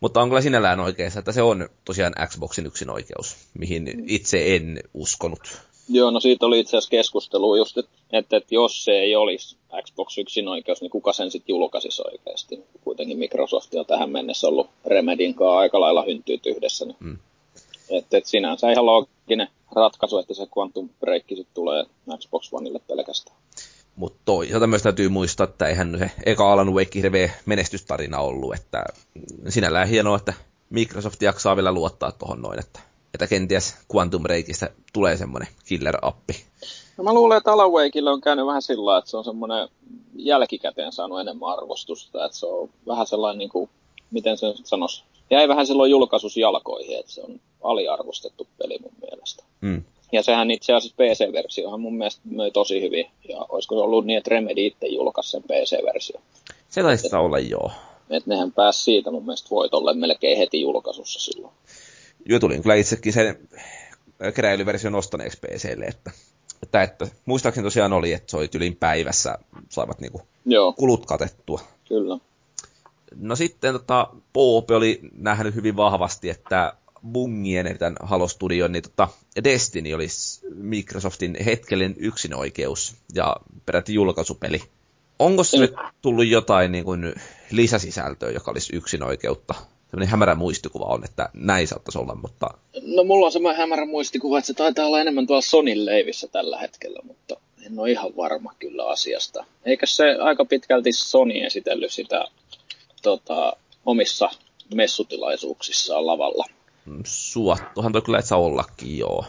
[0.00, 4.80] Mutta on kyllä sinällään oikeassa, että se on tosiaan Xboxin yksin oikeus, mihin itse en
[4.94, 5.60] uskonut.
[5.92, 10.18] Joo, no siitä oli itse asiassa keskustelua just, että, että, jos se ei olisi Xbox
[10.18, 12.64] yksin oikeus, niin kuka sen sitten julkaisisi oikeasti.
[12.84, 16.84] Kuitenkin Microsoft on tähän mennessä ollut Remedin kanssa aika lailla hyntyyt yhdessä.
[16.84, 16.96] Niin.
[17.00, 17.18] Mm.
[17.90, 21.84] Että, että sinänsä ihan looginen ratkaisu, että se Quantum Break sitten tulee
[22.18, 23.36] Xbox Oneille pelkästään.
[23.96, 28.84] Mutta toisaalta myös täytyy muistaa, että eihän se eka Alan Wake hirveä menestystarina ollut, että
[29.48, 30.34] sinällään hienoa, että
[30.70, 32.80] Microsoft jaksaa vielä luottaa tuohon noin, että,
[33.14, 36.44] että kenties Quantum Breakista tulee semmoinen killer-appi.
[36.96, 39.68] No mä luulen, että Alan Wakeille on käynyt vähän sillä että se on semmoinen
[40.14, 43.70] jälkikäteen saanut enemmän arvostusta, että se on vähän sellainen, niin kuin,
[44.10, 49.44] miten se sanoisi, jäi vähän silloin julkaisus jalkoihin, että se on aliarvostettu peli mun mielestä.
[49.60, 49.84] Mm.
[50.12, 53.06] Ja sehän itse asiassa PC-versiohan mun mielestä möi tosi hyvin.
[53.28, 56.20] Ja olisiko se ollut niin, että Remedy itse julkaisi sen PC-versio.
[56.68, 57.70] Se taisi olla, joo.
[58.10, 61.52] Että nehän pääsi siitä mun mielestä voitolle melkein heti julkaisussa silloin.
[62.30, 63.48] Joo, tulin kyllä itsekin sen
[64.34, 66.10] keräilyversion ostaneeksi PClle, että,
[66.62, 69.38] että, että muistaakseni tosiaan oli, että se oli tylin päivässä,
[69.68, 70.72] saivat niinku Joo.
[70.72, 71.60] kulut katettua.
[71.88, 72.18] Kyllä.
[73.16, 76.72] No sitten tota, Poope oli nähnyt hyvin vahvasti, että
[77.12, 79.08] Bungien, eli tämän Halo Studion, niin tota,
[79.44, 83.36] Destiny olisi Microsoftin hetkellinen yksinoikeus ja
[83.66, 84.62] peräti julkaisupeli.
[85.18, 87.14] Onko se nyt tullut jotain niin kuin,
[87.50, 89.54] lisäsisältöä, joka olisi yksinoikeutta?
[89.90, 92.46] Sellainen hämärä muistikuva on, että näin saattaisi olla, mutta...
[92.82, 96.58] No mulla on semmoinen hämärä muistikuva, että se taitaa olla enemmän tuolla Sonin leivissä tällä
[96.58, 97.36] hetkellä, mutta
[97.66, 99.44] en ole ihan varma kyllä asiasta.
[99.64, 102.24] Eikö se aika pitkälti Sony esitellyt sitä
[103.02, 103.56] tota,
[103.86, 104.30] omissa
[104.74, 106.44] messutilaisuuksissaan lavalla?
[107.04, 109.24] suottuhan toi kyllä et saa ollakin, joo.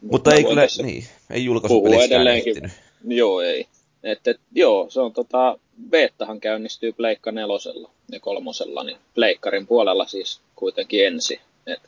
[0.00, 2.72] Mutta, Mutta ei kyllä, niin, ei julkaisupeliskään ehtinyt.
[3.04, 3.66] Joo, ei.
[4.02, 5.58] Et, et, joo, se on tota,
[5.90, 11.40] beettahan käynnistyy Pleikka nelosella ja kolmosella, niin Pleikkarin puolella siis kuitenkin ensi.
[11.66, 11.80] Et,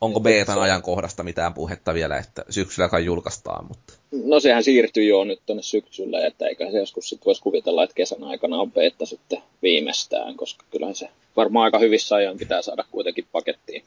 [0.00, 3.92] Onko beetan ajankohdasta mitään puhetta vielä, että syksyllä kai julkaistaan, mutta...
[4.10, 7.94] No sehän siirtyy jo nyt tuonne syksylle, että eikä se joskus sitten voisi kuvitella, että
[7.94, 12.84] kesän aikana on beetta sitten viimeistään, koska kyllähän se varmaan aika hyvissä ajoin pitää saada
[12.90, 13.84] kuitenkin pakettiin.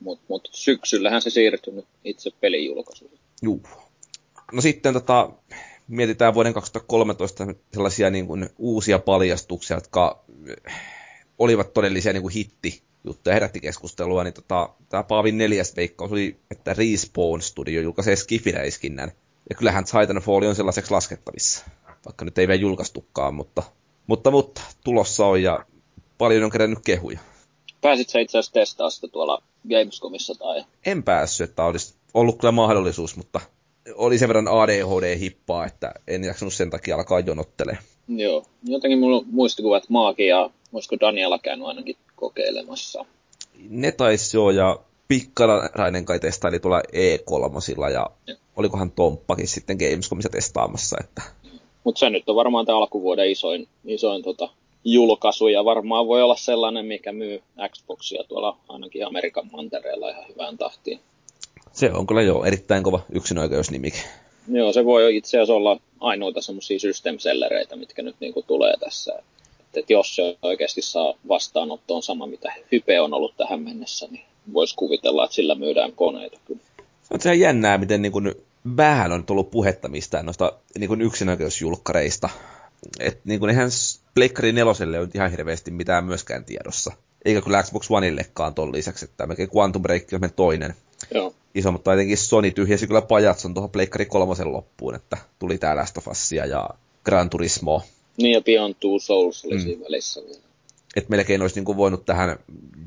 [0.00, 3.10] Mutta mut syksyllähän se siirtynyt itse pelijulkaisuun.
[3.42, 3.62] Juu.
[4.52, 5.30] No sitten tota,
[5.88, 10.24] mietitään vuoden 2013 sellaisia niin kuin, uusia paljastuksia, jotka
[11.38, 16.36] olivat todellisia niin kuin hitti juttuja herätti keskustelua, niin tota, tämä Paavin neljäs veikkaus oli,
[16.50, 19.12] että Respawn Studio julkaisee Skifiräiskinnän.
[19.50, 21.64] Ja kyllähän Titanfall on sellaiseksi laskettavissa,
[22.04, 23.62] vaikka nyt ei vielä julkaistukaan, mutta,
[24.06, 25.66] mutta, mutta tulossa on ja
[26.18, 27.18] paljon on kerännyt kehuja.
[27.80, 30.64] Pääsit sä itse asiassa testaa sitä tuolla Gamescomissa tai?
[30.86, 33.40] En päässyt, että olisi ollut kyllä mahdollisuus, mutta
[33.94, 37.78] oli sen verran ADHD-hippaa, että en jaksanut sen takia alkaa jonottele.
[38.16, 43.04] Joo, jotenkin mulla muistikuva, että Maagia, olisiko Daniela käynyt ainakin kokeilemassa.
[43.68, 44.78] Ne taisi joo, ja
[45.08, 48.36] Pikkarainen kai testaili tuolla E3 ja, ja.
[48.56, 50.96] olikohan Tomppakin sitten Gamescomissa testaamassa.
[51.00, 51.22] Että...
[51.84, 54.48] Mutta se nyt on varmaan tämä alkuvuoden isoin, isoin tota,
[54.84, 60.58] julkaisu ja varmaan voi olla sellainen, mikä myy Xboxia tuolla ainakin Amerikan mantereella ihan hyvään
[60.58, 61.00] tahtiin.
[61.72, 63.98] Se on kyllä jo erittäin kova yksinoikeusnimike.
[64.48, 69.12] Joo, se voi itse asiassa olla ainoita semmoisia system sellereitä, mitkä nyt niinku tulee tässä.
[69.60, 74.24] Että et jos se oikeasti saa vastaanottoon sama, mitä Hype on ollut tähän mennessä, niin
[74.52, 76.60] voisi kuvitella, että sillä myydään koneita kyllä.
[77.02, 78.34] Se on ihan jännää, miten niin kuin
[78.76, 82.28] vähän on tullut puhetta mistään noista niin kuin yksinoikeusjulkkareista.
[83.00, 83.70] Et niin kuin eihän
[84.14, 86.92] Pleikkari neloselle on ihan hirveästi mitään myöskään tiedossa.
[87.24, 90.74] Eikä kyllä Xbox Oneillekaan ton lisäksi, että melkein Quantum Break on toinen.
[91.14, 91.34] Joo.
[91.54, 95.98] Iso, mutta jotenkin Sony tyhjäsi kyllä pajatson tuohon Pleikkari kolmosen loppuun, että tuli tää Last
[95.98, 96.70] of Usia ja
[97.04, 97.82] Gran Turismo.
[98.16, 99.62] Niin ja Beyond Two Souls oli mm.
[99.62, 100.42] siinä välissä vielä.
[100.96, 102.38] Et melkein olisi niinku voinut tähän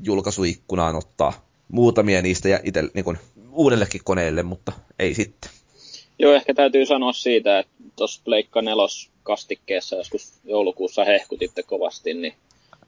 [0.02, 3.14] julkaisuikkunaan ottaa muutamia niistä ja itse niinku
[3.52, 5.50] uudellekin koneelle, mutta ei sitten.
[6.18, 12.34] Joo, ehkä täytyy sanoa siitä, että tuossa Pleikka nelos kastikkeessa joskus joulukuussa hehkutitte kovasti, niin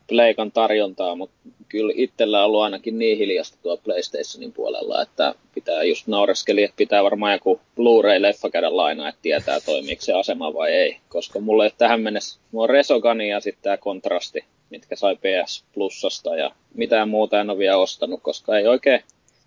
[0.09, 1.37] Pleikan tarjontaa, mutta
[1.69, 6.77] kyllä itsellä on ollut ainakin niin hiljasta tuo PlayStationin puolella, että pitää just naureskeli, että
[6.77, 10.97] pitää varmaan joku Blu-ray-leffa käydä lainaa, että tietää toimiiko se asema vai ei.
[11.09, 15.65] Koska mulle ei tähän mennessä, mulla on Resogani ja sitten tämä kontrasti, mitkä sai PS
[15.75, 19.05] Plusasta ja mitään muuta en ole vielä ostanut, koska ei oikein,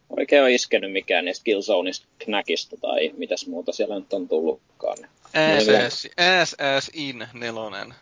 [0.09, 4.97] oikein ole iskenyt mikään niistä Killzoneista, Knackista tai mitäs muuta siellä nyt on tullutkaan.
[5.59, 6.07] SS,
[6.45, 7.93] SS In nelonen.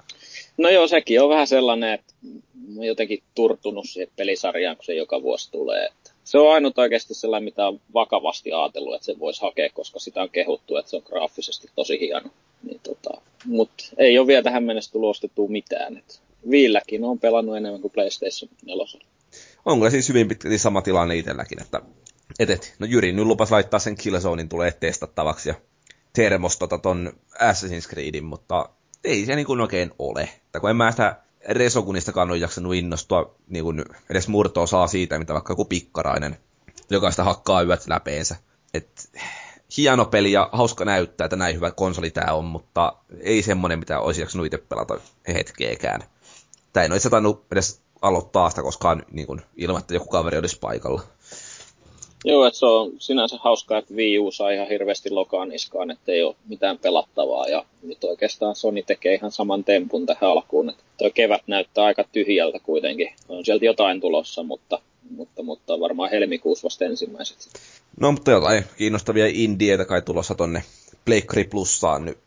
[0.59, 2.13] No joo, sekin on vähän sellainen, että
[2.75, 5.85] mä jotenkin turtunut siihen pelisarjaan, kun se joka vuosi tulee.
[5.85, 9.99] Että se on ainut oikeasti sellainen, mitä on vakavasti ajatellut, että se voisi hakea, koska
[9.99, 12.29] sitä on kehuttu, että se on graafisesti tosi hieno.
[12.63, 15.17] Niin tota, Mutta ei ole vielä tähän mennessä tullut
[15.47, 15.97] mitään.
[15.97, 18.85] Et Viilläkin on pelannut enemmän kuin PlayStation 4.
[19.65, 21.81] Onko siis hyvin pitkälti sama tilanne itselläkin, että
[22.39, 25.55] et, et, no Jyri nyt lupas laittaa sen Killzonein tulee testattavaksi ja
[26.13, 28.69] Termostota ton Assassin's Creedin, mutta
[29.03, 30.29] ei se niin oikein ole.
[30.51, 31.15] Tai kun en mä sitä
[31.49, 36.37] Resokunistakaan ole jaksanut innostua niin kuin edes murtoa saa siitä, mitä vaikka joku pikkarainen,
[36.89, 38.35] joka sitä hakkaa yöt läpeensä.
[38.73, 39.09] Et,
[39.77, 43.99] hieno peli ja hauska näyttää, että näin hyvä konsoli tämä on, mutta ei semmonen, mitä
[43.99, 46.01] olisi jaksanut itse pelata hetkeekään.
[46.75, 51.01] Ei ole tainnut edes aloittaa sitä koskaan niin kuin, ilman, että joku kaveri olisi paikalla.
[52.25, 56.11] Joo, että se on sinänsä hauskaa, että Wii U saa ihan hirveästi lokaan niskaan, että
[56.11, 57.47] ei ole mitään pelattavaa.
[57.47, 60.69] Ja nyt oikeastaan Sony tekee ihan saman tempun tähän alkuun.
[60.69, 63.13] Että tuo kevät näyttää aika tyhjältä kuitenkin.
[63.29, 64.79] On sieltä jotain tulossa, mutta,
[65.09, 67.37] mutta, mutta varmaan helmikuussa vasta ensimmäiset.
[67.99, 70.63] No, mutta jotain kiinnostavia indieitä kai tulossa tonne
[71.05, 72.17] Pleikkari Plussaan nyt.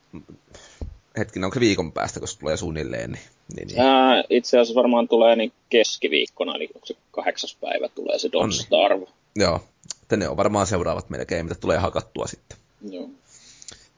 [1.19, 3.13] Hetkinen, onko se viikon päästä, kun se tulee suunnilleen?
[3.13, 3.23] Niin,
[3.57, 3.81] niin, niin.
[3.81, 8.53] Ää, itse asiassa varmaan tulee niin keskiviikkona, eli onko se kahdeksas päivä tulee se Don't
[8.53, 9.07] Starve.
[9.37, 9.61] Joo,
[10.03, 12.59] että ne on varmaan seuraavat melkein, mitä tulee hakattua sitten.
[12.91, 13.09] Joo.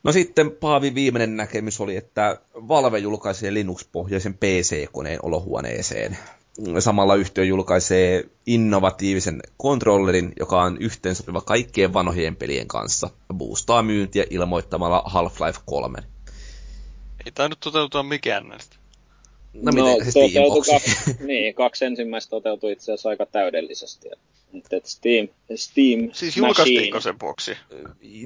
[0.04, 6.18] No sitten Paavi viimeinen näkemys oli, että Valve julkaisee Linux-pohjaisen PC-koneen olohuoneeseen.
[6.78, 14.24] Samalla yhtiö julkaisee innovatiivisen kontrollerin, joka on yhteensopiva kaikkien vanhojen pelien kanssa ja boostaa myyntiä
[14.30, 15.98] ilmoittamalla Half-Life 3.
[17.26, 18.76] Ei tainnut toteutua mikään näistä.
[19.54, 20.20] No, no miten se
[20.54, 20.94] kaksi,
[21.26, 24.08] niin, kaksi ensimmäistä toteutui itse asiassa aika täydellisesti.
[24.54, 27.56] Että Steam, Steam Siis julkaistiinko sen boksi?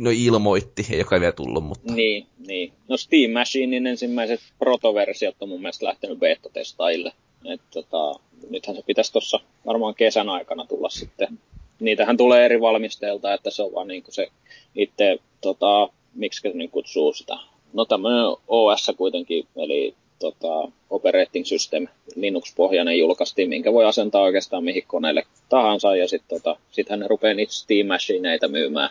[0.00, 1.92] No ilmoitti, ei joka ei vielä tullut, mutta...
[1.92, 2.72] Niin, niin.
[2.88, 7.12] No Steam Machinein ensimmäiset protoversiot on mun mielestä lähtenyt beta-testaille.
[7.44, 11.38] Et, tota, nythän se pitäisi tuossa varmaan kesän aikana tulla sitten.
[11.80, 14.28] Niitähän tulee eri valmisteilta, että se on vaan niin se
[14.74, 17.36] itse, tota, miksi niin kutsuu sitä.
[17.72, 21.86] No tämmöinen OS kuitenkin, eli tota, operating system
[22.16, 27.34] Linux-pohjainen julkaistiin, minkä voi asentaa oikeastaan mihin koneelle tahansa, ja sitten tota, sittenhän ne rupeaa
[27.34, 28.90] niitä Steam Machineita myymään,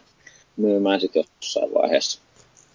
[0.57, 2.21] myymään sitten jossain vaiheessa.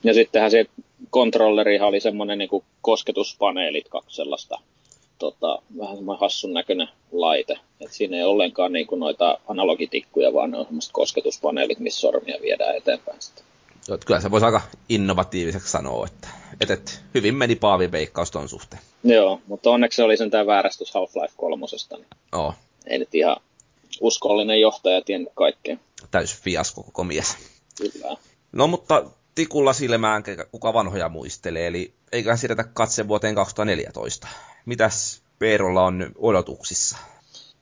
[0.05, 0.67] Ja sittenhän se
[1.11, 4.59] kontrolleri oli semmoinen niin kosketuspaneelit, kaksi sellaista
[5.19, 7.59] tota, vähän semmoinen hassun näköinen laite.
[7.81, 12.39] Et siinä ei ollenkaan niin kuin noita analogitikkuja, vaan ne on semmoiset kosketuspaneelit, missä sormia
[12.43, 13.45] viedään eteenpäin sitten.
[13.89, 16.29] Joo, kyllä se voisi aika innovatiiviseksi sanoa, että,
[16.61, 18.83] että, että hyvin meni Paavin veikkaus ton suhteen.
[19.05, 21.67] Joo, mutta onneksi se oli sen tämä väärästys Half-Life 3.
[21.97, 22.55] Niin Oo.
[22.87, 23.37] Ei nyt ihan
[24.01, 25.77] uskollinen johtaja tiennyt kaikkea.
[26.11, 27.37] Täys fiasko koko mies.
[27.79, 28.17] Kyllä.
[28.53, 29.05] No mutta
[29.35, 30.23] tikulla silmään,
[30.53, 34.29] kuka vanhoja muistelee, eli eiköhän siirretä katse vuoteen 2014.
[34.67, 36.97] Mitäs Peerolla on odotuksissa?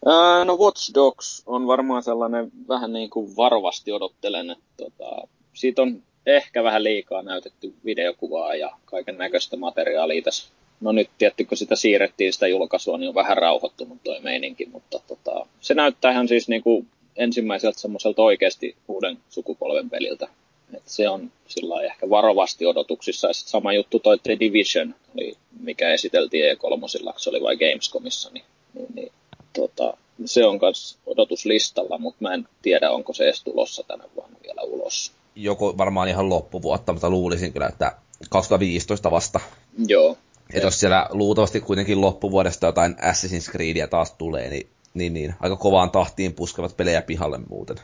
[0.07, 5.83] Ää, no Watch Dogs on varmaan sellainen vähän niin kuin varovasti odottelen, että tota, siitä
[5.83, 10.49] on ehkä vähän liikaa näytetty videokuvaa ja kaiken näköistä materiaalia tässä.
[10.81, 15.01] No nyt tietty, kun sitä siirrettiin sitä julkaisua, niin on vähän rauhoittunut toi meininki, mutta
[15.07, 20.29] tota, se näyttää ihan siis niin kuin ensimmäiseltä semmoiselta oikeasti uuden sukupolven peliltä.
[20.75, 23.29] Et se on sillä ehkä varovasti odotuksissa.
[23.29, 28.45] Ja sama juttu toi The Division, oli, mikä esiteltiin E3, se oli vai Gamescomissa, niin,
[28.75, 29.13] niin, niin
[29.53, 34.37] tota, se on myös odotuslistalla, mutta mä en tiedä, onko se edes tulossa tänä vuonna
[34.43, 37.97] vielä ulos joko varmaan ihan loppuvuotta, mutta luulisin kyllä, että
[38.31, 39.41] 2015 vasta.
[39.87, 40.19] Joo.
[40.55, 45.57] Että jos siellä luultavasti kuitenkin loppuvuodesta jotain Assassin's Creedia taas tulee, niin, niin, niin aika
[45.57, 47.77] kovaan tahtiin puskevat pelejä pihalle muuten.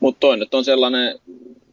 [0.00, 1.18] Mutta toi nyt on sellainen,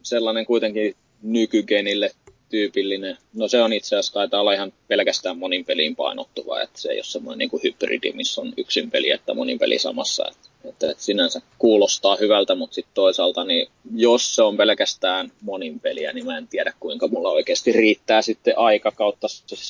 [0.03, 2.11] sellainen kuitenkin nykygenille
[2.53, 3.17] tyypillinen.
[3.33, 6.97] No se on itse asiassa taitaa olla ihan pelkästään monin peliin painottuva, että se ei
[6.97, 10.25] ole semmoinen niin kuin hybridi, missä on yksin peli, että monin peli samassa.
[10.27, 15.79] Että, että, että sinänsä kuulostaa hyvältä, mutta sitten toisaalta, niin jos se on pelkästään monin
[15.79, 19.27] peliä, niin mä en tiedä kuinka mulla oikeasti riittää sitten aika kautta,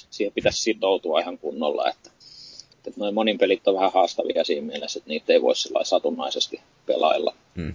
[0.09, 2.09] siihen pitäisi sitoutua ihan kunnolla, että,
[2.87, 6.61] että noin monin pelit on vähän haastavia siinä mielessä, että niitä ei voi sillä satunnaisesti
[6.85, 7.35] pelailla.
[7.55, 7.73] Hmm.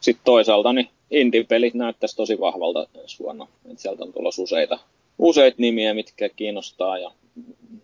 [0.00, 3.46] Sitten toisaalta niin indie-pelit näyttäisi tosi vahvalta ensi vuonna.
[3.72, 4.78] Et sieltä on tulossa useita,
[5.18, 7.10] useita nimiä, mitkä kiinnostaa ja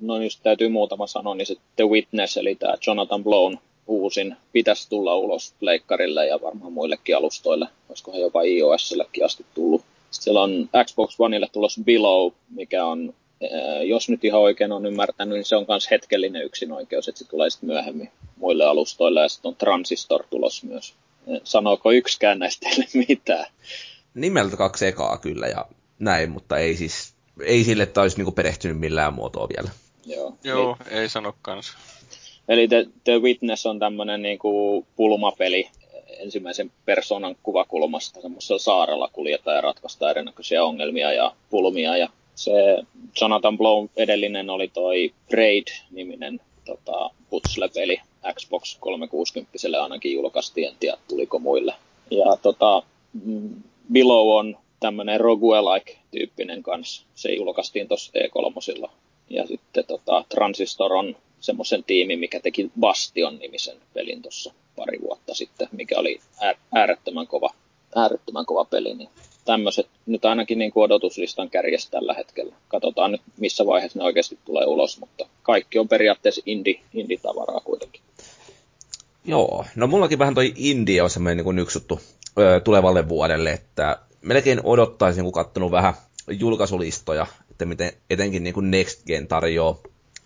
[0.00, 4.88] no just täytyy muutama sanoa, niin se The Witness, eli tämä Jonathan Blown uusin, pitäisi
[4.90, 9.80] tulla ulos leikkarille ja varmaan muillekin alustoille, olisikohan jopa iOSillekin asti tullut.
[9.80, 13.14] Sitten siellä on Xbox Oneille tulossa Below, mikä on,
[13.84, 17.50] jos nyt ihan oikein on ymmärtänyt, niin se on myös hetkellinen yksinoikeus, että se tulee
[17.50, 20.94] sitten myöhemmin muille alustoille ja sitten on Transistor tulos myös.
[21.44, 23.46] Sanooko yksikään näistä teille mitään?
[24.14, 25.66] Nimeltä kaksi ekaa kyllä ja
[25.98, 29.70] näin, mutta ei siis, ei sille, että olisi niinku perehtynyt millään muotoa vielä.
[30.06, 31.76] Joo, Joo ei, ei sano kans.
[32.48, 35.68] Eli The, The Witness on tämmöinen niinku pulmapeli
[36.18, 38.20] ensimmäisen persoonan kuvakulmasta.
[38.20, 41.96] Semmoisella saarella kuljetaan ja ratkaistaan erinäköisiä ongelmia ja pulmia.
[41.96, 42.50] Ja se
[43.20, 48.00] Jonathan Blow edellinen oli toi Braid-niminen tota, putsle-peli.
[48.34, 51.74] Xbox 360 ainakin julkaistiin, en tiedä tuliko muille.
[52.10, 52.82] Ja tota,
[53.24, 53.62] mm,
[53.92, 57.02] Below on tämmöinen roguelike-tyyppinen kanssa.
[57.14, 58.90] Se julkaistiin tuossa E3.
[59.30, 65.68] Ja sitten tota, Transistor on semmoisen tiimin, mikä teki Bastion-nimisen pelin tuossa pari vuotta sitten,
[65.72, 66.20] mikä oli
[66.72, 67.50] äärettömän kova,
[67.94, 68.94] äärettömän kova peli.
[68.94, 69.08] Niin
[69.44, 72.54] tämmöiset nyt ainakin niin kuin odotuslistan kärjessä tällä hetkellä.
[72.68, 78.02] Katsotaan nyt, missä vaiheessa ne oikeasti tulee ulos, mutta kaikki on periaatteessa indie, indie-tavaraa kuitenkin.
[79.24, 82.00] Joo, no mullakin vähän toi indie on semmoinen niin yksi juttu
[82.38, 85.94] ö, tulevalle vuodelle, että melkein odottaisin, kun katsonut vähän
[86.30, 89.78] julkaisulistoja, että miten etenkin niin kuin Next Gen tarjoaa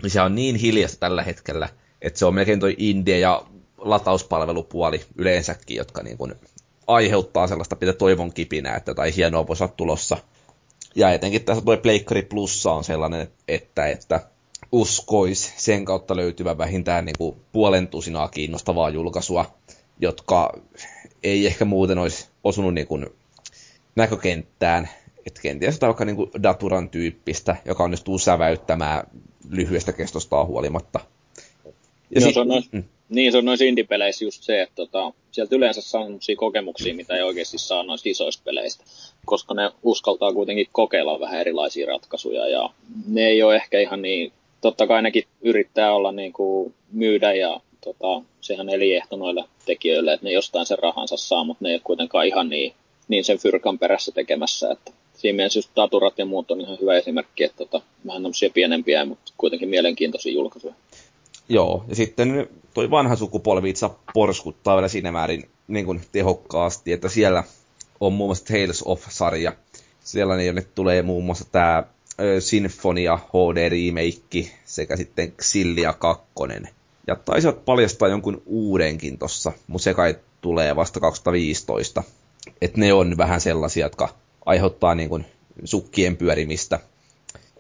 [0.03, 1.69] niin se on niin hiljasta tällä hetkellä,
[2.03, 3.43] että se on melkein toi indie ja
[3.79, 6.35] latauspalvelupuoli yleensäkin, jotka niin kuin
[6.87, 10.17] aiheuttaa sellaista pitää toivon kipinää, että jotain hienoa voisi olla tulossa.
[10.95, 14.21] Ja etenkin tässä tuo Pleikkari Plussa on sellainen, että, että
[14.73, 19.55] uskois sen kautta löytyvä vähintään niin kuin puolen tusinaa kiinnostavaa julkaisua,
[20.01, 20.53] jotka
[21.23, 23.07] ei ehkä muuten olisi osunut niin kuin
[23.97, 24.89] näkökenttään.
[25.27, 29.07] Että kenties jotain vaikka niin kuin Daturan tyyppistä, joka onnistuu säväyttämään
[29.51, 31.01] lyhyestä kestostaan huolimatta.
[32.11, 32.85] Ja no, sit, se on mm.
[33.09, 37.17] Niin, se on noissa indie-peleissä just se, että tota, sieltä yleensä saa sellaisia kokemuksia, mitä
[37.17, 38.85] ei oikeasti saa noista isoista peleistä,
[39.27, 42.71] koska ne uskaltaa kuitenkin kokeilla vähän erilaisia ratkaisuja, ja
[43.09, 47.61] ne ei ole ehkä ihan niin, totta kai nekin yrittää olla niin kuin myydä, ja
[47.85, 51.81] tota, sehän eliehto noille tekijöille, että ne jostain sen rahansa saa, mutta ne ei ole
[51.85, 52.75] kuitenkaan ihan niin,
[53.09, 56.97] niin sen fyrkan perässä tekemässä, että siinä mielessä just Taturat ja muut on ihan hyvä
[56.97, 60.75] esimerkki, että tota, vähän tämmöisiä pienempiä, mutta kuitenkin mielenkiintoisia julkaisuja.
[61.49, 67.09] Joo, ja sitten toi vanha sukupolvi itse porskuttaa vielä siinä määrin niin kuin tehokkaasti, että
[67.09, 67.45] siellä
[68.01, 69.53] on muun muassa Tales of-sarja.
[70.01, 71.85] Sellainen, jonne tulee muun muassa tämä
[72.39, 76.25] Sinfonia HD remake sekä sitten Xillia 2.
[77.07, 82.03] Ja taisivat paljastaa jonkun uudenkin tossa, mutta se kai tulee vasta 2015.
[82.61, 84.09] Että ne on vähän sellaisia, jotka
[84.47, 85.27] aiheuttaa niin kuin
[85.65, 86.81] sukkien pyörimistä.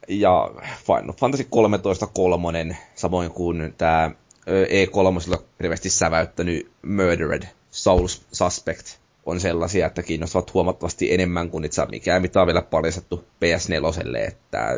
[0.08, 0.50] Ja
[0.86, 4.10] Final Fantasy 13 kolmonen, samoin kuin tämä
[4.46, 8.86] E3 hirveästi säväyttänyt Murdered Souls Suspect
[9.26, 14.68] on sellaisia, että kiinnostavat huomattavasti enemmän kuin itse mikään, mitä on vielä paljastettu PS4, että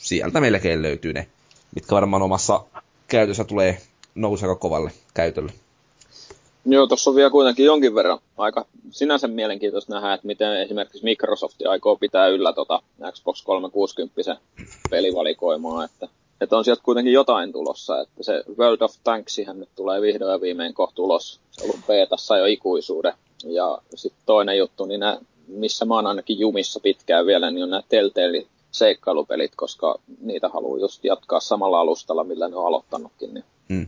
[0.00, 1.26] sieltä melkein löytyy ne,
[1.74, 2.64] mitkä varmaan omassa
[3.08, 3.80] käytössä tulee
[4.14, 5.52] nousee kovalle käytölle.
[6.68, 11.66] Joo, tuossa on vielä kuitenkin jonkin verran aika sinänsä mielenkiintoista nähdä, että miten esimerkiksi Microsoft
[11.68, 12.82] aikoo pitää yllä tota
[13.12, 14.36] Xbox 360
[14.90, 16.08] pelivalikoimaa, että,
[16.40, 20.40] että on sieltä kuitenkin jotain tulossa, että se World of Tanksihän nyt tulee vihdoin ja
[20.40, 23.12] viimein kohta ulos, se on ollut betassa jo ikuisuuden.
[23.44, 25.18] Ja sitten toinen juttu, niin nää,
[25.48, 30.80] missä mä oon ainakin jumissa pitkään vielä, niin on nämä Telltale seikkailupelit, koska niitä haluaa
[30.80, 33.34] just jatkaa samalla alustalla, millä ne on aloittanutkin.
[33.34, 33.86] Niin mm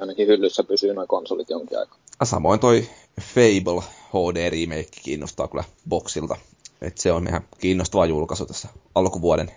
[0.00, 1.98] ainakin hyllyssä pysyy noin konsolit jonkin aikaa.
[2.24, 2.88] Samoin toi
[3.20, 6.36] Fable HD remake kiinnostaa kyllä boksilta.
[6.80, 9.50] Et se on ihan kiinnostava julkaisu tässä alkuvuoden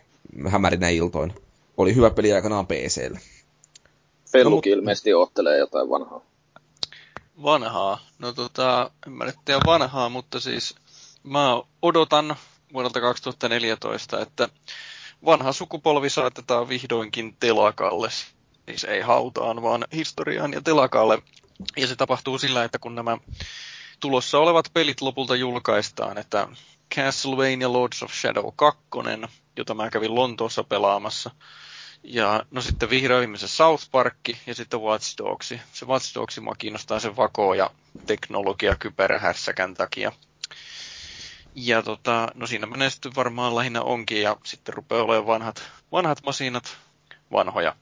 [0.47, 1.33] hämärinä iltoin.
[1.77, 3.19] Oli hyvä peli aikanaan PClle.
[4.31, 6.21] Fellukin no, ilmeisesti oottelee jotain vanhaa.
[7.43, 7.99] Vanhaa?
[8.19, 10.75] No tota, en mä nyt tiedä vanhaa, mutta siis
[11.23, 12.35] mä odotan
[12.73, 14.49] vuodelta 2014, että
[15.25, 18.09] vanha sukupolvi saatetaan vihdoinkin telakalle
[18.65, 21.21] siis ei hautaan, vaan historiaan ja telakalle.
[21.77, 23.17] Ja se tapahtuu sillä, että kun nämä
[23.99, 26.47] tulossa olevat pelit lopulta julkaistaan, että
[26.95, 28.81] Castlevania Lords of Shadow 2,
[29.57, 31.31] jota mä kävin Lontoossa pelaamassa,
[32.03, 34.17] ja no sitten vihdoin se South Park
[34.47, 35.53] ja sitten Watch Dogs.
[35.73, 37.69] Se Watch Dogs mua kiinnostaa sen vako ja
[38.05, 40.11] teknologia kyberhässäkän takia.
[41.55, 46.23] Ja tota, no siinä menee sitten varmaan lähinnä onkin ja sitten rupeaa olemaan vanhat, vanhat
[46.25, 46.77] masinat
[47.31, 47.75] vanhoja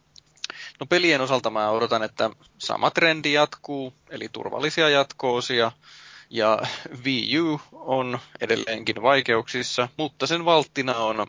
[0.81, 5.71] No pelien osalta mä odotan, että sama trendi jatkuu, eli turvallisia jatkoosia,
[6.29, 6.61] ja
[7.05, 11.27] Wii U on edelleenkin vaikeuksissa, mutta sen valttina on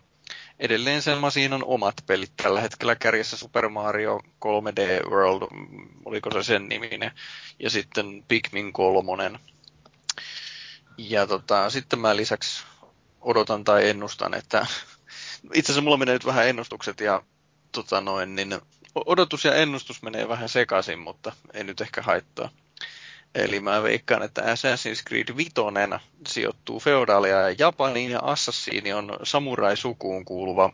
[0.59, 5.49] edelleen siinä on omat pelit tällä hetkellä kärjessä Super Mario 3D World,
[6.05, 7.13] oliko se sen niminen,
[7.59, 9.41] ja sitten Pikmin 3.
[10.99, 12.65] Ja tota, sitten mä lisäksi
[13.21, 14.67] odotan tai ennustan, että
[15.55, 17.23] itse asiassa mulla menee nyt vähän ennustukset ja
[17.73, 18.61] tota noin, niin
[18.95, 22.51] odotus ja ennustus menee vähän sekaisin, mutta ei nyt ehkä haittaa.
[23.35, 25.53] Eli mä veikkaan, että Assassin's Creed 5
[26.29, 30.73] sijoittuu feodaalia ja Japaniin ja Assassini on samurai-sukuun kuuluva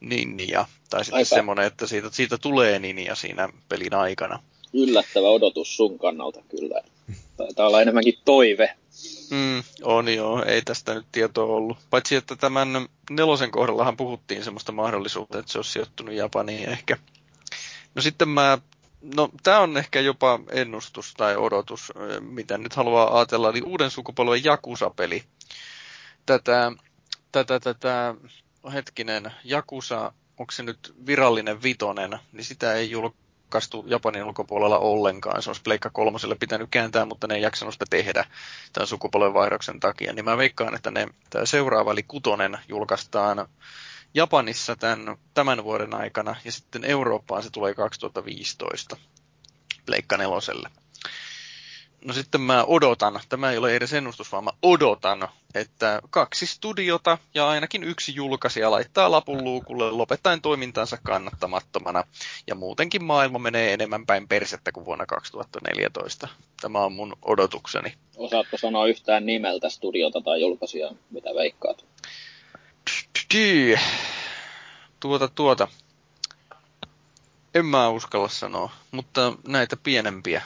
[0.00, 0.66] ninja.
[0.90, 1.28] Tai sitten Aika.
[1.28, 4.42] semmoinen, että siitä, siitä tulee ninja siinä pelin aikana.
[4.72, 6.80] Yllättävä odotus sun kannalta kyllä.
[7.36, 8.76] Taitaa olla enemmänkin toive.
[9.30, 11.78] Mm, on joo, ei tästä nyt tietoa ollut.
[11.90, 12.68] Paitsi, että tämän
[13.10, 16.96] nelosen kohdallahan puhuttiin semmoista mahdollisuutta, että se olisi sijoittunut Japaniin ehkä.
[17.94, 18.58] No sitten mä
[19.02, 24.44] No, tämä on ehkä jopa ennustus tai odotus, mitä nyt haluaa ajatella, eli uuden sukupolven
[24.44, 25.24] Jakusa-peli.
[26.26, 26.72] Tätä,
[27.32, 28.14] tätä, tätä,
[28.72, 32.90] hetkinen, Jakusa, onko se nyt virallinen vitonen, niin sitä ei
[33.48, 35.42] julkaistu Japanin ulkopuolella ollenkaan.
[35.42, 38.24] Se olisi Pleikka kolmoselle pitänyt kääntää, mutta ne ei jaksanut sitä tehdä
[38.72, 40.12] tämän sukupolven vaihdoksen takia.
[40.12, 43.48] Niin mä veikkaan, että ne, tämä seuraava, eli kutonen, julkaistaan
[44.14, 48.96] Japanissa tämän, tämän vuoden aikana ja sitten Eurooppaan se tulee 2015
[49.86, 50.70] Pleikka neloselle.
[52.04, 57.18] No sitten mä odotan, tämä ei ole edes ennustus, vaan mä odotan, että kaksi studiota
[57.34, 62.04] ja ainakin yksi julkaisija laittaa lapun luukulle lopettaen toimintansa kannattamattomana.
[62.46, 66.28] Ja muutenkin maailma menee enemmän päin persettä kuin vuonna 2014.
[66.60, 67.94] Tämä on mun odotukseni.
[68.16, 71.84] Osaatko sanoa yhtään nimeltä studiota tai julkaisijaa, mitä veikkaat?
[75.00, 75.68] Tuota, tuota.
[77.54, 80.42] En mä uskalla sanoa, mutta näitä pienempiä.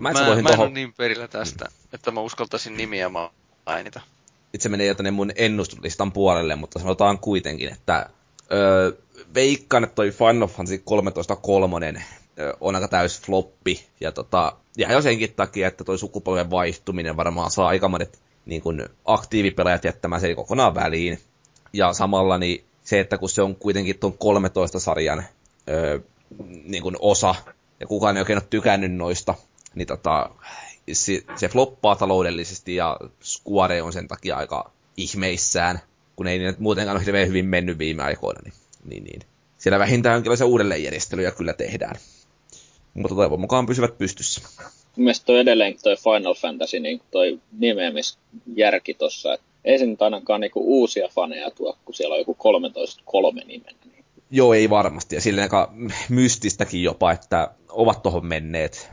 [0.00, 1.70] Mä, mä, mä en ole niin perillä tästä, mm.
[1.92, 3.10] että mä uskaltaisin nimiä
[3.66, 4.00] mainita.
[4.54, 8.10] Itse menee jo tänne mun ennustuslistan puolelle, mutta sanotaan kuitenkin, että
[8.52, 8.92] öö,
[9.34, 12.04] veikkaan, että toi Final Fantasy 13 kolmonen
[12.60, 13.86] on aika täys floppi.
[14.00, 18.62] Ja tota, ja jo senkin takia, että toi sukupolven vaihtuminen varmaan saa aika monet niin
[18.62, 21.18] kuin aktiivipelaajat jättämään sen kokonaan väliin.
[21.72, 25.24] Ja samalla niin se, että kun se on kuitenkin tuon 13 sarjan
[25.68, 25.98] öö,
[26.64, 27.34] niin kuin osa,
[27.80, 29.34] ja kukaan ei oikein ole tykännyt noista,
[29.74, 30.30] niin tota,
[30.92, 35.80] se, se floppaa taloudellisesti, ja Square on sen takia aika ihmeissään,
[36.16, 39.20] kun ei nyt muutenkaan ole hirveän hyvin mennyt viime aikoina, niin, niin, niin.
[39.58, 41.96] siellä vähintään jonkinlaisia uudelleenjärjestelyjä kyllä tehdään.
[42.94, 44.40] Mutta toivon mukaan pysyvät pystyssä
[44.96, 50.40] mielestä toi edelleenkin toi Final Fantasy, niin toi nimeämisjärki tossa, että ei se nyt ainakaan
[50.40, 52.36] niinku uusia faneja tuo, kun siellä on joku
[53.40, 53.78] 13.3 nimenä.
[53.84, 54.04] Niin.
[54.30, 55.14] Joo, ei varmasti.
[55.14, 55.72] Ja silleen aika
[56.08, 58.90] mystistäkin jopa, että ovat tuohon menneet.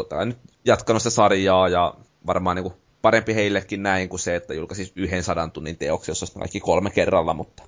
[0.00, 1.94] Totta nyt jatkanut sitä sarjaa ja
[2.26, 2.72] varmaan niinku
[3.02, 7.34] parempi heillekin näin kuin se, että julkaisi yhden sadan tunnin teoksi, jossa kaikki kolme kerralla,
[7.34, 7.62] mutta,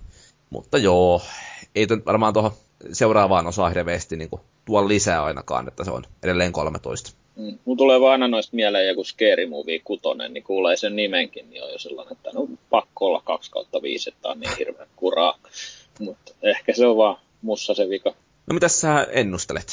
[0.50, 1.22] mutta joo,
[1.74, 2.52] ei varmaan tuohon
[2.92, 4.30] seuraavaan osaan hirveästi niin
[4.64, 7.12] tuo lisää ainakaan, että se on edelleen 13.
[7.36, 7.58] Mm.
[7.64, 11.64] Mun tulee vaan aina noista mieleen joku Scary Movie 6, niin kuulee sen nimenkin, niin
[11.64, 15.38] on jo sellainen, että no pakko olla 2 kautta 5, että on niin hirveän kuraa.
[15.98, 18.14] Mutta ehkä se on vaan mussa se vika.
[18.46, 19.72] No mitä sä ennustelet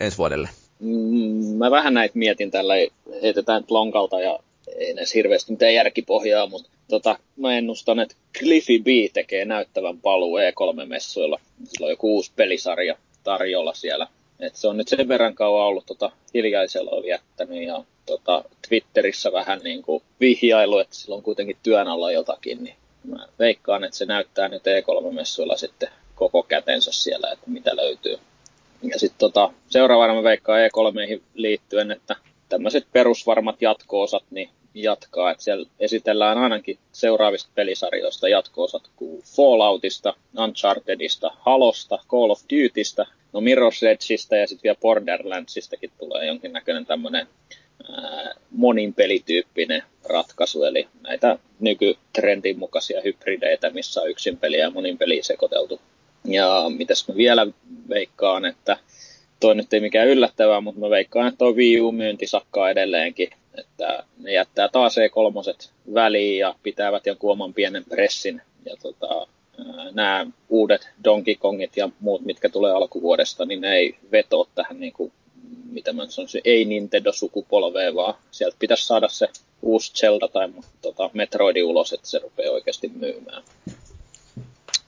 [0.00, 0.48] ensi vuodelle?
[0.80, 2.74] Mm, mä vähän näitä mietin tällä,
[3.22, 4.38] heitetään nyt lonkalta ja
[4.76, 10.36] ei edes hirveästi mitään järkipohjaa, mutta tota, mä ennustan, että Cliffy B tekee näyttävän paluu
[10.36, 11.40] E3-messuilla.
[11.64, 14.06] Sillä on joku uusi pelisarja tarjolla siellä
[14.40, 19.60] et se on nyt sen verran kauan ollut tota, hiljaisella viettänyt ja tota, Twitterissä vähän
[19.64, 24.06] niin kuin vihjailu, että sillä on kuitenkin työn alla jotakin, niin mä veikkaan, että se
[24.06, 28.18] näyttää nyt E3-messuilla sitten koko kätensä siellä, että mitä löytyy.
[28.92, 32.16] Ja sitten tota, seuraavana mä veikkaan E3 liittyen, että
[32.48, 41.30] tämmöiset perusvarmat jatko-osat niin jatkaa, että siellä esitellään ainakin seuraavista pelisarjoista jatko-osat kuin Falloutista, Unchartedista,
[41.38, 47.26] Halosta, Call of Dutystä, no Mirror's Edgeistä ja sitten vielä Borderlandsistakin tulee jonkinnäköinen tämmöinen
[48.50, 55.22] monin pelityyppinen ratkaisu, eli näitä nykytrendin mukaisia hybrideitä, missä on yksin peliä ja monin peliä
[55.22, 55.80] sekoiteltu.
[56.26, 57.46] Ja mitäs mä vielä
[57.88, 58.78] veikkaan, että
[59.40, 64.04] toi nyt ei mikään yllättävää, mutta mä veikkaan, että tuo Wii U-myynti sakkaa edelleenkin, että
[64.18, 68.42] ne jättää taas E3 väliin ja pitävät jonkun oman pienen pressin.
[68.64, 69.26] Ja tota,
[69.92, 74.92] nämä uudet Donkey Kongit ja muut, mitkä tulee alkuvuodesta, niin ne ei veto tähän niin
[74.92, 75.12] kuin,
[75.70, 79.28] mitä mä sanoisin, ei Nintendo-sukupolveen, vaan sieltä pitäisi saada se
[79.62, 80.48] uusi Zelda tai
[80.82, 83.42] tota, Metroidi ulos, että se rupeaa oikeasti myymään.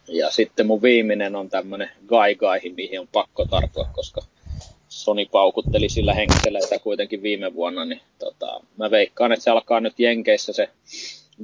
[0.09, 4.21] Ja sitten mun viimeinen on tämmönen Gai Gai, mihin on pakko tarttua, koska
[4.89, 9.81] Sony paukutteli sillä henkisellä sitä kuitenkin viime vuonna, niin tota, mä veikkaan, että se alkaa
[9.81, 10.69] nyt Jenkeissä se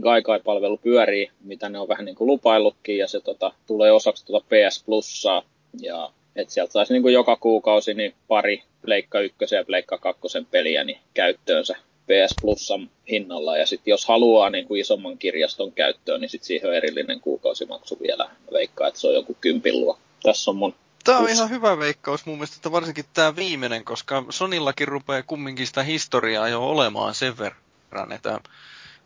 [0.01, 4.47] Gaikai-palvelu pyörii, mitä ne on vähän niin kuin lupaillutkin, ja se tota, tulee osaksi tuota
[4.47, 5.43] PS Plussaa.
[5.81, 10.23] Ja et sieltä saisi niin kuin joka kuukausi niin pari Pleikka 1 ja Pleikka 2
[10.51, 13.57] peliä niin käyttöönsä PS Plusan hinnalla.
[13.57, 17.99] Ja sitten jos haluaa niin kuin isomman kirjaston käyttöön, niin sitten siihen on erillinen kuukausimaksu
[18.03, 18.31] vielä.
[18.53, 19.99] Veikkaa, että se on joku kympin luo.
[20.23, 20.75] Tässä on mun
[21.05, 25.67] Tämä on ihan hyvä veikkaus mun mielestä, että varsinkin tämä viimeinen, koska Sonillakin rupeaa kumminkin
[25.67, 28.41] sitä historiaa jo olemaan sen verran, että,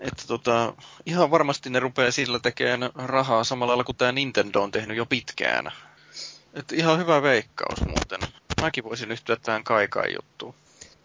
[0.00, 0.74] että tota,
[1.06, 5.06] ihan varmasti ne rupeaa sillä tekemään rahaa samalla lailla kuin tämä Nintendo on tehnyt jo
[5.06, 5.72] pitkään.
[6.54, 8.20] Että ihan hyvä veikkaus muuten.
[8.60, 10.54] Mäkin voisin yhtyä tähän kaikaan juttuun.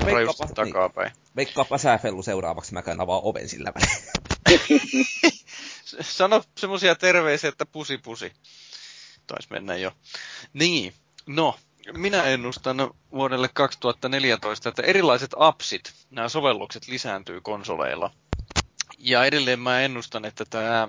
[0.06, 0.74] Veikkaapa, niin.
[0.74, 1.12] takapäin.
[1.12, 1.36] Niin.
[1.36, 4.12] Veikkaapa sä Fellu seuraavaksi, mä käyn avaa oven sillä välillä.
[6.02, 8.34] Sano semmosia terveisiä, että pusi pusi.
[9.28, 9.92] Taisi mennä jo.
[10.54, 10.94] Niin,
[11.26, 11.56] no,
[11.94, 12.78] minä ennustan
[13.12, 18.12] vuodelle 2014, että erilaiset appsit, nämä sovellukset lisääntyy konsoleilla.
[18.98, 20.88] Ja edelleen mä ennustan, että tämä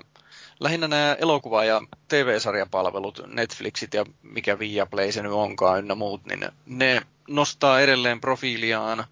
[0.59, 6.49] lähinnä nämä elokuva- ja TV-sarjapalvelut, Netflixit ja mikä Viaplay se nyt onkaan ynnä muut, niin
[6.65, 9.05] ne nostaa edelleen profiiliaan.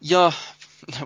[0.00, 0.32] Ja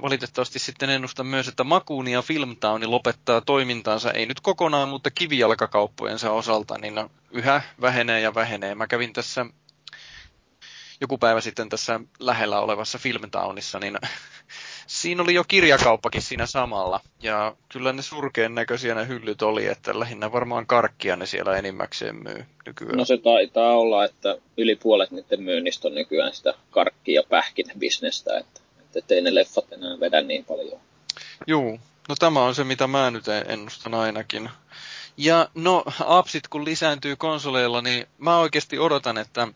[0.02, 6.30] valitettavasti sitten ennustan myös, että Makuuni ja Filmtowni lopettaa toimintaansa, ei nyt kokonaan, mutta kivijalkakauppojensa
[6.30, 6.94] osalta, niin
[7.30, 8.74] yhä vähenee ja vähenee.
[8.74, 9.46] Mä kävin tässä
[11.00, 13.98] joku päivä sitten tässä lähellä olevassa Filmtownissa, niin
[14.88, 17.00] siinä oli jo kirjakauppakin siinä samalla.
[17.22, 22.16] Ja kyllä ne surkeen näköisiä ne hyllyt oli, että lähinnä varmaan karkkia ne siellä enimmäkseen
[22.16, 22.96] myy nykyään.
[22.96, 28.38] No se taitaa olla, että yli puolet niiden myynnistä on nykyään sitä karkki- ja pähkinäbisnestä,
[28.38, 28.60] että,
[28.94, 30.80] että ei ne leffat enää vedä niin paljon.
[31.46, 34.50] Juu, no tämä on se mitä mä nyt ennustan ainakin.
[35.16, 39.48] Ja no, appsit kun lisääntyy konsoleilla, niin mä oikeasti odotan, että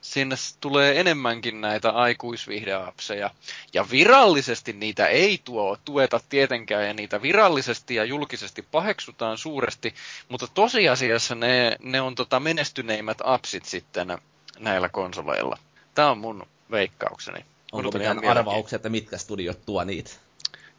[0.00, 3.30] sinne tulee enemmänkin näitä aikuisvihdeapseja.
[3.72, 9.94] Ja virallisesti niitä ei tuo, tueta tietenkään, ja niitä virallisesti ja julkisesti paheksutaan suuresti,
[10.28, 14.18] mutta tosiasiassa ne, ne on tota menestyneimmät appsit sitten
[14.58, 15.58] näillä konsoleilla.
[15.94, 17.44] Tämä on mun veikkaukseni.
[17.72, 20.10] Onko mitään arvauksia, että mitkä studiot tuo niitä?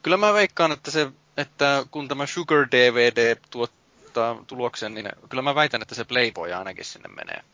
[0.02, 5.54] Kyllä mä veikkaan, että, se, että kun tämä Sugar DVD tuottaa tuloksen, niin kyllä mä
[5.54, 7.44] väitän, että se Playboy ainakin sinne menee.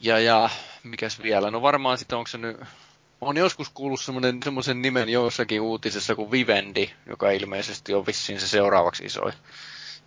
[0.00, 0.50] Ja, ja
[0.84, 1.50] mikäs vielä?
[1.50, 2.56] No varmaan sitten onko se nyt...
[3.20, 4.00] On joskus kuullut
[4.44, 9.32] semmoisen nimen jossakin uutisessa kuin Vivendi, joka ilmeisesti on vissiin se seuraavaksi isoin.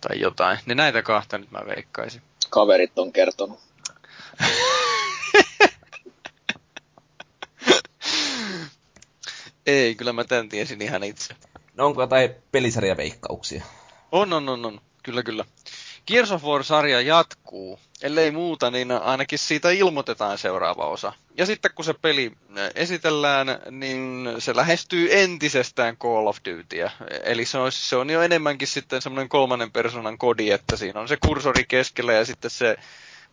[0.00, 0.58] Tai jotain.
[0.66, 2.22] Ne näitä kahta nyt mä veikkaisin.
[2.50, 3.60] Kaverit on kertonut.
[9.66, 11.34] Ei, kyllä mä tämän tiesin ihan itse.
[11.74, 13.64] No onko jotain pelisarjaveikkauksia?
[14.12, 14.80] On, on, on, on.
[15.02, 15.44] Kyllä, kyllä.
[16.06, 17.78] Gears of War-sarja jatkuu.
[18.02, 21.12] Ellei muuta, niin ainakin siitä ilmoitetaan seuraava osa.
[21.36, 22.32] Ja sitten kun se peli
[22.74, 26.90] esitellään, niin se lähestyy entisestään Call of Dutyä.
[27.24, 31.08] Eli se on, se on jo enemmänkin sitten semmoinen kolmannen persoonan kodi, että siinä on
[31.08, 32.76] se kursori keskellä ja sitten se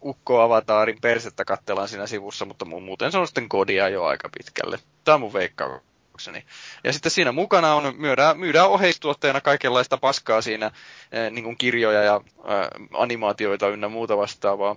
[0.05, 4.79] ukko-avataarin persettä katsellaan siinä sivussa, mutta muuten se on sitten kodia jo aika pitkälle.
[5.03, 5.81] Tämä on mun veikkaus
[6.19, 6.45] muistaakseni.
[6.83, 10.71] Ja sitten siinä mukana on, myydään, myydään oheistuotteena kaikenlaista paskaa siinä,
[11.11, 14.75] eh, niin kuin kirjoja ja eh, animaatioita ynnä muuta vastaavaa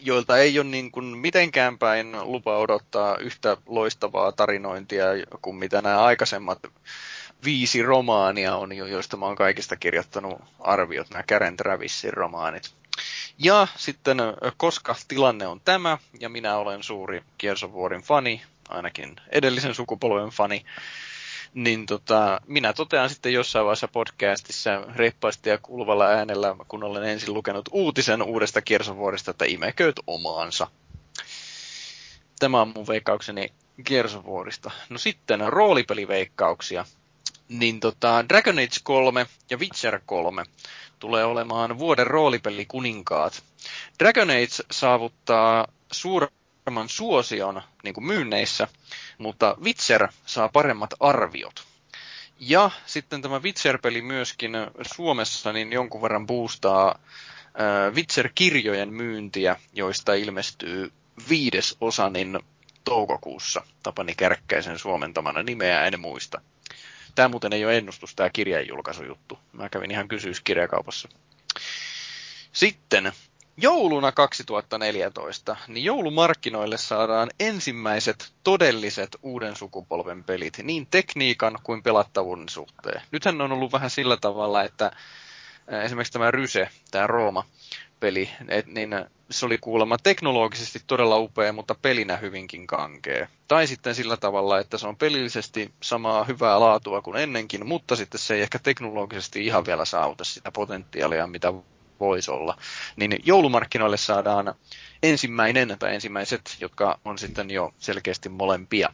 [0.00, 5.06] joilta ei ole niin kuin mitenkään päin lupa odottaa yhtä loistavaa tarinointia
[5.42, 6.58] kuin mitä nämä aikaisemmat
[7.44, 12.74] viisi romaania on, joista mä oon kaikista kirjoittanut arviot, nämä Karen Travisin romaanit.
[13.38, 17.22] Ja sitten, eh, koska tilanne on tämä, ja minä olen suuri
[17.74, 20.64] Warin fani, ainakin edellisen sukupolven fani,
[21.54, 27.34] niin tota, minä totean sitten jossain vaiheessa podcastissa reippaasti ja kuuluvalla äänellä, kun olen ensin
[27.34, 30.66] lukenut uutisen uudesta kiersovuodesta, että imekööt omaansa.
[32.38, 33.52] Tämä on mun veikkaukseni
[33.84, 34.70] kiersovuodista.
[34.88, 36.84] No sitten roolipeliveikkauksia.
[37.48, 40.44] Niin tota, Dragon Age 3 ja Witcher 3
[40.98, 43.42] tulee olemaan vuoden roolipeli kuninkaat.
[43.98, 46.28] Dragon Age saavuttaa suuren
[46.66, 48.68] paremman suosion niin kuin myynneissä,
[49.18, 51.64] mutta Witcher saa paremmat arviot.
[52.40, 54.52] Ja sitten tämä Witcher-peli myöskin
[54.94, 60.92] Suomessa niin jonkun verran boostaa äh, Witcher-kirjojen myyntiä, joista ilmestyy
[61.28, 62.38] viides osa niin
[62.84, 63.62] toukokuussa.
[63.82, 66.40] Tapani Kärkkäisen suomentamana nimeä en muista.
[67.14, 69.38] Tämä muuten ei ole ennustus, tämä kirjan julkaisujuttu.
[69.52, 71.08] Mä kävin ihan kysyyskirjakaupassa.
[72.52, 73.12] Sitten
[73.56, 83.02] jouluna 2014, niin joulumarkkinoille saadaan ensimmäiset todelliset uuden sukupolven pelit, niin tekniikan kuin pelattavuuden suhteen.
[83.12, 84.90] Nythän on ollut vähän sillä tavalla, että
[85.84, 88.90] esimerkiksi tämä Ryse, tämä Rooma-peli, et, niin
[89.30, 93.28] se oli kuulemma teknologisesti todella upea, mutta pelinä hyvinkin kankea.
[93.48, 98.20] Tai sitten sillä tavalla, että se on pelillisesti samaa hyvää laatua kuin ennenkin, mutta sitten
[98.20, 101.52] se ei ehkä teknologisesti ihan vielä saavuta sitä potentiaalia, mitä
[102.00, 102.58] voisi olla.
[102.96, 104.54] Niin joulumarkkinoille saadaan
[105.02, 108.92] ensimmäinen tai ensimmäiset, jotka on sitten jo selkeästi molempia.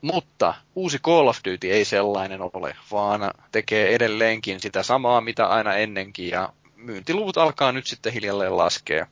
[0.00, 5.74] Mutta uusi Call of Duty ei sellainen ole, vaan tekee edelleenkin sitä samaa, mitä aina
[5.74, 9.06] ennenkin, ja myyntiluvut alkaa nyt sitten hiljalleen laskea.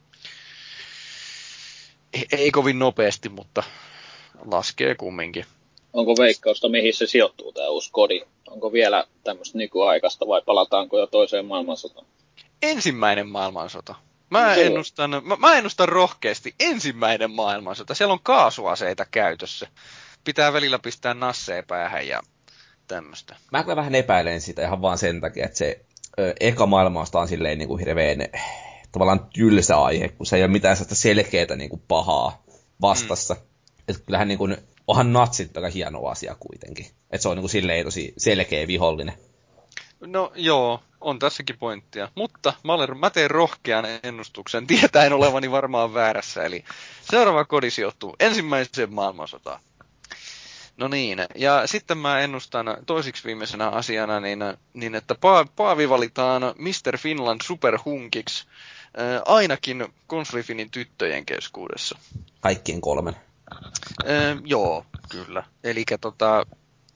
[2.32, 3.62] Ei kovin nopeasti, mutta
[4.50, 5.44] laskee kumminkin.
[5.92, 8.20] Onko veikkausta, mihin se sijoittuu tämä uusi kodi?
[8.50, 12.06] Onko vielä tämmöistä nykyaikaista vai palataanko jo toiseen maailmansotaan?
[12.62, 13.94] Ensimmäinen maailmansota.
[14.30, 17.94] Mä ennustan, mä, mä ennustan rohkeasti ensimmäinen maailmansota.
[17.94, 19.68] Siellä on kaasuaseita käytössä.
[20.24, 22.20] Pitää välillä pistää nasseja päähän ja
[22.88, 23.36] tämmöistä.
[23.52, 25.84] Mä kyllä vähän epäilen sitä ihan vaan sen takia, että se
[26.18, 28.18] ö, eka maailmasta on silleen niin kuin hirveän
[28.92, 32.42] tavallaan tylsä aihe, kun se ei ole mitään sellaista selkeää niin kuin pahaa
[32.80, 33.34] vastassa.
[33.34, 33.40] Mm.
[33.88, 34.56] Että kyllähän niin kuin,
[34.86, 36.86] onhan natsit aika hieno asia kuitenkin.
[36.86, 39.14] Että se on niin kuin silleen tosi selkeä vihollinen.
[40.06, 42.08] No joo, on tässäkin pointtia.
[42.14, 46.44] Mutta mä, olen, mä teen rohkean ennustuksen, tietäen olevani varmaan väärässä.
[46.44, 46.64] Eli
[47.10, 49.60] seuraava kodi sijoittuu ensimmäiseen maailmansotaan.
[50.76, 54.38] No niin, ja sitten mä ennustan toisiksi viimeisenä asiana, niin,
[54.74, 56.98] niin että pa- Paavi valitaan Mr.
[56.98, 58.46] Finland superhunkiksi
[58.98, 61.98] äh, ainakin konsolifinin tyttöjen keskuudessa.
[62.40, 63.16] Kaikkien kolmen.
[64.04, 65.44] Äh, joo, kyllä.
[65.64, 66.46] Eli tota...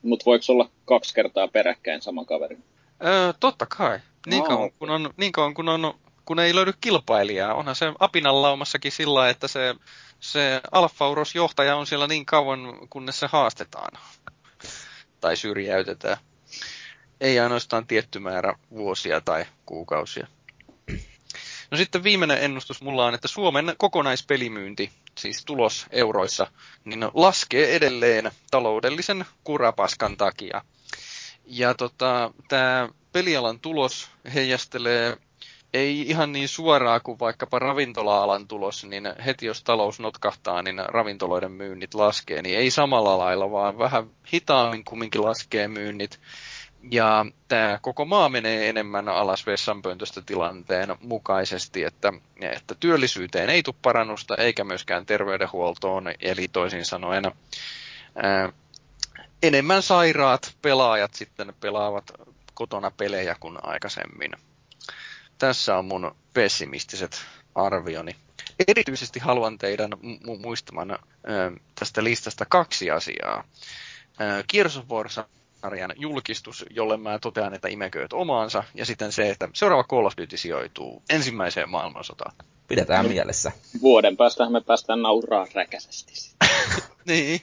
[0.01, 2.57] Mutta voiko olla kaksi kertaa peräkkäin sama kaveri?
[3.05, 3.99] Öö, totta kai.
[4.25, 7.53] Niin kauan, kun on, niin kauan kun, on, kun ei löydy kilpailijaa.
[7.53, 9.75] Onhan se Apinan laumassakin sillä, että se,
[10.19, 12.59] se Alfa-Uros-johtaja on siellä niin kauan,
[12.89, 13.91] kunnes se haastetaan.
[15.21, 16.17] Tai syrjäytetään.
[17.21, 20.27] Ei ainoastaan tietty määrä vuosia tai kuukausia.
[21.71, 26.47] No sitten viimeinen ennustus mulla on, että Suomen kokonaispelimyynti, siis tulos euroissa,
[26.85, 30.61] niin laskee edelleen taloudellisen kurapaskan takia.
[31.47, 35.17] Ja tota, tämä pelialan tulos heijastelee
[35.73, 41.51] ei ihan niin suoraa kuin vaikkapa ravintola-alan tulos, niin heti jos talous notkahtaa, niin ravintoloiden
[41.51, 46.19] myynnit laskee, niin ei samalla lailla, vaan vähän hitaammin kumminkin laskee myynnit.
[46.91, 53.75] Ja tämä koko maa menee enemmän alas vessanpöntöstä tilanteen mukaisesti, että, että työllisyyteen ei tule
[53.81, 57.23] parannusta eikä myöskään terveydenhuoltoon, eli toisin sanoen
[59.43, 62.11] enemmän sairaat pelaajat sitten pelaavat
[62.53, 64.31] kotona pelejä kuin aikaisemmin.
[65.37, 67.21] Tässä on mun pessimistiset
[67.55, 68.15] arvioni.
[68.67, 70.97] Erityisesti haluan teidän mu- muistamaan ö,
[71.79, 73.43] tästä listasta kaksi asiaa.
[74.51, 74.85] Gears of
[75.61, 80.13] sarjan julkistus, jolle mä totean, että imekööt omaansa, ja sitten se, että seuraava Call of
[80.17, 82.35] Duty sijoituu ensimmäiseen maailmansotaan.
[82.67, 83.51] Pidetään no, mielessä.
[83.81, 86.13] Vuoden päästä me päästään nauraa räkäisesti.
[87.07, 87.41] niin.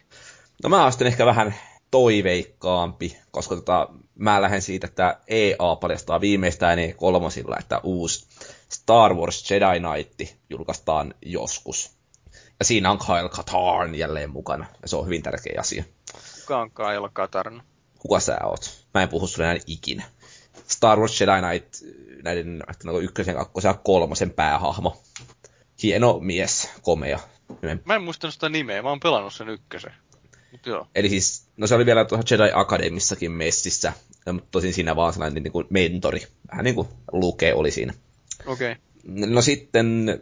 [0.62, 1.55] No mä ostin ehkä vähän
[1.95, 8.27] toiveikkaampi, koska tota, mä lähden siitä, että EA paljastaa viimeistään niin kolmosilla, että uusi
[8.69, 11.97] Star Wars Jedi Knight julkaistaan joskus.
[12.59, 15.85] Ja siinä on Kyle Katarn jälleen mukana, ja se on hyvin tärkeä asia.
[16.41, 17.62] Kuka on Kyle Katarn?
[17.99, 18.87] Kuka sä oot?
[18.95, 20.05] Mä en puhu sulle näin ikinä.
[20.69, 21.75] Star Wars Jedi Knight,
[22.23, 22.62] näiden
[23.03, 25.03] ykkösen, kakkosen ja kolmosen päähahmo.
[25.83, 27.19] Hieno mies, komea.
[27.85, 29.95] Mä en muistanut sitä nimeä, mä oon pelannut sen ykkösen.
[30.66, 30.86] Joo.
[30.94, 33.93] Eli siis, no se oli vielä tuossa Jedi Akademissakin messissä,
[34.32, 36.22] mutta tosin siinä vaan sellainen niin kuin mentori.
[36.51, 37.94] Vähän niin kuin Luke oli siinä.
[38.47, 38.72] Okei.
[38.72, 38.85] Okay.
[39.06, 40.20] No sitten,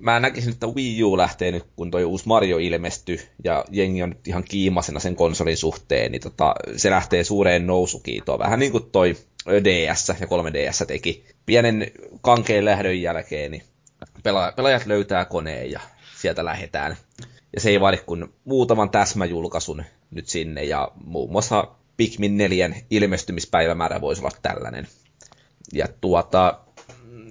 [0.00, 4.08] mä näkisin, että Wii U lähtee nyt, kun toi uusi Mario ilmestyy, ja jengi on
[4.08, 8.38] nyt ihan kiimasena sen konsolin suhteen, niin tota, se lähtee suureen nousukiitoon.
[8.38, 9.16] Vähän niin kuin toi
[9.64, 11.24] DS ja 3DS teki.
[11.46, 11.90] Pienen
[12.20, 13.62] kankeen lähdön jälkeen, niin
[14.22, 15.80] pela- pelaajat löytää koneen ja
[16.20, 16.96] sieltä lähdetään.
[17.54, 24.00] Ja se ei vaadi kuin muutaman täsmäjulkaisun nyt sinne, ja muun muassa Pikmin 4 ilmestymispäivämäärä
[24.00, 24.88] voisi olla tällainen.
[25.72, 26.60] Ja tuota,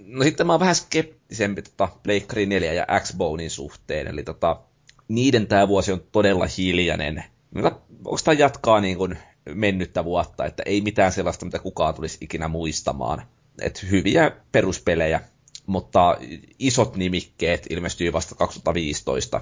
[0.05, 4.59] no sitten mä oon vähän skeptisempi tota Pleikkari 4 ja Xbonein suhteen, eli tota,
[5.07, 7.23] niiden tämä vuosi on todella hiljainen.
[7.55, 9.17] Onko tämä jatkaa niin kuin
[9.53, 13.23] mennyttä vuotta, että ei mitään sellaista, mitä kukaan tulisi ikinä muistamaan.
[13.61, 15.21] Et hyviä peruspelejä,
[15.67, 16.17] mutta
[16.59, 19.41] isot nimikkeet ilmestyy vasta 2015.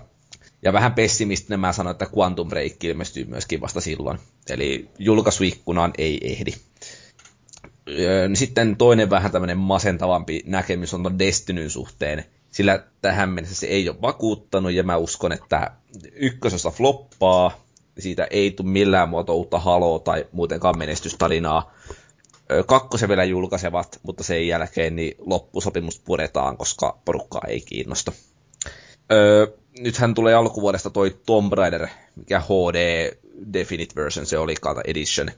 [0.62, 4.20] Ja vähän pessimistinen mä sanoin, että Quantum Break ilmestyy myöskin vasta silloin.
[4.50, 6.54] Eli julkaisuikkunaan ei ehdi.
[8.34, 13.90] Sitten toinen vähän tämmöinen masentavampi näkemys on tuon Destinyn suhteen, sillä tähän mennessä se ei
[13.90, 15.72] ole vakuuttanut, ja mä uskon, että
[16.14, 17.66] ykkösosa floppaa,
[18.00, 21.74] siitä ei tule millään muotoa uutta haloa tai muutenkaan menestystarinaa.
[22.66, 28.12] Kakkosen vielä julkaisevat, mutta sen jälkeen niin loppusopimus puretaan, koska porukkaa ei kiinnosta.
[29.12, 29.48] Öö,
[29.80, 33.12] nythän tulee alkuvuodesta toi Tomb Raider, mikä HD
[33.54, 35.32] Definite Version se oli, kata Edition.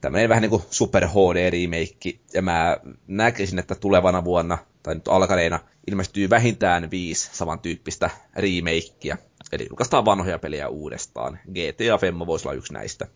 [0.00, 2.76] Tämmöinen vähän niin kuin Super HD remake, ja mä
[3.06, 9.18] näkisin, että tulevana vuonna, tai nyt alkaneena, ilmestyy vähintään viisi samantyyppistä remakeä.
[9.52, 11.38] Eli julkaistaan vanhoja pelejä uudestaan.
[11.52, 13.06] GTA Femmo voisi olla yksi näistä.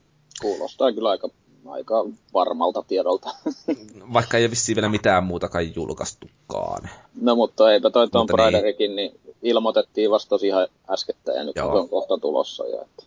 [0.40, 1.28] Kuulostaa kyllä aika,
[1.68, 1.94] aika
[2.34, 3.30] varmalta tiedolta.
[4.12, 6.90] Vaikka ei vissiin vielä mitään muutakaan julkaistukaan.
[7.20, 8.38] No mutta eipä toi Tomb niin.
[8.38, 11.80] Raiderikin, niin ilmoitettiin vasta tosi ihan äskettä ja nyt Joo.
[11.80, 12.66] on kohta tulossa.
[12.66, 13.02] Ja, että...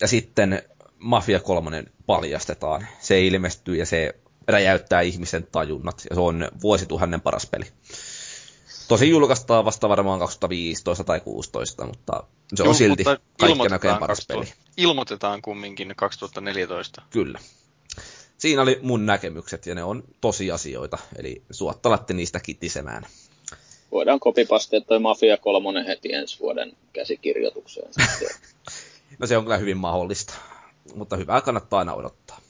[0.00, 0.62] ja sitten
[0.98, 2.86] Mafia 3 paljastetaan.
[3.00, 4.14] Se ilmestyy ja se
[4.48, 7.64] räjäyttää ihmisen tajunnat ja se on vuosituhannen paras peli.
[8.88, 12.24] Tosi julkaistaan vasta varmaan 2015 tai 2016, mutta
[12.54, 14.66] se on Joo, silti kaikkien näköjen paras 2000, peli.
[14.76, 17.02] Ilmoitetaan kumminkin 2014.
[17.10, 17.38] Kyllä.
[18.44, 23.06] Siinä oli mun näkemykset ja ne on tosiasioita, eli suottalatte niistä kitisemään.
[23.92, 27.90] Voidaan kopipastea toi Mafia 3 heti ensi vuoden käsikirjoitukseen.
[29.18, 30.34] no se on kyllä hyvin mahdollista,
[30.94, 32.40] mutta hyvää kannattaa aina odottaa.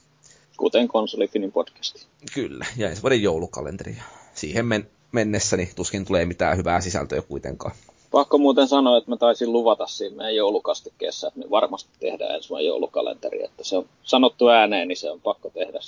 [0.57, 2.07] Kuten Konsolifinin podcasti.
[2.35, 3.97] Kyllä, ja ensi vuoden joulukalenteri.
[4.35, 7.75] Siihen men- mennessäni niin tuskin tulee mitään hyvää sisältöä kuitenkaan.
[8.15, 12.49] Pakko muuten sanoa, että mä taisin luvata siinä meidän joulukastikkeessa, että me varmasti tehdään ensi
[12.49, 13.45] vuonna joulukalenteri.
[13.45, 15.79] Että se on sanottu ääneen, niin se on pakko tehdä.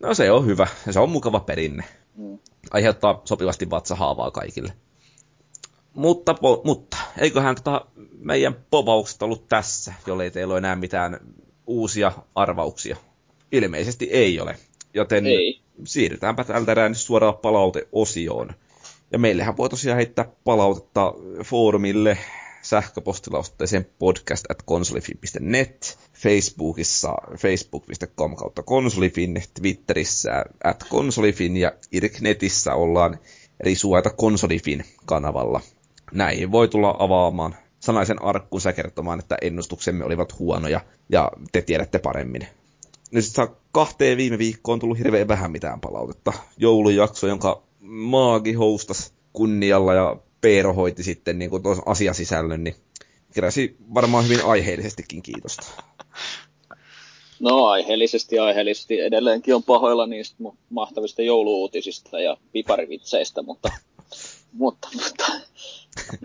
[0.00, 0.66] No se on hyvä.
[0.90, 1.84] Se on mukava perinne.
[2.16, 2.38] Mm.
[2.70, 4.72] Aiheuttaa sopivasti vatsahaavaa kaikille.
[5.94, 7.86] Mutta, po, mutta eiköhän tota
[8.18, 11.20] meidän povaukset ollut tässä, jollei teillä ole enää mitään
[11.66, 12.96] uusia arvauksia.
[13.52, 14.56] Ilmeisesti ei ole.
[14.94, 15.60] Joten ei.
[15.84, 18.54] siirrytäänpä tältä suoraan palauteosioon.
[19.12, 21.14] Ja meillähän voi tosiaan heittää palautetta
[21.44, 22.18] foorumille
[22.62, 33.18] sähköpostilausteeseen podcast at konsolifin.net, Facebookissa facebook.com kautta konsolifin, Twitterissä at konsolifin ja Irknetissä ollaan
[33.60, 35.60] risuaita konsolifin kanavalla.
[36.12, 42.46] Näihin voi tulla avaamaan sanaisen arkkuunsa kertomaan, että ennustuksemme olivat huonoja ja te tiedätte paremmin
[43.12, 46.32] nyt saa kahteen viime viikkoon tullut hirveän vähän mitään palautetta.
[46.56, 52.76] Joulujakso, jonka Maagi hostas kunnialla ja Peero hoiti sitten niin kuin asiasisällön, niin
[53.34, 55.82] keräsi varmaan hyvin aiheellisestikin kiitosta.
[57.40, 60.36] No aiheellisesti aiheellisesti edelleenkin on pahoilla niistä
[60.70, 63.68] mahtavista jouluuutisista ja piparivitseistä, mutta,
[64.52, 65.24] mutta, mutta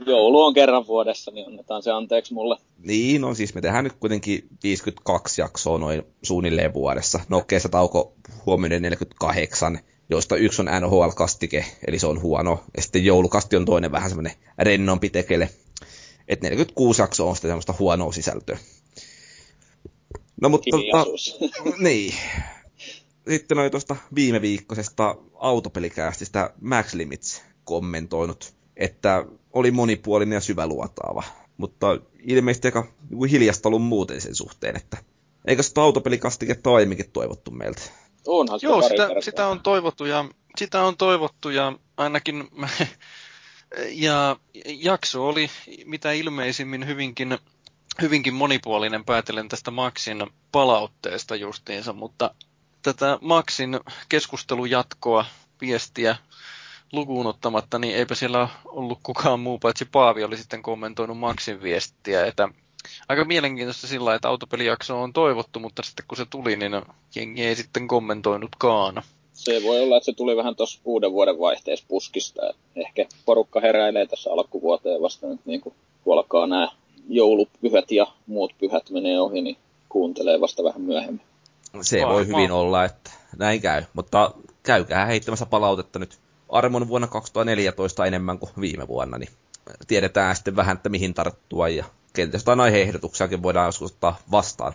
[0.05, 2.57] joulu on kerran vuodessa, niin annetaan se anteeksi mulle.
[2.79, 7.19] Niin, no siis me tehdään nyt kuitenkin 52 jaksoa noin suunnilleen vuodessa.
[7.29, 8.13] No kesätauko
[8.45, 9.79] huomioiden 48,
[10.09, 12.63] joista yksi on NHL-kastike, eli se on huono.
[12.77, 15.49] Ja sitten joulukasti on toinen vähän semmoinen rennompi tekele.
[16.27, 18.57] Että 46 jaksoa on sitä semmoista huonoa sisältöä.
[20.41, 21.05] No mutta tota,
[21.83, 22.13] niin.
[23.29, 31.23] Sitten oli tuosta viime viikkoisesta autopelikäästistä Max Limits kommentoinut, että oli monipuolinen ja syväluotaava.
[31.57, 31.87] Mutta
[32.23, 34.97] ilmeisesti aika niin hiljasta ollut muuten sen suhteen, että
[35.45, 37.81] eikö sitä autopelikastiketta aiemminkin toivottu meiltä?
[38.27, 40.25] Onhan Joo, sitä, sitä, on toivottu ja,
[40.57, 42.47] sitä on toivottu ja ainakin
[44.05, 44.35] ja
[44.65, 45.49] jakso oli
[45.85, 47.37] mitä ilmeisimmin hyvinkin,
[48.01, 52.35] hyvinkin monipuolinen päätellen tästä Maxin palautteesta justiinsa, mutta
[52.81, 53.79] tätä Maxin
[54.09, 55.25] keskustelujatkoa,
[55.61, 56.15] viestiä
[56.91, 62.25] lukuun ottamatta, niin eipä siellä ollut kukaan muu paitsi Paavi oli sitten kommentoinut Maxin viestiä,
[62.25, 62.49] että
[63.09, 66.81] aika mielenkiintoista sillä että autopelijakso on toivottu, mutta sitten kun se tuli, niin
[67.15, 69.03] jengi ei sitten kommentoinutkaan.
[69.33, 72.41] Se voi olla, että se tuli vähän tuossa uuden vuoden vaihteessa puskista.
[72.75, 75.75] Ehkä porukka heräilee tässä alkuvuoteen vasta nyt niin kuin
[76.11, 76.71] alkaa nämä
[77.09, 79.57] joulupyhät ja muut pyhät menee ohi, niin
[79.89, 81.21] kuuntelee vasta vähän myöhemmin.
[81.81, 84.31] Se voi hyvin olla, että näin käy, mutta
[84.63, 86.17] käykää heittämässä palautetta nyt
[86.49, 89.29] armon vuonna 2014 enemmän kuin viime vuonna, niin
[89.87, 91.85] tiedetään sitten vähän, että mihin tarttua ja
[92.17, 94.73] kenties jotain aiheehdotuksiakin voidaan joskus ottaa vastaan,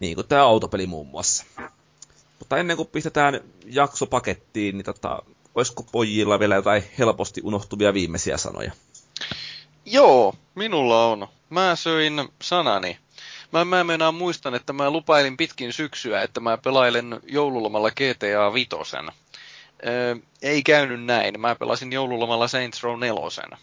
[0.00, 1.44] niin kuin tämä autopeli muun muassa.
[2.38, 5.22] Mutta ennen kuin pistetään jakso pakettiin, niin tota,
[5.54, 8.72] olisiko pojilla vielä jotain helposti unohtuvia viimeisiä sanoja?
[9.84, 11.28] Joo, minulla on.
[11.50, 12.98] Mä söin sanani.
[13.52, 19.10] Mä, mä meinaan muistan, että mä lupailin pitkin syksyä, että mä pelailen joululomalla GTA Vitosen.
[19.86, 21.40] Öö, ei käynyt näin.
[21.40, 23.58] Mä pelasin joululomalla Saints Row 4.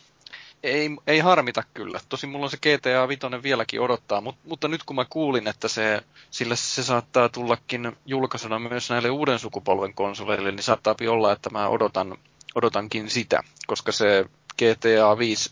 [0.64, 2.00] Ei, ei harmita kyllä.
[2.10, 5.68] Tosi mulla on se GTA 5 vieläkin odottaa, mutta, mutta nyt kun mä kuulin, että
[5.68, 6.02] se,
[6.32, 11.68] sillä se saattaa tullakin julkaisuna myös näille uuden sukupolven konsoleille, niin saattaa olla, että mä
[11.68, 12.18] odotan,
[12.56, 14.26] odotankin sitä, koska se
[14.58, 15.52] GTA 5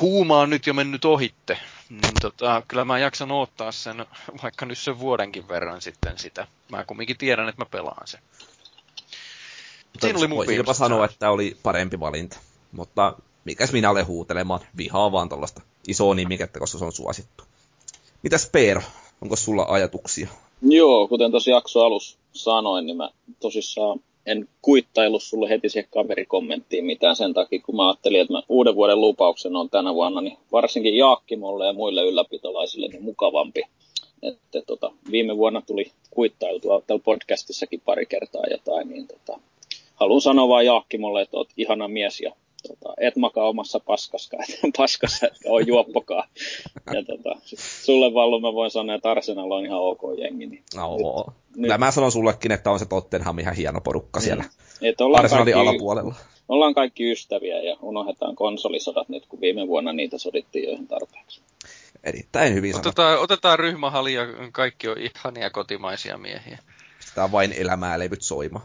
[0.00, 1.58] huuma on nyt jo mennyt ohitte.
[1.88, 4.06] niin tota, kyllä mä jaksan odottaa sen
[4.42, 6.46] vaikka nyt sen vuodenkin verran sitten sitä.
[6.68, 8.20] Mä kumminkin tiedän, että mä pelaan sen.
[10.00, 12.38] Siinä oli mun jopa sanoa, että oli parempi valinta.
[12.72, 13.14] Mutta
[13.48, 17.44] mikäs minä olen huutelemaan, vihaa vaan tällaista isoa nimikettä, koska se on suosittu.
[18.22, 18.82] Mitäs Peero,
[19.22, 20.28] onko sulla ajatuksia?
[20.62, 23.10] Joo, kuten tuossa jakso alussa sanoin, niin mä
[23.40, 28.42] tosissaan en kuittaillut sulle heti siihen kaverikommenttiin mitään sen takia, kun mä ajattelin, että mä
[28.48, 33.62] uuden vuoden lupauksen on tänä vuonna, niin varsinkin Jaakkimolle ja muille ylläpitolaisille niin mukavampi.
[34.22, 39.40] Että tota, viime vuonna tuli kuittailtua täällä podcastissakin pari kertaa jotain, niin tota,
[39.94, 42.32] haluan sanoa vaan Jaakkimolle, että oot ihana mies ja
[42.68, 46.24] tota, et makaa omassa paskassa, et, paskassa, etkä ole juoppokaa.
[46.94, 47.40] Ja tota,
[47.84, 50.46] sulle Vallu mä voin sanoa, että Arsenal on ihan ok jengi.
[50.46, 50.96] Niin no,
[51.56, 51.78] nyt, nyt.
[51.78, 54.44] mä sanon sullekin, että on se Tottenham ihan hieno porukka siellä
[54.80, 54.94] niin.
[55.16, 56.14] Arsenalin kaikki, alapuolella.
[56.48, 61.40] Ollaan kaikki ystäviä ja unohdetaan konsolisodat nyt, kun viime vuonna niitä sodittiin jo ihan tarpeeksi.
[62.04, 64.22] Erittäin hyvin otetaan, otetaan ryhmähali ja
[64.52, 66.58] kaikki on ihania kotimaisia miehiä.
[67.00, 68.60] Sitä vain elämää levyt soima.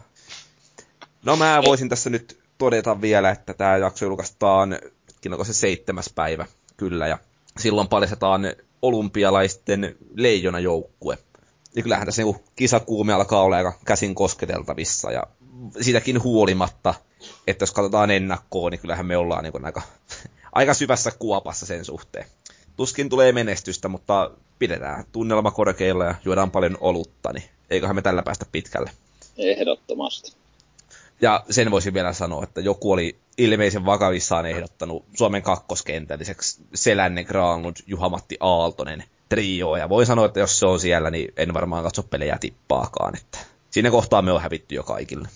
[1.24, 4.78] No mä voisin tässä nyt todeta vielä, että tämä jakso julkaistaan,
[5.30, 6.46] onko se seitsemäs päivä,
[6.76, 7.18] kyllä, ja
[7.58, 8.42] silloin paljastetaan
[8.82, 11.18] olympialaisten leijonajoukkue.
[11.76, 15.22] Ja kyllähän tässä niinku kisakuumi alkaa olla aika käsin kosketeltavissa, ja
[15.80, 16.94] siitäkin huolimatta,
[17.46, 19.82] että jos katsotaan ennakkoon, niin kyllähän me ollaan niin aika,
[20.52, 22.26] aika syvässä kuopassa sen suhteen.
[22.76, 28.22] Tuskin tulee menestystä, mutta pidetään tunnelma korkeilla ja juodaan paljon olutta, niin eiköhän me tällä
[28.22, 28.90] päästä pitkälle.
[29.36, 30.43] Ehdottomasti.
[31.20, 37.76] Ja sen voisin vielä sanoa, että joku oli ilmeisen vakavissaan ehdottanut Suomen kakkoskentälliseksi Selänne Granlund,
[37.86, 39.76] Juha-Matti Aaltonen trio.
[39.76, 43.16] Ja voin sanoa, että jos se on siellä, niin en varmaan katso pelejä tippaakaan.
[43.16, 43.38] Että
[43.70, 45.28] siinä kohtaa me on hävitty jo kaikille.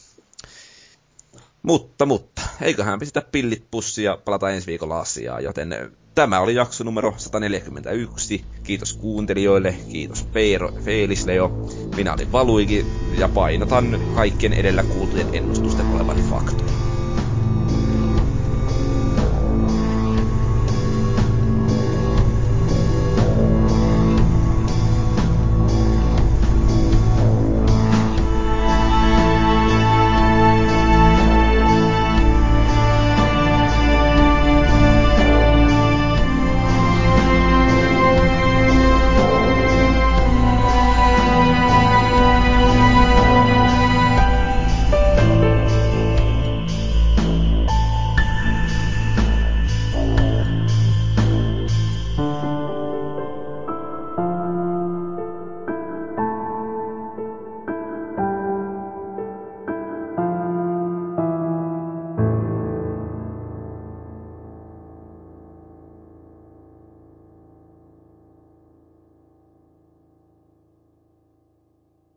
[1.62, 6.84] Mutta, mutta, eiköhän pistä pillit pussiin ja palata ensi viikolla asiaan, joten tämä oli jakso
[6.84, 8.44] numero 141.
[8.62, 11.50] Kiitos kuuntelijoille, kiitos Peiro, Feelis Leo,
[11.98, 16.77] minä olin Valuigi ja painotan kaikkien edellä kuultujen ennustusten olevan faktoja.